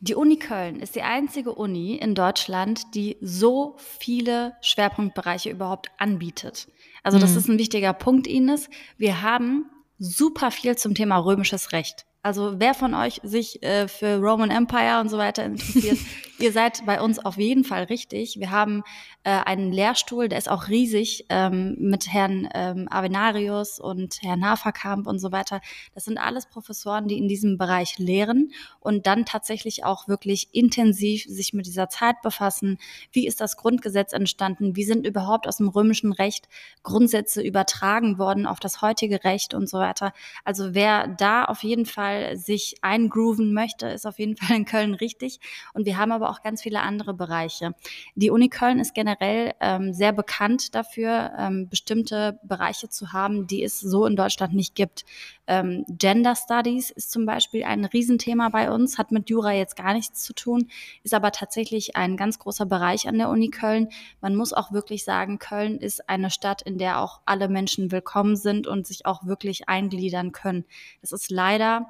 die 0.00 0.14
Uni 0.14 0.36
Köln 0.36 0.80
ist 0.80 0.94
die 0.94 1.02
einzige 1.02 1.54
Uni 1.54 1.96
in 1.96 2.14
Deutschland, 2.14 2.94
die 2.94 3.16
so 3.20 3.76
viele 3.78 4.54
Schwerpunktbereiche 4.60 5.50
überhaupt 5.50 5.90
anbietet. 5.98 6.68
Also 7.02 7.18
das 7.18 7.32
mhm. 7.32 7.38
ist 7.38 7.48
ein 7.48 7.58
wichtiger 7.58 7.92
Punkt, 7.92 8.26
Ines. 8.26 8.70
Wir 8.96 9.22
haben 9.22 9.66
super 9.98 10.50
viel 10.50 10.76
zum 10.76 10.94
Thema 10.94 11.18
römisches 11.18 11.72
Recht. 11.72 12.06
Also 12.20 12.58
wer 12.58 12.74
von 12.74 12.94
euch 12.94 13.20
sich 13.22 13.62
äh, 13.62 13.86
für 13.86 14.16
Roman 14.16 14.50
Empire 14.50 15.00
und 15.00 15.08
so 15.08 15.18
weiter 15.18 15.44
interessiert, 15.44 15.98
ihr 16.40 16.52
seid 16.52 16.84
bei 16.84 17.00
uns 17.00 17.20
auf 17.20 17.36
jeden 17.36 17.62
Fall 17.62 17.84
richtig. 17.84 18.40
Wir 18.40 18.50
haben 18.50 18.82
äh, 19.22 19.30
einen 19.30 19.70
Lehrstuhl, 19.70 20.28
der 20.28 20.38
ist 20.38 20.50
auch 20.50 20.66
riesig 20.66 21.26
ähm, 21.28 21.76
mit 21.78 22.12
Herrn 22.12 22.48
ähm, 22.54 22.88
Avenarius 22.90 23.78
und 23.78 24.20
Herrn 24.20 24.44
Haferkamp 24.44 25.06
und 25.06 25.20
so 25.20 25.30
weiter. 25.30 25.60
Das 25.94 26.06
sind 26.06 26.18
alles 26.18 26.46
Professoren, 26.46 27.06
die 27.06 27.18
in 27.18 27.28
diesem 27.28 27.56
Bereich 27.56 27.98
lehren 27.98 28.50
und 28.80 29.06
dann 29.06 29.24
tatsächlich 29.24 29.84
auch 29.84 30.08
wirklich 30.08 30.48
intensiv 30.52 31.24
sich 31.24 31.52
mit 31.52 31.66
dieser 31.66 31.88
Zeit 31.88 32.20
befassen. 32.22 32.78
Wie 33.12 33.28
ist 33.28 33.40
das 33.40 33.56
Grundgesetz 33.56 34.12
entstanden? 34.12 34.74
Wie 34.74 34.84
sind 34.84 35.06
überhaupt 35.06 35.46
aus 35.46 35.58
dem 35.58 35.68
römischen 35.68 36.12
Recht 36.12 36.48
Grundsätze 36.82 37.42
übertragen 37.42 38.18
worden 38.18 38.44
auf 38.44 38.58
das 38.58 38.82
heutige 38.82 39.22
Recht 39.22 39.54
und 39.54 39.68
so 39.68 39.78
weiter? 39.78 40.12
Also 40.44 40.74
wer 40.74 41.06
da 41.06 41.44
auf 41.44 41.62
jeden 41.62 41.86
Fall 41.86 42.07
Fall 42.08 42.36
sich 42.36 42.76
eingrooven 42.82 43.52
möchte, 43.52 43.86
ist 43.88 44.06
auf 44.06 44.18
jeden 44.18 44.36
Fall 44.38 44.56
in 44.56 44.64
Köln 44.64 44.94
richtig. 44.94 45.40
Und 45.74 45.86
wir 45.86 45.96
haben 45.98 46.12
aber 46.12 46.30
auch 46.30 46.42
ganz 46.42 46.62
viele 46.62 46.80
andere 46.80 47.14
Bereiche. 47.14 47.74
Die 48.14 48.30
Uni 48.30 48.48
Köln 48.48 48.80
ist 48.80 48.94
generell 48.94 49.52
ähm, 49.60 49.92
sehr 49.92 50.12
bekannt 50.12 50.74
dafür, 50.74 51.32
ähm, 51.38 51.68
bestimmte 51.68 52.38
Bereiche 52.42 52.88
zu 52.88 53.12
haben, 53.12 53.46
die 53.46 53.62
es 53.62 53.80
so 53.80 54.06
in 54.06 54.16
Deutschland 54.16 54.54
nicht 54.54 54.74
gibt. 54.74 55.04
Ähm, 55.46 55.84
Gender 55.88 56.34
Studies 56.36 56.90
ist 56.90 57.10
zum 57.10 57.24
Beispiel 57.24 57.64
ein 57.64 57.84
Riesenthema 57.84 58.50
bei 58.50 58.70
uns, 58.70 58.98
hat 58.98 59.12
mit 59.12 59.30
Jura 59.30 59.52
jetzt 59.52 59.76
gar 59.76 59.94
nichts 59.94 60.22
zu 60.22 60.34
tun, 60.34 60.68
ist 61.02 61.14
aber 61.14 61.32
tatsächlich 61.32 61.96
ein 61.96 62.16
ganz 62.16 62.38
großer 62.38 62.66
Bereich 62.66 63.08
an 63.08 63.16
der 63.16 63.30
Uni 63.30 63.48
Köln. 63.48 63.88
Man 64.20 64.36
muss 64.36 64.52
auch 64.52 64.72
wirklich 64.72 65.04
sagen, 65.04 65.38
Köln 65.38 65.78
ist 65.78 66.08
eine 66.08 66.30
Stadt, 66.30 66.60
in 66.62 66.76
der 66.76 67.00
auch 67.00 67.20
alle 67.24 67.48
Menschen 67.48 67.90
willkommen 67.90 68.36
sind 68.36 68.66
und 68.66 68.86
sich 68.86 69.06
auch 69.06 69.24
wirklich 69.24 69.68
eingliedern 69.68 70.32
können. 70.32 70.64
Das 71.00 71.12
ist 71.12 71.30
leider 71.30 71.86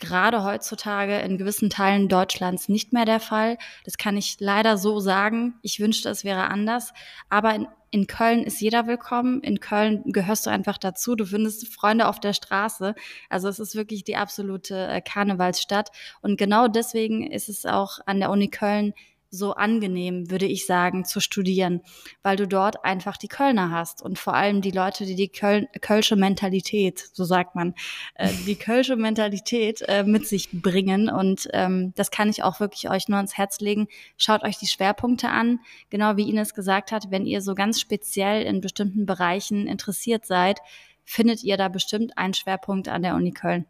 gerade 0.00 0.44
heutzutage 0.44 1.18
in 1.20 1.38
gewissen 1.38 1.70
Teilen 1.70 2.08
Deutschlands 2.08 2.68
nicht 2.68 2.92
mehr 2.92 3.04
der 3.04 3.20
Fall. 3.20 3.58
Das 3.84 3.98
kann 3.98 4.16
ich 4.16 4.36
leider 4.40 4.76
so 4.76 5.00
sagen. 5.00 5.54
Ich 5.62 5.78
wünschte, 5.80 6.08
es 6.08 6.24
wäre 6.24 6.48
anders. 6.48 6.92
Aber 7.28 7.54
in, 7.54 7.68
in 7.90 8.06
Köln 8.06 8.42
ist 8.42 8.60
jeder 8.60 8.86
willkommen. 8.86 9.40
In 9.42 9.60
Köln 9.60 10.02
gehörst 10.06 10.46
du 10.46 10.50
einfach 10.50 10.78
dazu. 10.78 11.14
Du 11.14 11.26
findest 11.26 11.72
Freunde 11.72 12.08
auf 12.08 12.18
der 12.20 12.32
Straße. 12.32 12.94
Also 13.28 13.48
es 13.48 13.58
ist 13.58 13.74
wirklich 13.74 14.04
die 14.04 14.16
absolute 14.16 14.88
äh, 14.88 15.00
Karnevalsstadt. 15.00 15.90
Und 16.22 16.38
genau 16.38 16.66
deswegen 16.66 17.30
ist 17.30 17.48
es 17.48 17.66
auch 17.66 17.98
an 18.06 18.20
der 18.20 18.30
Uni 18.30 18.48
Köln 18.48 18.94
so 19.30 19.52
angenehm, 19.54 20.30
würde 20.30 20.46
ich 20.46 20.66
sagen, 20.66 21.04
zu 21.04 21.20
studieren, 21.20 21.82
weil 22.22 22.36
du 22.36 22.48
dort 22.48 22.84
einfach 22.84 23.16
die 23.16 23.28
Kölner 23.28 23.70
hast 23.70 24.02
und 24.02 24.18
vor 24.18 24.34
allem 24.34 24.60
die 24.60 24.72
Leute, 24.72 25.06
die 25.06 25.14
die 25.14 25.28
Köl 25.28 25.68
kölsche 25.80 26.16
Mentalität, 26.16 27.08
so 27.12 27.24
sagt 27.24 27.54
man, 27.54 27.74
äh, 28.14 28.28
die 28.46 28.56
kölsche 28.56 28.96
Mentalität 28.96 29.82
äh, 29.86 30.02
mit 30.02 30.26
sich 30.26 30.48
bringen 30.52 31.08
und 31.08 31.48
ähm, 31.52 31.92
das 31.94 32.10
kann 32.10 32.28
ich 32.28 32.42
auch 32.42 32.60
wirklich 32.60 32.90
euch 32.90 33.08
nur 33.08 33.18
ans 33.18 33.36
Herz 33.36 33.60
legen. 33.60 33.88
Schaut 34.16 34.42
euch 34.42 34.58
die 34.58 34.66
Schwerpunkte 34.66 35.28
an, 35.28 35.60
genau 35.90 36.16
wie 36.16 36.28
Ines 36.28 36.54
gesagt 36.54 36.92
hat, 36.92 37.10
wenn 37.10 37.26
ihr 37.26 37.40
so 37.40 37.54
ganz 37.54 37.80
speziell 37.80 38.42
in 38.42 38.60
bestimmten 38.60 39.06
Bereichen 39.06 39.66
interessiert 39.66 40.26
seid, 40.26 40.58
findet 41.04 41.42
ihr 41.42 41.56
da 41.56 41.68
bestimmt 41.68 42.16
einen 42.18 42.34
Schwerpunkt 42.34 42.88
an 42.88 43.02
der 43.02 43.14
Uni 43.14 43.32
Köln. 43.32 43.66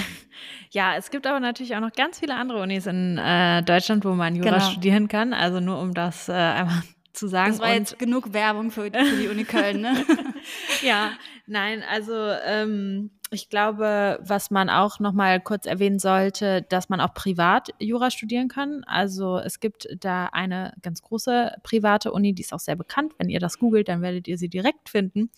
Ja, 0.71 0.97
es 0.97 1.11
gibt 1.11 1.27
aber 1.27 1.41
natürlich 1.41 1.75
auch 1.75 1.81
noch 1.81 1.93
ganz 1.93 2.19
viele 2.19 2.35
andere 2.35 2.61
Unis 2.61 2.87
in 2.87 3.17
äh, 3.19 3.63
Deutschland, 3.63 4.05
wo 4.05 4.11
man 4.11 4.35
Jura 4.35 4.51
genau. 4.51 4.61
studieren 4.61 5.09
kann. 5.09 5.33
Also 5.33 5.61
nur 5.61 5.81
um 5.81 5.95
das 5.95 6.29
äh, 6.29 6.33
einmal 6.33 6.83
zu 7.13 7.29
sagen. 7.29 7.53
Das 7.53 7.61
war 7.61 7.69
Und 7.71 7.77
jetzt 7.77 7.99
genug 7.99 8.33
Werbung 8.33 8.71
für, 8.71 8.83
für 8.91 9.17
die 9.19 9.29
Uni 9.29 9.45
Köln, 9.45 9.81
ne? 9.81 10.05
ja, 10.83 11.13
nein, 11.47 11.83
also 11.91 12.13
ähm, 12.45 13.11
ich 13.31 13.49
glaube, 13.49 14.21
was 14.23 14.51
man 14.51 14.69
auch 14.69 15.01
noch 15.01 15.13
mal 15.13 15.41
kurz 15.41 15.67
erwähnen 15.67 15.99
sollte, 15.99 16.63
dass 16.63 16.89
man 16.89 17.01
auch 17.01 17.15
privat 17.15 17.71
Jura 17.79 18.11
studieren 18.11 18.49
kann. 18.49 18.85
Also 18.85 19.39
es 19.39 19.59
gibt 19.59 19.89
da 19.99 20.27
eine 20.27 20.75
ganz 20.83 21.03
große 21.03 21.57
private 21.63 22.13
Uni, 22.13 22.35
die 22.35 22.43
ist 22.43 22.53
auch 22.53 22.61
sehr 22.61 22.77
bekannt. 22.77 23.15
Wenn 23.19 23.29
ihr 23.29 23.41
das 23.41 23.59
googelt, 23.59 23.89
dann 23.89 24.03
werdet 24.03 24.29
ihr 24.29 24.39
sie 24.39 24.49
direkt 24.49 24.91
finden. 24.91 25.31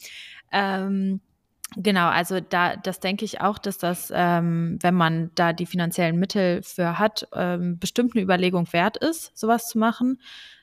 Ähm, 0.53 1.21
Genau, 1.77 2.09
also 2.09 2.41
da, 2.41 2.77
das 2.77 3.01
denke 3.01 3.25
ich 3.27 3.41
auch, 3.43 3.59
dass 3.59 3.77
das, 3.77 4.11
ähm, 4.15 4.79
wenn 4.81 4.95
man 4.95 5.31
da 5.35 5.53
die 5.53 5.67
finanziellen 5.67 6.19
Mittel 6.19 6.63
für 6.63 6.99
hat, 6.99 7.29
ähm, 7.35 7.79
bestimmt 7.79 8.15
eine 8.15 8.23
Überlegung 8.25 8.73
wert 8.73 8.97
ist, 8.97 9.37
sowas 9.39 9.69
zu 9.69 9.79
machen, 9.79 10.19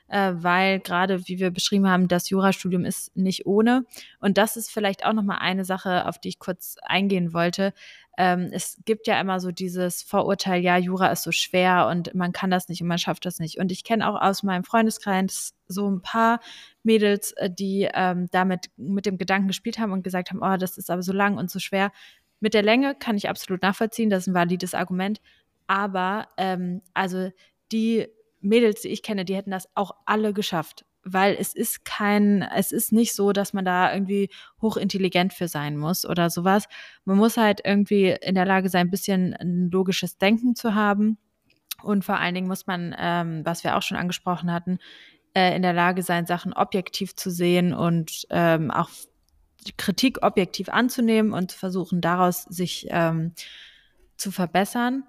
äh, 0.08 0.32
weil 0.34 0.80
gerade, 0.80 1.28
wie 1.28 1.38
wir 1.38 1.52
beschrieben 1.52 1.88
haben, 1.88 2.08
das 2.08 2.28
Jurastudium 2.28 2.84
ist 2.84 3.16
nicht 3.16 3.46
ohne. 3.46 3.84
Und 4.20 4.36
das 4.36 4.56
ist 4.56 4.70
vielleicht 4.70 5.04
auch 5.06 5.12
nochmal 5.12 5.38
eine 5.40 5.64
Sache, 5.64 6.06
auf 6.06 6.18
die 6.18 6.28
ich 6.30 6.38
kurz 6.40 6.76
eingehen 6.82 7.32
wollte 7.32 7.72
ähm, 8.16 8.48
es 8.50 8.78
gibt 8.86 9.06
ja 9.06 9.20
immer 9.20 9.40
so 9.40 9.50
dieses 9.50 10.02
Vorurteil, 10.02 10.62
ja, 10.62 10.78
Jura 10.78 11.08
ist 11.08 11.22
so 11.22 11.32
schwer 11.32 11.88
und 11.90 12.14
man 12.14 12.32
kann 12.32 12.50
das 12.50 12.68
nicht 12.68 12.80
und 12.80 12.88
man 12.88 12.98
schafft 12.98 13.26
das 13.26 13.38
nicht. 13.38 13.58
Und 13.58 13.70
ich 13.70 13.84
kenne 13.84 14.08
auch 14.08 14.20
aus 14.20 14.42
meinem 14.42 14.64
Freundeskreis 14.64 15.54
so 15.68 15.90
ein 15.90 16.00
paar 16.00 16.40
Mädels, 16.82 17.32
äh, 17.32 17.50
die 17.50 17.88
ähm, 17.92 18.28
damit 18.30 18.70
mit 18.76 19.04
dem 19.04 19.18
Gedanken 19.18 19.48
gespielt 19.48 19.78
haben 19.78 19.92
und 19.92 20.02
gesagt 20.02 20.30
haben, 20.30 20.40
oh, 20.42 20.56
das 20.56 20.78
ist 20.78 20.90
aber 20.90 21.02
so 21.02 21.12
lang 21.12 21.36
und 21.36 21.50
so 21.50 21.58
schwer. 21.58 21.92
Mit 22.40 22.54
der 22.54 22.62
Länge 22.62 22.94
kann 22.94 23.16
ich 23.16 23.28
absolut 23.28 23.60
nachvollziehen, 23.62 24.08
das 24.08 24.22
ist 24.22 24.28
ein 24.28 24.34
valides 24.34 24.72
Argument. 24.74 25.20
Aber 25.66 26.28
ähm, 26.38 26.80
also 26.94 27.30
die 27.70 28.08
Mädels, 28.40 28.80
die 28.80 28.88
ich 28.88 29.02
kenne, 29.02 29.26
die 29.26 29.34
hätten 29.34 29.50
das 29.50 29.68
auch 29.74 29.94
alle 30.06 30.32
geschafft 30.32 30.85
weil 31.06 31.36
es 31.38 31.54
ist 31.54 31.84
kein, 31.84 32.42
es 32.42 32.72
ist 32.72 32.92
nicht 32.92 33.14
so, 33.14 33.32
dass 33.32 33.52
man 33.52 33.64
da 33.64 33.94
irgendwie 33.94 34.28
hochintelligent 34.60 35.32
für 35.32 35.46
sein 35.46 35.76
muss 35.76 36.04
oder 36.04 36.30
sowas. 36.30 36.64
Man 37.04 37.16
muss 37.16 37.36
halt 37.36 37.60
irgendwie 37.64 38.16
in 38.20 38.34
der 38.34 38.44
Lage 38.44 38.68
sein, 38.68 38.88
ein 38.88 38.90
bisschen 38.90 39.34
ein 39.34 39.70
logisches 39.70 40.18
Denken 40.18 40.56
zu 40.56 40.74
haben. 40.74 41.18
Und 41.82 42.04
vor 42.04 42.18
allen 42.18 42.34
Dingen 42.34 42.48
muss 42.48 42.66
man, 42.66 42.94
ähm, 42.98 43.42
was 43.44 43.62
wir 43.62 43.76
auch 43.76 43.82
schon 43.82 43.96
angesprochen 43.96 44.52
hatten, 44.52 44.78
äh, 45.34 45.54
in 45.54 45.62
der 45.62 45.72
Lage 45.72 46.02
sein, 46.02 46.26
Sachen 46.26 46.52
objektiv 46.52 47.14
zu 47.14 47.30
sehen 47.30 47.72
und 47.72 48.26
ähm, 48.30 48.72
auch 48.72 48.90
Kritik 49.76 50.22
objektiv 50.22 50.68
anzunehmen 50.68 51.32
und 51.32 51.52
versuchen, 51.52 52.00
daraus 52.00 52.42
sich 52.42 52.88
ähm, 52.90 53.32
zu 54.16 54.32
verbessern 54.32 55.04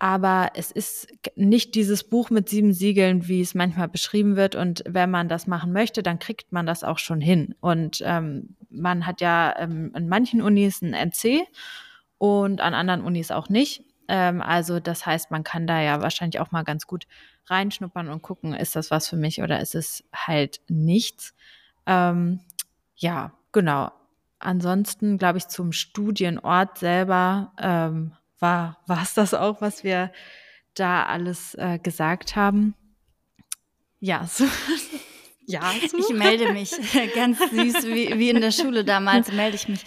aber 0.00 0.52
es 0.54 0.70
ist 0.70 1.08
nicht 1.36 1.74
dieses 1.74 2.04
Buch 2.04 2.30
mit 2.30 2.48
sieben 2.48 2.72
Siegeln, 2.72 3.28
wie 3.28 3.42
es 3.42 3.54
manchmal 3.54 3.86
beschrieben 3.86 4.34
wird. 4.34 4.54
Und 4.54 4.82
wenn 4.88 5.10
man 5.10 5.28
das 5.28 5.46
machen 5.46 5.72
möchte, 5.72 6.02
dann 6.02 6.18
kriegt 6.18 6.52
man 6.52 6.64
das 6.64 6.82
auch 6.82 6.98
schon 6.98 7.20
hin. 7.20 7.54
Und 7.60 8.02
ähm, 8.04 8.56
man 8.70 9.06
hat 9.06 9.20
ja 9.20 9.54
ähm, 9.58 9.92
in 9.94 10.08
manchen 10.08 10.40
Unis 10.40 10.80
ein 10.80 10.94
NC 10.94 11.46
und 12.16 12.62
an 12.62 12.72
anderen 12.72 13.02
Unis 13.02 13.30
auch 13.30 13.50
nicht. 13.50 13.84
Ähm, 14.08 14.40
also 14.40 14.80
das 14.80 15.04
heißt, 15.04 15.30
man 15.30 15.44
kann 15.44 15.66
da 15.66 15.82
ja 15.82 16.00
wahrscheinlich 16.00 16.40
auch 16.40 16.50
mal 16.50 16.64
ganz 16.64 16.86
gut 16.86 17.06
reinschnuppern 17.46 18.08
und 18.08 18.22
gucken, 18.22 18.54
ist 18.54 18.76
das 18.76 18.90
was 18.90 19.06
für 19.06 19.16
mich 19.16 19.42
oder 19.42 19.60
ist 19.60 19.74
es 19.74 20.04
halt 20.14 20.62
nichts. 20.68 21.34
Ähm, 21.84 22.40
ja, 22.96 23.32
genau. 23.52 23.92
Ansonsten 24.38 25.18
glaube 25.18 25.36
ich 25.36 25.48
zum 25.48 25.72
Studienort 25.72 26.78
selber 26.78 27.52
ähm, 27.60 28.12
war 28.40 28.76
es 29.02 29.14
das 29.14 29.34
auch, 29.34 29.60
was 29.60 29.84
wir 29.84 30.12
da 30.74 31.04
alles 31.04 31.54
äh, 31.54 31.78
gesagt 31.78 32.36
haben. 32.36 32.74
Ja, 34.00 34.26
so. 34.30 34.44
Ja, 35.46 35.72
so. 35.90 35.98
ich 35.98 36.08
melde 36.10 36.52
mich. 36.52 36.70
Ganz 37.14 37.38
süß, 37.38 37.86
wie, 37.86 38.18
wie 38.18 38.30
in 38.30 38.40
der 38.40 38.52
Schule 38.52 38.84
damals 38.84 39.32
melde 39.32 39.56
ich 39.56 39.68
mich. 39.68 39.84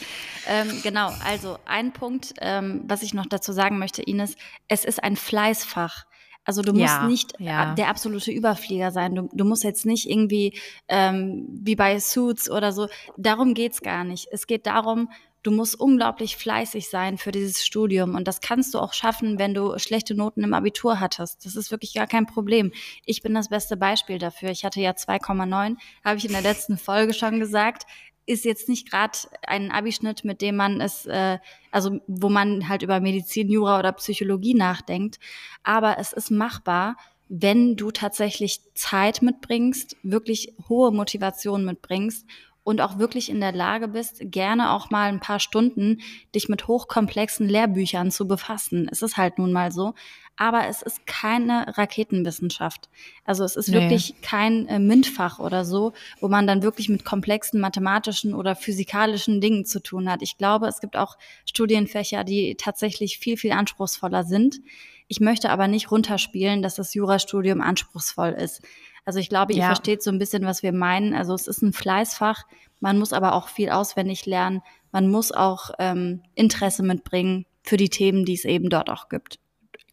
Ähm, 0.47 0.81
genau, 0.83 1.11
also 1.25 1.57
ein 1.65 1.93
Punkt, 1.93 2.33
ähm, 2.41 2.83
was 2.85 3.01
ich 3.01 3.13
noch 3.13 3.25
dazu 3.25 3.53
sagen 3.53 3.79
möchte, 3.79 4.01
Ines, 4.01 4.35
es 4.67 4.83
ist 4.83 5.01
ein 5.01 5.15
Fleißfach. 5.15 6.05
Also 6.45 6.61
du 6.61 6.73
musst 6.73 6.83
ja, 6.83 7.07
nicht 7.07 7.39
ja. 7.39 7.73
der 7.75 7.87
absolute 7.87 8.31
Überflieger 8.31 8.91
sein. 8.91 9.15
Du, 9.15 9.29
du 9.31 9.45
musst 9.45 9.63
jetzt 9.63 9.85
nicht 9.85 10.09
irgendwie 10.09 10.59
ähm, 10.89 11.47
wie 11.49 11.77
bei 11.77 11.97
Suits 11.99 12.49
oder 12.49 12.73
so. 12.73 12.89
Darum 13.15 13.53
geht's 13.53 13.81
gar 13.81 14.03
nicht. 14.03 14.27
Es 14.31 14.45
geht 14.45 14.67
darum, 14.67 15.09
du 15.43 15.51
musst 15.51 15.79
unglaublich 15.79 16.37
fleißig 16.37 16.89
sein 16.89 17.17
für 17.17 17.31
dieses 17.31 17.65
Studium 17.65 18.15
und 18.15 18.27
das 18.27 18.41
kannst 18.41 18.73
du 18.73 18.79
auch 18.79 18.93
schaffen, 18.93 19.37
wenn 19.37 19.53
du 19.53 19.77
schlechte 19.77 20.15
Noten 20.15 20.43
im 20.43 20.53
Abitur 20.53 20.99
hattest. 20.99 21.45
Das 21.45 21.55
ist 21.55 21.69
wirklich 21.69 21.93
gar 21.93 22.07
kein 22.07 22.25
Problem. 22.25 22.71
Ich 23.05 23.21
bin 23.21 23.33
das 23.33 23.49
beste 23.49 23.77
Beispiel 23.77 24.17
dafür. 24.17 24.49
Ich 24.49 24.63
hatte 24.65 24.79
ja 24.79 24.91
2,9, 24.91 25.75
habe 26.03 26.17
ich 26.17 26.25
in 26.25 26.31
der 26.31 26.41
letzten 26.41 26.77
Folge 26.77 27.13
schon 27.13 27.39
gesagt. 27.39 27.83
Ist 28.25 28.45
jetzt 28.45 28.69
nicht 28.69 28.89
gerade 28.89 29.17
ein 29.45 29.69
Abischnitt, 29.69 30.23
mit 30.23 30.41
dem 30.41 30.55
man 30.55 30.79
es, 30.79 31.05
äh, 31.05 31.39
also 31.71 31.99
wo 32.07 32.29
man 32.29 32.69
halt 32.69 32.81
über 32.81 33.01
Medizin, 33.01 33.49
Jura 33.49 33.79
oder 33.79 33.91
Psychologie 33.91 34.53
nachdenkt, 34.53 35.19
aber 35.63 35.97
es 35.99 36.13
ist 36.13 36.31
machbar 36.31 36.95
wenn 37.35 37.75
du 37.75 37.89
tatsächlich 37.89 38.61
Zeit 38.75 39.23
mitbringst, 39.23 39.97
wirklich 40.03 40.53
hohe 40.69 40.91
Motivation 40.91 41.65
mitbringst 41.65 42.27
und 42.63 42.81
auch 42.81 42.97
wirklich 42.97 43.29
in 43.29 43.41
der 43.41 43.51
Lage 43.51 43.87
bist, 43.87 44.19
gerne 44.21 44.71
auch 44.71 44.89
mal 44.89 45.09
ein 45.09 45.19
paar 45.19 45.39
Stunden 45.39 45.99
dich 46.33 46.47
mit 46.47 46.67
hochkomplexen 46.67 47.47
Lehrbüchern 47.47 48.09
zu 48.09 48.27
befassen. 48.27 48.87
Es 48.91 49.01
ist 49.01 49.17
halt 49.17 49.37
nun 49.37 49.51
mal 49.51 49.71
so. 49.71 49.93
Aber 50.35 50.67
es 50.67 50.81
ist 50.81 51.05
keine 51.05 51.77
Raketenwissenschaft. 51.77 52.89
Also 53.23 53.43
es 53.43 53.55
ist 53.55 53.67
nee. 53.67 53.75
wirklich 53.75 54.15
kein 54.23 54.67
äh, 54.67 54.79
MINT-Fach 54.79 55.37
oder 55.37 55.63
so, 55.63 55.93
wo 56.21 56.27
man 56.27 56.47
dann 56.47 56.63
wirklich 56.63 56.89
mit 56.89 57.05
komplexen 57.05 57.59
mathematischen 57.59 58.33
oder 58.33 58.55
physikalischen 58.55 59.41
Dingen 59.41 59.63
zu 59.65 59.79
tun 59.79 60.09
hat. 60.09 60.23
Ich 60.23 60.39
glaube, 60.39 60.65
es 60.65 60.79
gibt 60.79 60.97
auch 60.97 61.17
Studienfächer, 61.45 62.23
die 62.23 62.55
tatsächlich 62.55 63.19
viel, 63.19 63.37
viel 63.37 63.51
anspruchsvoller 63.51 64.23
sind. 64.23 64.59
Ich 65.07 65.19
möchte 65.19 65.51
aber 65.51 65.67
nicht 65.67 65.91
runterspielen, 65.91 66.63
dass 66.63 66.75
das 66.75 66.95
Jurastudium 66.95 67.61
anspruchsvoll 67.61 68.29
ist. 68.29 68.63
Also 69.05 69.19
ich 69.19 69.29
glaube, 69.29 69.53
ihr 69.53 69.59
ja. 69.59 69.65
versteht 69.67 70.01
so 70.01 70.11
ein 70.11 70.19
bisschen, 70.19 70.45
was 70.45 70.63
wir 70.63 70.71
meinen. 70.71 71.13
Also 71.13 71.33
es 71.33 71.47
ist 71.47 71.61
ein 71.61 71.73
Fleißfach, 71.73 72.43
man 72.79 72.99
muss 72.99 73.13
aber 73.13 73.33
auch 73.33 73.47
viel 73.47 73.69
auswendig 73.69 74.25
lernen. 74.25 74.61
Man 74.91 75.09
muss 75.09 75.31
auch 75.31 75.71
ähm, 75.79 76.21
Interesse 76.35 76.83
mitbringen 76.83 77.45
für 77.63 77.77
die 77.77 77.89
Themen, 77.89 78.25
die 78.25 78.33
es 78.33 78.45
eben 78.45 78.69
dort 78.69 78.89
auch 78.89 79.09
gibt. 79.09 79.39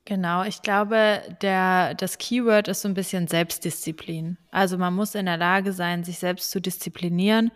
Genau, 0.05 0.43
ich 0.43 0.63
glaube, 0.63 1.23
der, 1.41 1.95
das 1.95 2.19
Keyword 2.19 2.67
ist 2.67 2.83
so 2.83 2.89
ein 2.89 2.95
bisschen 2.95 3.29
Selbstdisziplin. 3.29 4.39
Also 4.51 4.77
man 4.77 4.95
muss 4.95 5.15
in 5.15 5.27
der 5.27 5.37
Lage 5.37 5.73
sein, 5.73 6.03
sich 6.03 6.19
selbst 6.19 6.51
zu 6.51 6.61
disziplinieren. 6.61 7.53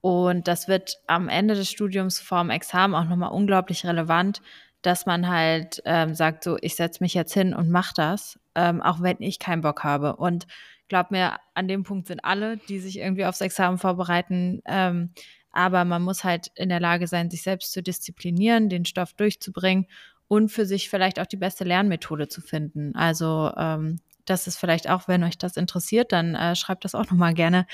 Und 0.00 0.48
das 0.48 0.66
wird 0.66 0.98
am 1.06 1.28
Ende 1.28 1.54
des 1.54 1.70
Studiums 1.70 2.18
vorm 2.18 2.50
Examen 2.50 2.94
auch 2.94 3.04
nochmal 3.04 3.30
unglaublich 3.30 3.86
relevant, 3.86 4.42
dass 4.82 5.06
man 5.06 5.28
halt 5.28 5.82
ähm, 5.84 6.14
sagt, 6.14 6.44
so, 6.44 6.58
ich 6.60 6.74
setze 6.74 7.02
mich 7.02 7.14
jetzt 7.14 7.32
hin 7.32 7.54
und 7.54 7.70
mache 7.70 7.94
das, 7.94 8.38
ähm, 8.54 8.82
auch 8.82 9.00
wenn 9.00 9.16
ich 9.20 9.38
keinen 9.38 9.62
Bock 9.62 9.84
habe. 9.84 10.16
Und 10.16 10.46
glaub 10.88 11.10
mir, 11.10 11.38
an 11.54 11.68
dem 11.68 11.82
Punkt 11.84 12.06
sind 12.06 12.24
alle, 12.24 12.56
die 12.56 12.78
sich 12.78 12.98
irgendwie 12.98 13.24
aufs 13.24 13.40
Examen 13.40 13.78
vorbereiten. 13.78 14.60
Ähm, 14.66 15.10
aber 15.50 15.84
man 15.84 16.02
muss 16.02 16.24
halt 16.24 16.48
in 16.56 16.68
der 16.68 16.80
Lage 16.80 17.06
sein, 17.06 17.30
sich 17.30 17.42
selbst 17.42 17.72
zu 17.72 17.82
disziplinieren, 17.82 18.68
den 18.68 18.84
Stoff 18.84 19.12
durchzubringen 19.14 19.86
und 20.26 20.48
für 20.50 20.66
sich 20.66 20.90
vielleicht 20.90 21.20
auch 21.20 21.26
die 21.26 21.36
beste 21.36 21.64
Lernmethode 21.64 22.28
zu 22.28 22.40
finden. 22.40 22.94
Also 22.96 23.52
ähm, 23.56 24.00
das 24.24 24.46
ist 24.46 24.58
vielleicht 24.58 24.88
auch, 24.88 25.06
wenn 25.06 25.22
euch 25.22 25.36
das 25.36 25.56
interessiert, 25.56 26.12
dann 26.12 26.34
äh, 26.34 26.56
schreibt 26.56 26.84
das 26.84 26.94
auch 26.94 27.10
nochmal 27.10 27.34
gerne 27.34 27.66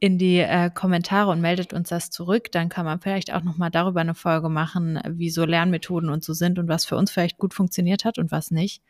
in 0.00 0.18
die 0.18 0.38
äh, 0.38 0.70
Kommentare 0.70 1.30
und 1.30 1.40
meldet 1.40 1.72
uns 1.72 1.90
das 1.90 2.10
zurück. 2.10 2.50
Dann 2.50 2.68
kann 2.68 2.86
man 2.86 3.00
vielleicht 3.00 3.32
auch 3.32 3.42
nochmal 3.42 3.70
darüber 3.70 4.00
eine 4.00 4.14
Folge 4.14 4.48
machen, 4.48 5.00
wie 5.06 5.30
so 5.30 5.44
Lernmethoden 5.44 6.08
und 6.08 6.24
so 6.24 6.32
sind 6.32 6.58
und 6.58 6.68
was 6.68 6.86
für 6.86 6.96
uns 6.96 7.10
vielleicht 7.10 7.38
gut 7.38 7.54
funktioniert 7.54 8.04
hat 8.04 8.18
und 8.18 8.30
was 8.30 8.50
nicht. 8.50 8.82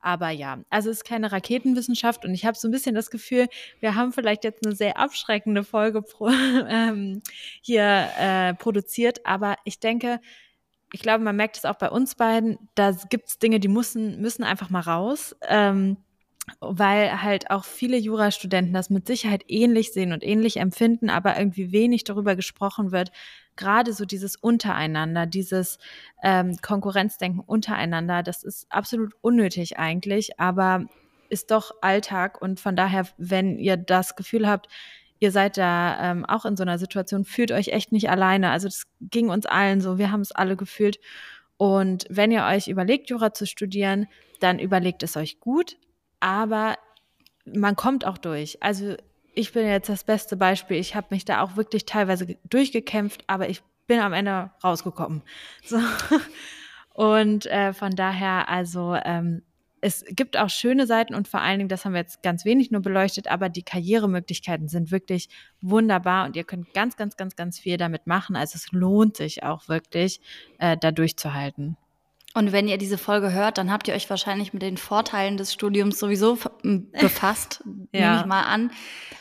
Aber 0.00 0.30
ja, 0.30 0.62
also 0.70 0.90
es 0.90 0.98
ist 0.98 1.04
keine 1.04 1.32
Raketenwissenschaft 1.32 2.24
und 2.24 2.32
ich 2.32 2.44
habe 2.44 2.56
so 2.56 2.68
ein 2.68 2.70
bisschen 2.70 2.94
das 2.94 3.10
Gefühl, 3.10 3.48
wir 3.80 3.94
haben 3.94 4.12
vielleicht 4.12 4.44
jetzt 4.44 4.64
eine 4.64 4.74
sehr 4.74 4.96
abschreckende 4.98 5.64
Folge 5.64 6.02
pro, 6.02 6.28
ähm, 6.68 7.22
hier 7.62 8.08
äh, 8.18 8.54
produziert, 8.54 9.26
aber 9.26 9.56
ich 9.64 9.80
denke, 9.80 10.20
ich 10.92 11.00
glaube, 11.00 11.22
man 11.22 11.36
merkt 11.36 11.58
es 11.58 11.64
auch 11.64 11.76
bei 11.76 11.90
uns 11.90 12.14
beiden, 12.14 12.58
da 12.74 12.92
gibt 13.10 13.28
es 13.28 13.38
Dinge, 13.38 13.60
die 13.60 13.68
müssen, 13.68 14.20
müssen 14.20 14.44
einfach 14.44 14.70
mal 14.70 14.80
raus. 14.80 15.36
Ähm, 15.42 15.98
weil 16.60 17.22
halt 17.22 17.50
auch 17.50 17.64
viele 17.64 17.96
Jurastudenten 17.96 18.72
das 18.72 18.90
mit 18.90 19.06
Sicherheit 19.06 19.44
ähnlich 19.48 19.92
sehen 19.92 20.12
und 20.12 20.24
ähnlich 20.24 20.58
empfinden, 20.58 21.10
aber 21.10 21.38
irgendwie 21.38 21.72
wenig 21.72 22.04
darüber 22.04 22.36
gesprochen 22.36 22.92
wird. 22.92 23.10
Gerade 23.58 23.92
so 23.92 24.06
dieses 24.06 24.36
Untereinander, 24.36 25.26
dieses 25.26 25.78
ähm, 26.22 26.56
Konkurrenzdenken 26.62 27.40
untereinander, 27.40 28.22
das 28.22 28.44
ist 28.44 28.66
absolut 28.70 29.12
unnötig 29.20 29.78
eigentlich, 29.78 30.40
aber 30.40 30.86
ist 31.28 31.50
doch 31.50 31.72
Alltag 31.82 32.40
und 32.40 32.60
von 32.60 32.76
daher, 32.76 33.06
wenn 33.18 33.58
ihr 33.58 33.76
das 33.76 34.16
Gefühl 34.16 34.48
habt, 34.48 34.68
ihr 35.20 35.32
seid 35.32 35.58
da 35.58 36.10
ähm, 36.10 36.24
auch 36.24 36.44
in 36.44 36.56
so 36.56 36.62
einer 36.62 36.78
Situation, 36.78 37.24
fühlt 37.24 37.52
euch 37.52 37.68
echt 37.68 37.92
nicht 37.92 38.08
alleine. 38.08 38.50
Also 38.50 38.68
das 38.68 38.84
ging 39.00 39.28
uns 39.28 39.44
allen 39.44 39.80
so, 39.80 39.98
wir 39.98 40.10
haben 40.10 40.20
es 40.20 40.32
alle 40.32 40.56
gefühlt. 40.56 40.98
Und 41.56 42.06
wenn 42.08 42.30
ihr 42.30 42.44
euch 42.44 42.68
überlegt, 42.68 43.10
Jura 43.10 43.34
zu 43.34 43.44
studieren, 43.44 44.06
dann 44.40 44.60
überlegt 44.60 45.02
es 45.02 45.16
euch 45.16 45.40
gut, 45.40 45.76
aber 46.20 46.76
man 47.44 47.76
kommt 47.76 48.06
auch 48.06 48.18
durch. 48.18 48.62
Also 48.62 48.96
ich 49.38 49.52
bin 49.52 49.66
jetzt 49.66 49.88
das 49.88 50.02
beste 50.02 50.36
Beispiel. 50.36 50.78
Ich 50.78 50.96
habe 50.96 51.06
mich 51.10 51.24
da 51.24 51.42
auch 51.42 51.56
wirklich 51.56 51.86
teilweise 51.86 52.36
durchgekämpft, 52.50 53.22
aber 53.28 53.48
ich 53.48 53.62
bin 53.86 54.00
am 54.00 54.12
Ende 54.12 54.50
rausgekommen. 54.64 55.22
So. 55.64 55.78
Und 56.92 57.46
äh, 57.46 57.72
von 57.72 57.94
daher, 57.94 58.48
also 58.48 58.96
ähm, 59.04 59.42
es 59.80 60.04
gibt 60.08 60.36
auch 60.36 60.50
schöne 60.50 60.88
Seiten 60.88 61.14
und 61.14 61.28
vor 61.28 61.40
allen 61.40 61.58
Dingen, 61.58 61.68
das 61.68 61.84
haben 61.84 61.92
wir 61.92 62.00
jetzt 62.00 62.24
ganz 62.24 62.44
wenig 62.44 62.72
nur 62.72 62.82
beleuchtet, 62.82 63.28
aber 63.28 63.48
die 63.48 63.62
Karrieremöglichkeiten 63.62 64.66
sind 64.66 64.90
wirklich 64.90 65.28
wunderbar 65.60 66.26
und 66.26 66.34
ihr 66.34 66.42
könnt 66.42 66.74
ganz, 66.74 66.96
ganz, 66.96 67.16
ganz, 67.16 67.36
ganz 67.36 67.60
viel 67.60 67.76
damit 67.76 68.08
machen. 68.08 68.34
Also 68.34 68.56
es 68.56 68.72
lohnt 68.72 69.16
sich 69.16 69.44
auch 69.44 69.68
wirklich, 69.68 70.20
äh, 70.58 70.76
da 70.76 70.90
durchzuhalten. 70.90 71.76
Und 72.34 72.52
wenn 72.52 72.68
ihr 72.68 72.76
diese 72.78 72.98
Folge 72.98 73.32
hört, 73.32 73.58
dann 73.58 73.72
habt 73.72 73.88
ihr 73.88 73.94
euch 73.94 74.08
wahrscheinlich 74.10 74.52
mit 74.52 74.62
den 74.62 74.76
Vorteilen 74.76 75.38
des 75.38 75.52
Studiums 75.52 75.98
sowieso 75.98 76.38
befasst, 76.62 77.64
ja. 77.92 78.10
nehme 78.10 78.20
ich 78.20 78.26
mal 78.26 78.42
an. 78.42 78.70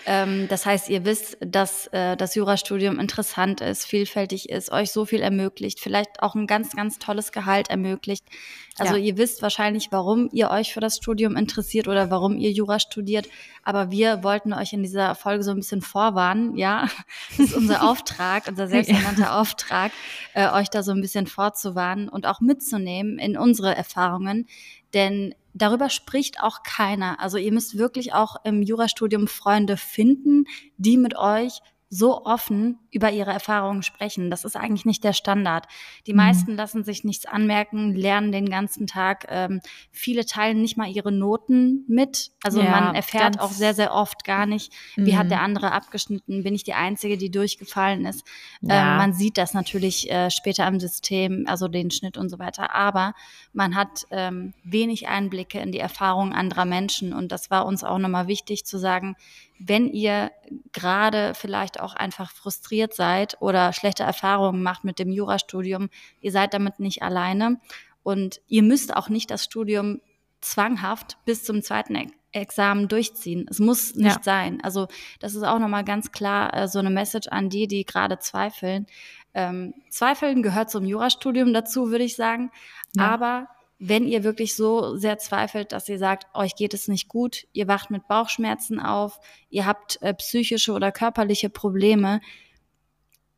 Ähm, 0.05 0.47
das 0.49 0.65
heißt, 0.65 0.89
ihr 0.89 1.05
wisst, 1.05 1.37
dass 1.39 1.87
äh, 1.87 2.17
das 2.17 2.35
Jurastudium 2.35 2.99
interessant 2.99 3.61
ist, 3.61 3.85
vielfältig 3.85 4.49
ist, 4.49 4.71
euch 4.71 4.91
so 4.91 5.05
viel 5.05 5.21
ermöglicht, 5.21 5.79
vielleicht 5.79 6.21
auch 6.21 6.35
ein 6.35 6.47
ganz, 6.47 6.75
ganz 6.75 6.99
tolles 6.99 7.31
Gehalt 7.31 7.69
ermöglicht. 7.69 8.25
Also 8.77 8.95
ja. 8.95 9.01
ihr 9.01 9.17
wisst 9.17 9.41
wahrscheinlich, 9.41 9.91
warum 9.91 10.29
ihr 10.31 10.51
euch 10.51 10.73
für 10.73 10.79
das 10.79 10.97
Studium 10.97 11.35
interessiert 11.35 11.87
oder 11.87 12.11
warum 12.11 12.37
ihr 12.37 12.51
Jura 12.51 12.79
studiert. 12.79 13.27
Aber 13.63 13.89
wir 13.89 14.23
wollten 14.23 14.53
euch 14.53 14.71
in 14.71 14.83
dieser 14.83 15.15
Folge 15.15 15.43
so 15.43 15.51
ein 15.51 15.57
bisschen 15.57 15.81
vorwarnen. 15.81 16.55
Ja, 16.55 16.87
das 17.37 17.47
ist 17.47 17.55
unser 17.55 17.83
Auftrag, 17.89 18.47
unser 18.47 18.67
selbsternannter. 18.67 19.35
Auftrag, 19.35 19.91
äh, 20.35 20.49
euch 20.51 20.69
da 20.69 20.83
so 20.83 20.91
ein 20.91 21.01
bisschen 21.01 21.25
vorzuwarnen 21.25 22.07
und 22.07 22.27
auch 22.27 22.39
mitzunehmen 22.39 22.96
in 23.01 23.37
unsere 23.37 23.75
Erfahrungen. 23.75 24.47
Denn 24.93 25.35
darüber 25.53 25.89
spricht 25.89 26.41
auch 26.41 26.63
keiner. 26.63 27.19
Also 27.19 27.37
ihr 27.37 27.51
müsst 27.51 27.77
wirklich 27.77 28.13
auch 28.13 28.37
im 28.43 28.61
Jurastudium 28.61 29.27
Freunde 29.27 29.77
finden, 29.77 30.45
die 30.77 30.97
mit 30.97 31.17
euch 31.17 31.61
so 31.89 32.25
offen 32.25 32.79
über 32.97 33.11
ihre 33.11 33.31
Erfahrungen 33.31 33.83
sprechen. 33.83 34.31
Das 34.31 34.43
ist 34.43 34.55
eigentlich 34.55 34.83
nicht 34.83 35.03
der 35.03 35.13
Standard. 35.13 35.67
Die 36.07 36.13
mhm. 36.13 36.17
meisten 36.17 36.55
lassen 36.55 36.83
sich 36.83 37.03
nichts 37.03 37.27
anmerken, 37.27 37.93
lernen 37.93 38.31
den 38.31 38.49
ganzen 38.49 38.87
Tag. 38.87 39.27
Ähm, 39.29 39.61
viele 39.91 40.25
teilen 40.25 40.63
nicht 40.63 40.77
mal 40.77 40.89
ihre 40.89 41.11
Noten 41.11 41.85
mit. 41.87 42.31
Also 42.41 42.59
ja, 42.59 42.71
man 42.71 42.95
erfährt 42.95 43.39
auch 43.39 43.51
sehr, 43.51 43.75
sehr 43.75 43.93
oft 43.93 44.23
gar 44.23 44.47
nicht, 44.47 44.73
wie 44.95 45.11
mhm. 45.11 45.17
hat 45.17 45.29
der 45.29 45.41
andere 45.41 45.73
abgeschnitten, 45.73 46.43
bin 46.43 46.55
ich 46.55 46.63
die 46.63 46.73
Einzige, 46.73 47.17
die 47.17 47.29
durchgefallen 47.29 48.03
ist. 48.05 48.25
Ja. 48.61 48.93
Ähm, 48.93 48.97
man 48.97 49.13
sieht 49.13 49.37
das 49.37 49.53
natürlich 49.53 50.09
äh, 50.09 50.31
später 50.31 50.67
im 50.67 50.79
System, 50.79 51.45
also 51.47 51.67
den 51.67 51.91
Schnitt 51.91 52.17
und 52.17 52.29
so 52.29 52.39
weiter. 52.39 52.73
Aber 52.73 53.13
man 53.53 53.75
hat 53.75 54.07
ähm, 54.09 54.55
wenig 54.63 55.07
Einblicke 55.07 55.59
in 55.59 55.71
die 55.71 55.77
Erfahrungen 55.77 56.33
anderer 56.33 56.65
Menschen. 56.65 57.13
Und 57.13 57.31
das 57.31 57.51
war 57.51 57.67
uns 57.67 57.83
auch 57.83 57.99
nochmal 57.99 58.25
wichtig 58.27 58.65
zu 58.65 58.79
sagen, 58.79 59.15
wenn 59.59 59.87
ihr 59.87 60.31
gerade 60.71 61.33
vielleicht 61.33 61.79
auch 61.79 61.93
einfach 61.95 62.31
frustriert 62.31 62.86
seid 62.93 63.37
oder 63.41 63.73
schlechte 63.73 64.03
Erfahrungen 64.03 64.63
macht 64.63 64.83
mit 64.83 64.99
dem 64.99 65.11
Jurastudium, 65.11 65.89
ihr 66.21 66.31
seid 66.31 66.53
damit 66.53 66.79
nicht 66.79 67.03
alleine 67.03 67.59
und 68.03 68.41
ihr 68.47 68.63
müsst 68.63 68.95
auch 68.95 69.09
nicht 69.09 69.31
das 69.31 69.43
Studium 69.43 70.01
zwanghaft 70.41 71.17
bis 71.25 71.43
zum 71.43 71.61
zweiten 71.61 72.11
Examen 72.31 72.87
durchziehen. 72.87 73.47
Es 73.49 73.59
muss 73.59 73.95
nicht 73.95 74.17
ja. 74.17 74.23
sein. 74.23 74.59
Also 74.63 74.87
das 75.19 75.35
ist 75.35 75.43
auch 75.43 75.59
nochmal 75.59 75.83
ganz 75.83 76.11
klar 76.11 76.53
äh, 76.53 76.67
so 76.67 76.79
eine 76.79 76.89
Message 76.89 77.27
an 77.29 77.49
die, 77.49 77.67
die 77.67 77.85
gerade 77.85 78.19
zweifeln. 78.19 78.85
Ähm, 79.33 79.73
Zweifeln 79.89 80.43
gehört 80.43 80.69
zum 80.69 80.85
Jurastudium 80.85 81.53
dazu, 81.53 81.89
würde 81.89 82.03
ich 82.03 82.15
sagen. 82.15 82.51
Ja. 82.95 83.09
Aber 83.09 83.47
wenn 83.79 84.07
ihr 84.07 84.23
wirklich 84.23 84.55
so 84.55 84.95
sehr 84.95 85.19
zweifelt, 85.19 85.71
dass 85.71 85.87
ihr 85.87 85.99
sagt, 85.99 86.25
euch 86.33 86.55
geht 86.55 86.73
es 86.73 86.87
nicht 86.87 87.07
gut, 87.07 87.45
ihr 87.53 87.67
wacht 87.67 87.91
mit 87.91 88.07
Bauchschmerzen 88.07 88.79
auf, 88.79 89.19
ihr 89.49 89.65
habt 89.65 90.01
äh, 90.01 90.13
psychische 90.15 90.73
oder 90.73 90.91
körperliche 90.91 91.49
Probleme, 91.49 92.21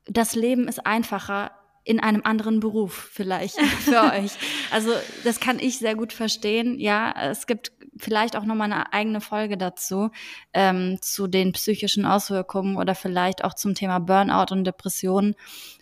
das 0.09 0.35
Leben 0.35 0.67
ist 0.67 0.85
einfacher 0.85 1.51
in 1.83 1.99
einem 1.99 2.21
anderen 2.23 2.59
Beruf 2.59 3.09
vielleicht 3.11 3.59
für 3.79 4.13
euch. 4.13 4.31
Also 4.71 4.91
das 5.23 5.39
kann 5.39 5.59
ich 5.59 5.79
sehr 5.79 5.95
gut 5.95 6.13
verstehen. 6.13 6.79
Ja, 6.79 7.13
es 7.31 7.47
gibt 7.47 7.71
vielleicht 7.97 8.35
auch 8.35 8.45
nochmal 8.45 8.71
eine 8.71 8.93
eigene 8.93 9.21
Folge 9.21 9.57
dazu, 9.57 10.11
ähm, 10.53 10.99
zu 11.01 11.27
den 11.27 11.51
psychischen 11.51 12.05
Auswirkungen 12.05 12.77
oder 12.77 12.95
vielleicht 12.95 13.43
auch 13.43 13.53
zum 13.53 13.75
Thema 13.75 13.99
Burnout 13.99 14.53
und 14.53 14.65
Depressionen 14.65 15.35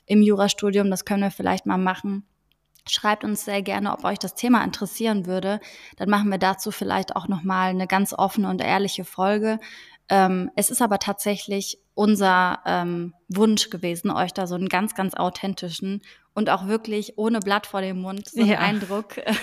im 0.06 0.22
Jurastudium. 0.22 0.90
Das 0.90 1.06
können 1.06 1.24
wir 1.24 1.32
vielleicht 1.32 1.66
mal 1.66 1.78
machen. 1.78 2.26
Schreibt 2.90 3.26
uns 3.26 3.44
sehr 3.44 3.62
gerne, 3.62 3.92
ob 3.92 4.06
euch 4.06 4.18
das 4.18 4.34
Thema 4.34 4.64
interessieren 4.64 5.26
würde. 5.26 5.60
Dann 5.98 6.10
machen 6.10 6.30
wir 6.30 6.38
dazu 6.38 6.72
vielleicht 6.72 7.16
auch 7.16 7.28
nochmal 7.28 7.70
eine 7.70 7.86
ganz 7.86 8.14
offene 8.14 8.50
und 8.50 8.62
ehrliche 8.62 9.04
Folge. 9.04 9.60
Ähm, 10.10 10.52
es 10.56 10.70
ist 10.70 10.82
aber 10.82 11.00
tatsächlich 11.00 11.80
unser 11.94 12.60
ähm, 12.66 13.14
Wunsch 13.28 13.70
gewesen, 13.70 14.10
euch 14.12 14.34
da 14.34 14.48
so 14.48 14.56
einen 14.56 14.70
ganz, 14.70 14.96
ganz 14.96 15.14
authentischen 15.16 16.02
und 16.34 16.50
auch 16.50 16.68
wirklich 16.68 17.18
ohne 17.18 17.40
Blatt 17.40 17.68
vor 17.68 17.82
dem 17.82 18.02
Mund 18.02 18.30
so 18.30 18.40
einen 18.40 18.50
ja. 18.50 18.60
Eindruck 18.60 19.18
äh, 19.18 19.34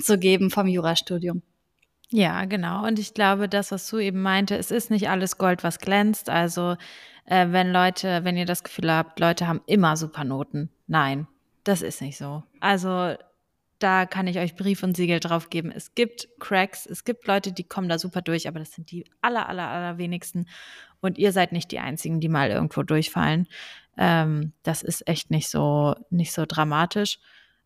zu 0.00 0.18
geben 0.18 0.50
vom 0.50 0.66
Jurastudium. 0.66 1.42
Ja, 2.10 2.44
genau. 2.44 2.86
Und 2.86 2.98
ich 2.98 3.14
glaube, 3.14 3.48
das, 3.48 3.72
was 3.72 3.88
du 3.88 3.98
eben 3.98 4.20
meinte, 4.20 4.56
es 4.56 4.70
ist 4.70 4.90
nicht 4.90 5.08
alles 5.08 5.38
Gold, 5.38 5.64
was 5.64 5.78
glänzt. 5.78 6.28
Also 6.28 6.76
äh, 7.24 7.46
wenn 7.50 7.72
Leute, 7.72 8.24
wenn 8.24 8.36
ihr 8.36 8.44
das 8.44 8.64
Gefühl 8.64 8.92
habt, 8.92 9.18
Leute 9.18 9.48
haben 9.48 9.62
immer 9.66 9.96
super 9.96 10.24
Noten. 10.24 10.68
Nein, 10.86 11.26
das 11.64 11.80
ist 11.80 12.02
nicht 12.02 12.18
so. 12.18 12.42
Also 12.60 13.14
da 13.82 14.06
kann 14.06 14.26
ich 14.26 14.38
euch 14.38 14.54
Brief 14.54 14.82
und 14.82 14.96
Siegel 14.96 15.20
drauf 15.20 15.50
geben. 15.50 15.72
Es 15.74 15.94
gibt 15.94 16.28
Cracks, 16.38 16.86
es 16.86 17.04
gibt 17.04 17.26
Leute, 17.26 17.52
die 17.52 17.64
kommen 17.64 17.88
da 17.88 17.98
super 17.98 18.22
durch, 18.22 18.46
aber 18.48 18.58
das 18.58 18.72
sind 18.72 18.90
die 18.90 19.04
aller, 19.20 19.48
aller, 19.48 19.68
aller 19.68 19.98
wenigsten. 19.98 20.46
Und 21.00 21.18
ihr 21.18 21.32
seid 21.32 21.52
nicht 21.52 21.70
die 21.72 21.80
einzigen, 21.80 22.20
die 22.20 22.28
mal 22.28 22.50
irgendwo 22.50 22.82
durchfallen. 22.82 23.48
Ähm, 23.98 24.52
das 24.62 24.82
ist 24.82 25.08
echt 25.08 25.30
nicht 25.30 25.48
so, 25.48 25.94
nicht 26.10 26.32
so 26.32 26.44
dramatisch. 26.46 27.18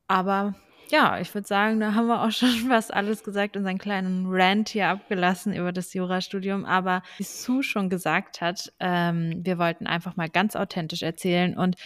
Aber 0.09 0.55
ja, 0.89 1.19
ich 1.21 1.35
würde 1.35 1.47
sagen, 1.47 1.81
da 1.81 1.95
haben 1.95 2.07
wir 2.07 2.23
auch 2.23 2.31
schon 2.33 2.49
fast 2.69 2.95
alles 2.95 3.25
gesagt, 3.25 3.57
unseren 3.57 3.79
kleinen 3.79 4.27
Rant 4.29 4.71
hier 4.71 4.89
abgelassen 4.89 5.53
über 5.53 5.73
das 5.73 5.93
Jurastudium. 5.93 6.65
Aber 6.65 7.03
wie 7.19 7.25
Sue 7.25 7.63
schon 7.63 7.91
gesagt 7.91 8.41
hat, 8.41 8.73
ähm, 8.81 9.41
wir 9.45 9.59
wollten 9.59 9.87
einfach 9.87 10.17
mal 10.17 10.29
ganz 10.29 10.57
authentisch 10.57 11.03
erzählen 11.03 11.57
und 11.57 11.77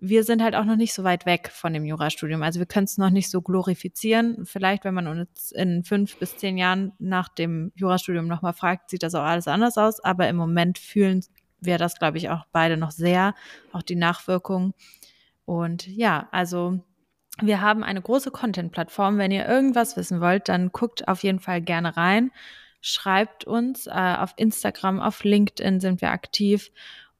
wir 0.00 0.22
sind 0.22 0.42
halt 0.42 0.54
auch 0.54 0.64
noch 0.64 0.76
nicht 0.76 0.94
so 0.94 1.02
weit 1.02 1.26
weg 1.26 1.50
von 1.52 1.72
dem 1.72 1.84
Jurastudium. 1.84 2.42
Also 2.42 2.60
wir 2.60 2.66
können 2.66 2.84
es 2.84 2.98
noch 2.98 3.10
nicht 3.10 3.30
so 3.30 3.42
glorifizieren. 3.42 4.44
Vielleicht, 4.44 4.84
wenn 4.84 4.94
man 4.94 5.08
uns 5.08 5.50
in 5.50 5.82
fünf 5.82 6.16
bis 6.18 6.36
zehn 6.36 6.56
Jahren 6.56 6.92
nach 6.98 7.28
dem 7.28 7.72
Jurastudium 7.74 8.28
nochmal 8.28 8.52
fragt, 8.52 8.90
sieht 8.90 9.02
das 9.02 9.16
auch 9.16 9.24
alles 9.24 9.48
anders 9.48 9.76
aus. 9.76 9.98
Aber 10.00 10.28
im 10.28 10.36
Moment 10.36 10.78
fühlen 10.78 11.24
wir 11.60 11.78
das, 11.78 11.98
glaube 11.98 12.18
ich, 12.18 12.30
auch 12.30 12.46
beide 12.52 12.76
noch 12.76 12.92
sehr, 12.92 13.34
auch 13.72 13.82
die 13.82 13.96
Nachwirkungen. 13.96 14.72
Und 15.44 15.88
ja, 15.88 16.28
also 16.30 16.78
wir 17.40 17.60
haben 17.60 17.82
eine 17.82 18.00
große 18.00 18.30
Content-Plattform. 18.30 19.18
Wenn 19.18 19.32
ihr 19.32 19.48
irgendwas 19.48 19.96
wissen 19.96 20.20
wollt, 20.20 20.48
dann 20.48 20.70
guckt 20.70 21.08
auf 21.08 21.24
jeden 21.24 21.40
Fall 21.40 21.60
gerne 21.60 21.96
rein. 21.96 22.30
Schreibt 22.80 23.44
uns. 23.44 23.88
Äh, 23.88 23.90
auf 24.18 24.34
Instagram, 24.36 25.00
auf 25.00 25.24
LinkedIn 25.24 25.80
sind 25.80 26.00
wir 26.00 26.12
aktiv. 26.12 26.70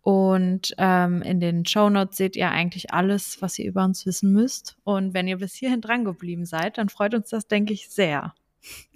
Und 0.02 0.74
ähm, 0.78 1.22
in 1.22 1.40
den 1.40 1.66
Show 1.66 1.90
Notes 1.90 2.16
seht 2.16 2.36
ihr 2.36 2.50
eigentlich 2.50 2.92
alles, 2.92 3.42
was 3.42 3.58
ihr 3.58 3.66
über 3.66 3.84
uns 3.84 4.06
wissen 4.06 4.32
müsst. 4.32 4.76
Und 4.84 5.12
wenn 5.14 5.28
ihr 5.28 5.38
bis 5.38 5.54
hierhin 5.54 5.80
dran 5.80 6.04
geblieben 6.04 6.46
seid, 6.46 6.78
dann 6.78 6.88
freut 6.88 7.14
uns 7.14 7.30
das, 7.30 7.46
denke 7.46 7.72
ich, 7.72 7.88
sehr. 7.88 8.34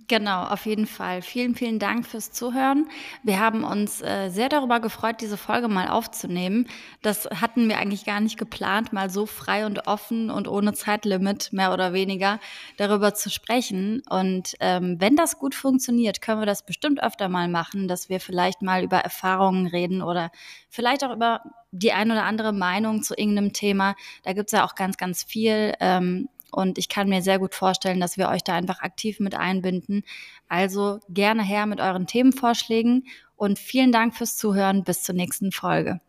Genau, 0.09 0.45
auf 0.45 0.67
jeden 0.67 0.87
Fall. 0.87 1.23
Vielen, 1.23 1.55
vielen 1.55 1.79
Dank 1.79 2.07
fürs 2.07 2.33
Zuhören. 2.33 2.89
Wir 3.23 3.39
haben 3.39 3.63
uns 3.63 4.01
äh, 4.01 4.31
sehr 4.31 4.49
darüber 4.49 4.81
gefreut, 4.81 5.17
diese 5.21 5.37
Folge 5.37 5.69
mal 5.69 5.89
aufzunehmen. 5.89 6.67
Das 7.03 7.27
hatten 7.27 7.69
wir 7.69 7.79
eigentlich 7.79 8.05
gar 8.05 8.21
nicht 8.21 8.39
geplant, 8.39 8.93
mal 8.93 9.11
so 9.11 9.27
frei 9.27 9.67
und 9.67 9.87
offen 9.87 10.31
und 10.31 10.49
ohne 10.49 10.73
Zeitlimit 10.73 11.53
mehr 11.53 11.73
oder 11.73 11.93
weniger 11.93 12.41
darüber 12.79 13.15
zu 13.15 13.29
sprechen. 13.29 14.03
Und 14.09 14.55
ähm, 14.61 14.97
wenn 14.99 15.15
das 15.15 15.39
gut 15.39 15.55
funktioniert, 15.55 16.23
können 16.23 16.41
wir 16.41 16.47
das 16.47 16.65
bestimmt 16.65 17.03
öfter 17.03 17.29
mal 17.29 17.49
machen, 17.49 17.87
dass 17.87 18.09
wir 18.09 18.19
vielleicht 18.19 18.63
mal 18.63 18.83
über 18.83 18.99
Erfahrungen 18.99 19.67
reden 19.67 20.03
oder 20.03 20.31
vielleicht 20.69 21.05
auch 21.05 21.13
über 21.13 21.43
die 21.71 21.93
ein 21.93 22.11
oder 22.11 22.25
andere 22.25 22.53
Meinung 22.53 23.03
zu 23.03 23.15
irgendeinem 23.17 23.53
Thema. 23.53 23.95
Da 24.25 24.33
gibt's 24.33 24.53
ja 24.53 24.65
auch 24.65 24.75
ganz, 24.75 24.97
ganz 24.97 25.23
viel. 25.23 25.75
Ähm, 25.81 26.29
und 26.53 26.79
ich 26.79 26.89
kann 26.89 27.09
mir 27.09 27.23
sehr 27.23 27.39
gut 27.39 27.55
vorstellen, 27.55 28.01
dass 28.01 28.17
wir 28.17 28.29
euch 28.29 28.45
da 28.45 28.55
einfach 28.55 28.81
aktiv 28.83 29.19
mit 29.19 29.35
einbinden. 29.35 30.05
Also 30.49 31.01
gerne 31.09 31.43
her 31.43 31.67
mit 31.67 31.81
euren 31.81 32.07
Themenvorschlägen 32.07 33.07
und 33.37 33.59
vielen 33.59 33.91
Dank 33.91 34.15
fürs 34.15 34.37
Zuhören. 34.37 34.85
Bis 34.85 35.03
zur 35.03 35.15
nächsten 35.15 35.51
Folge. 35.51 36.01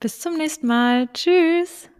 Bis 0.00 0.20
zum 0.20 0.36
nächsten 0.36 0.66
Mal. 0.66 1.08
Tschüss. 1.12 1.90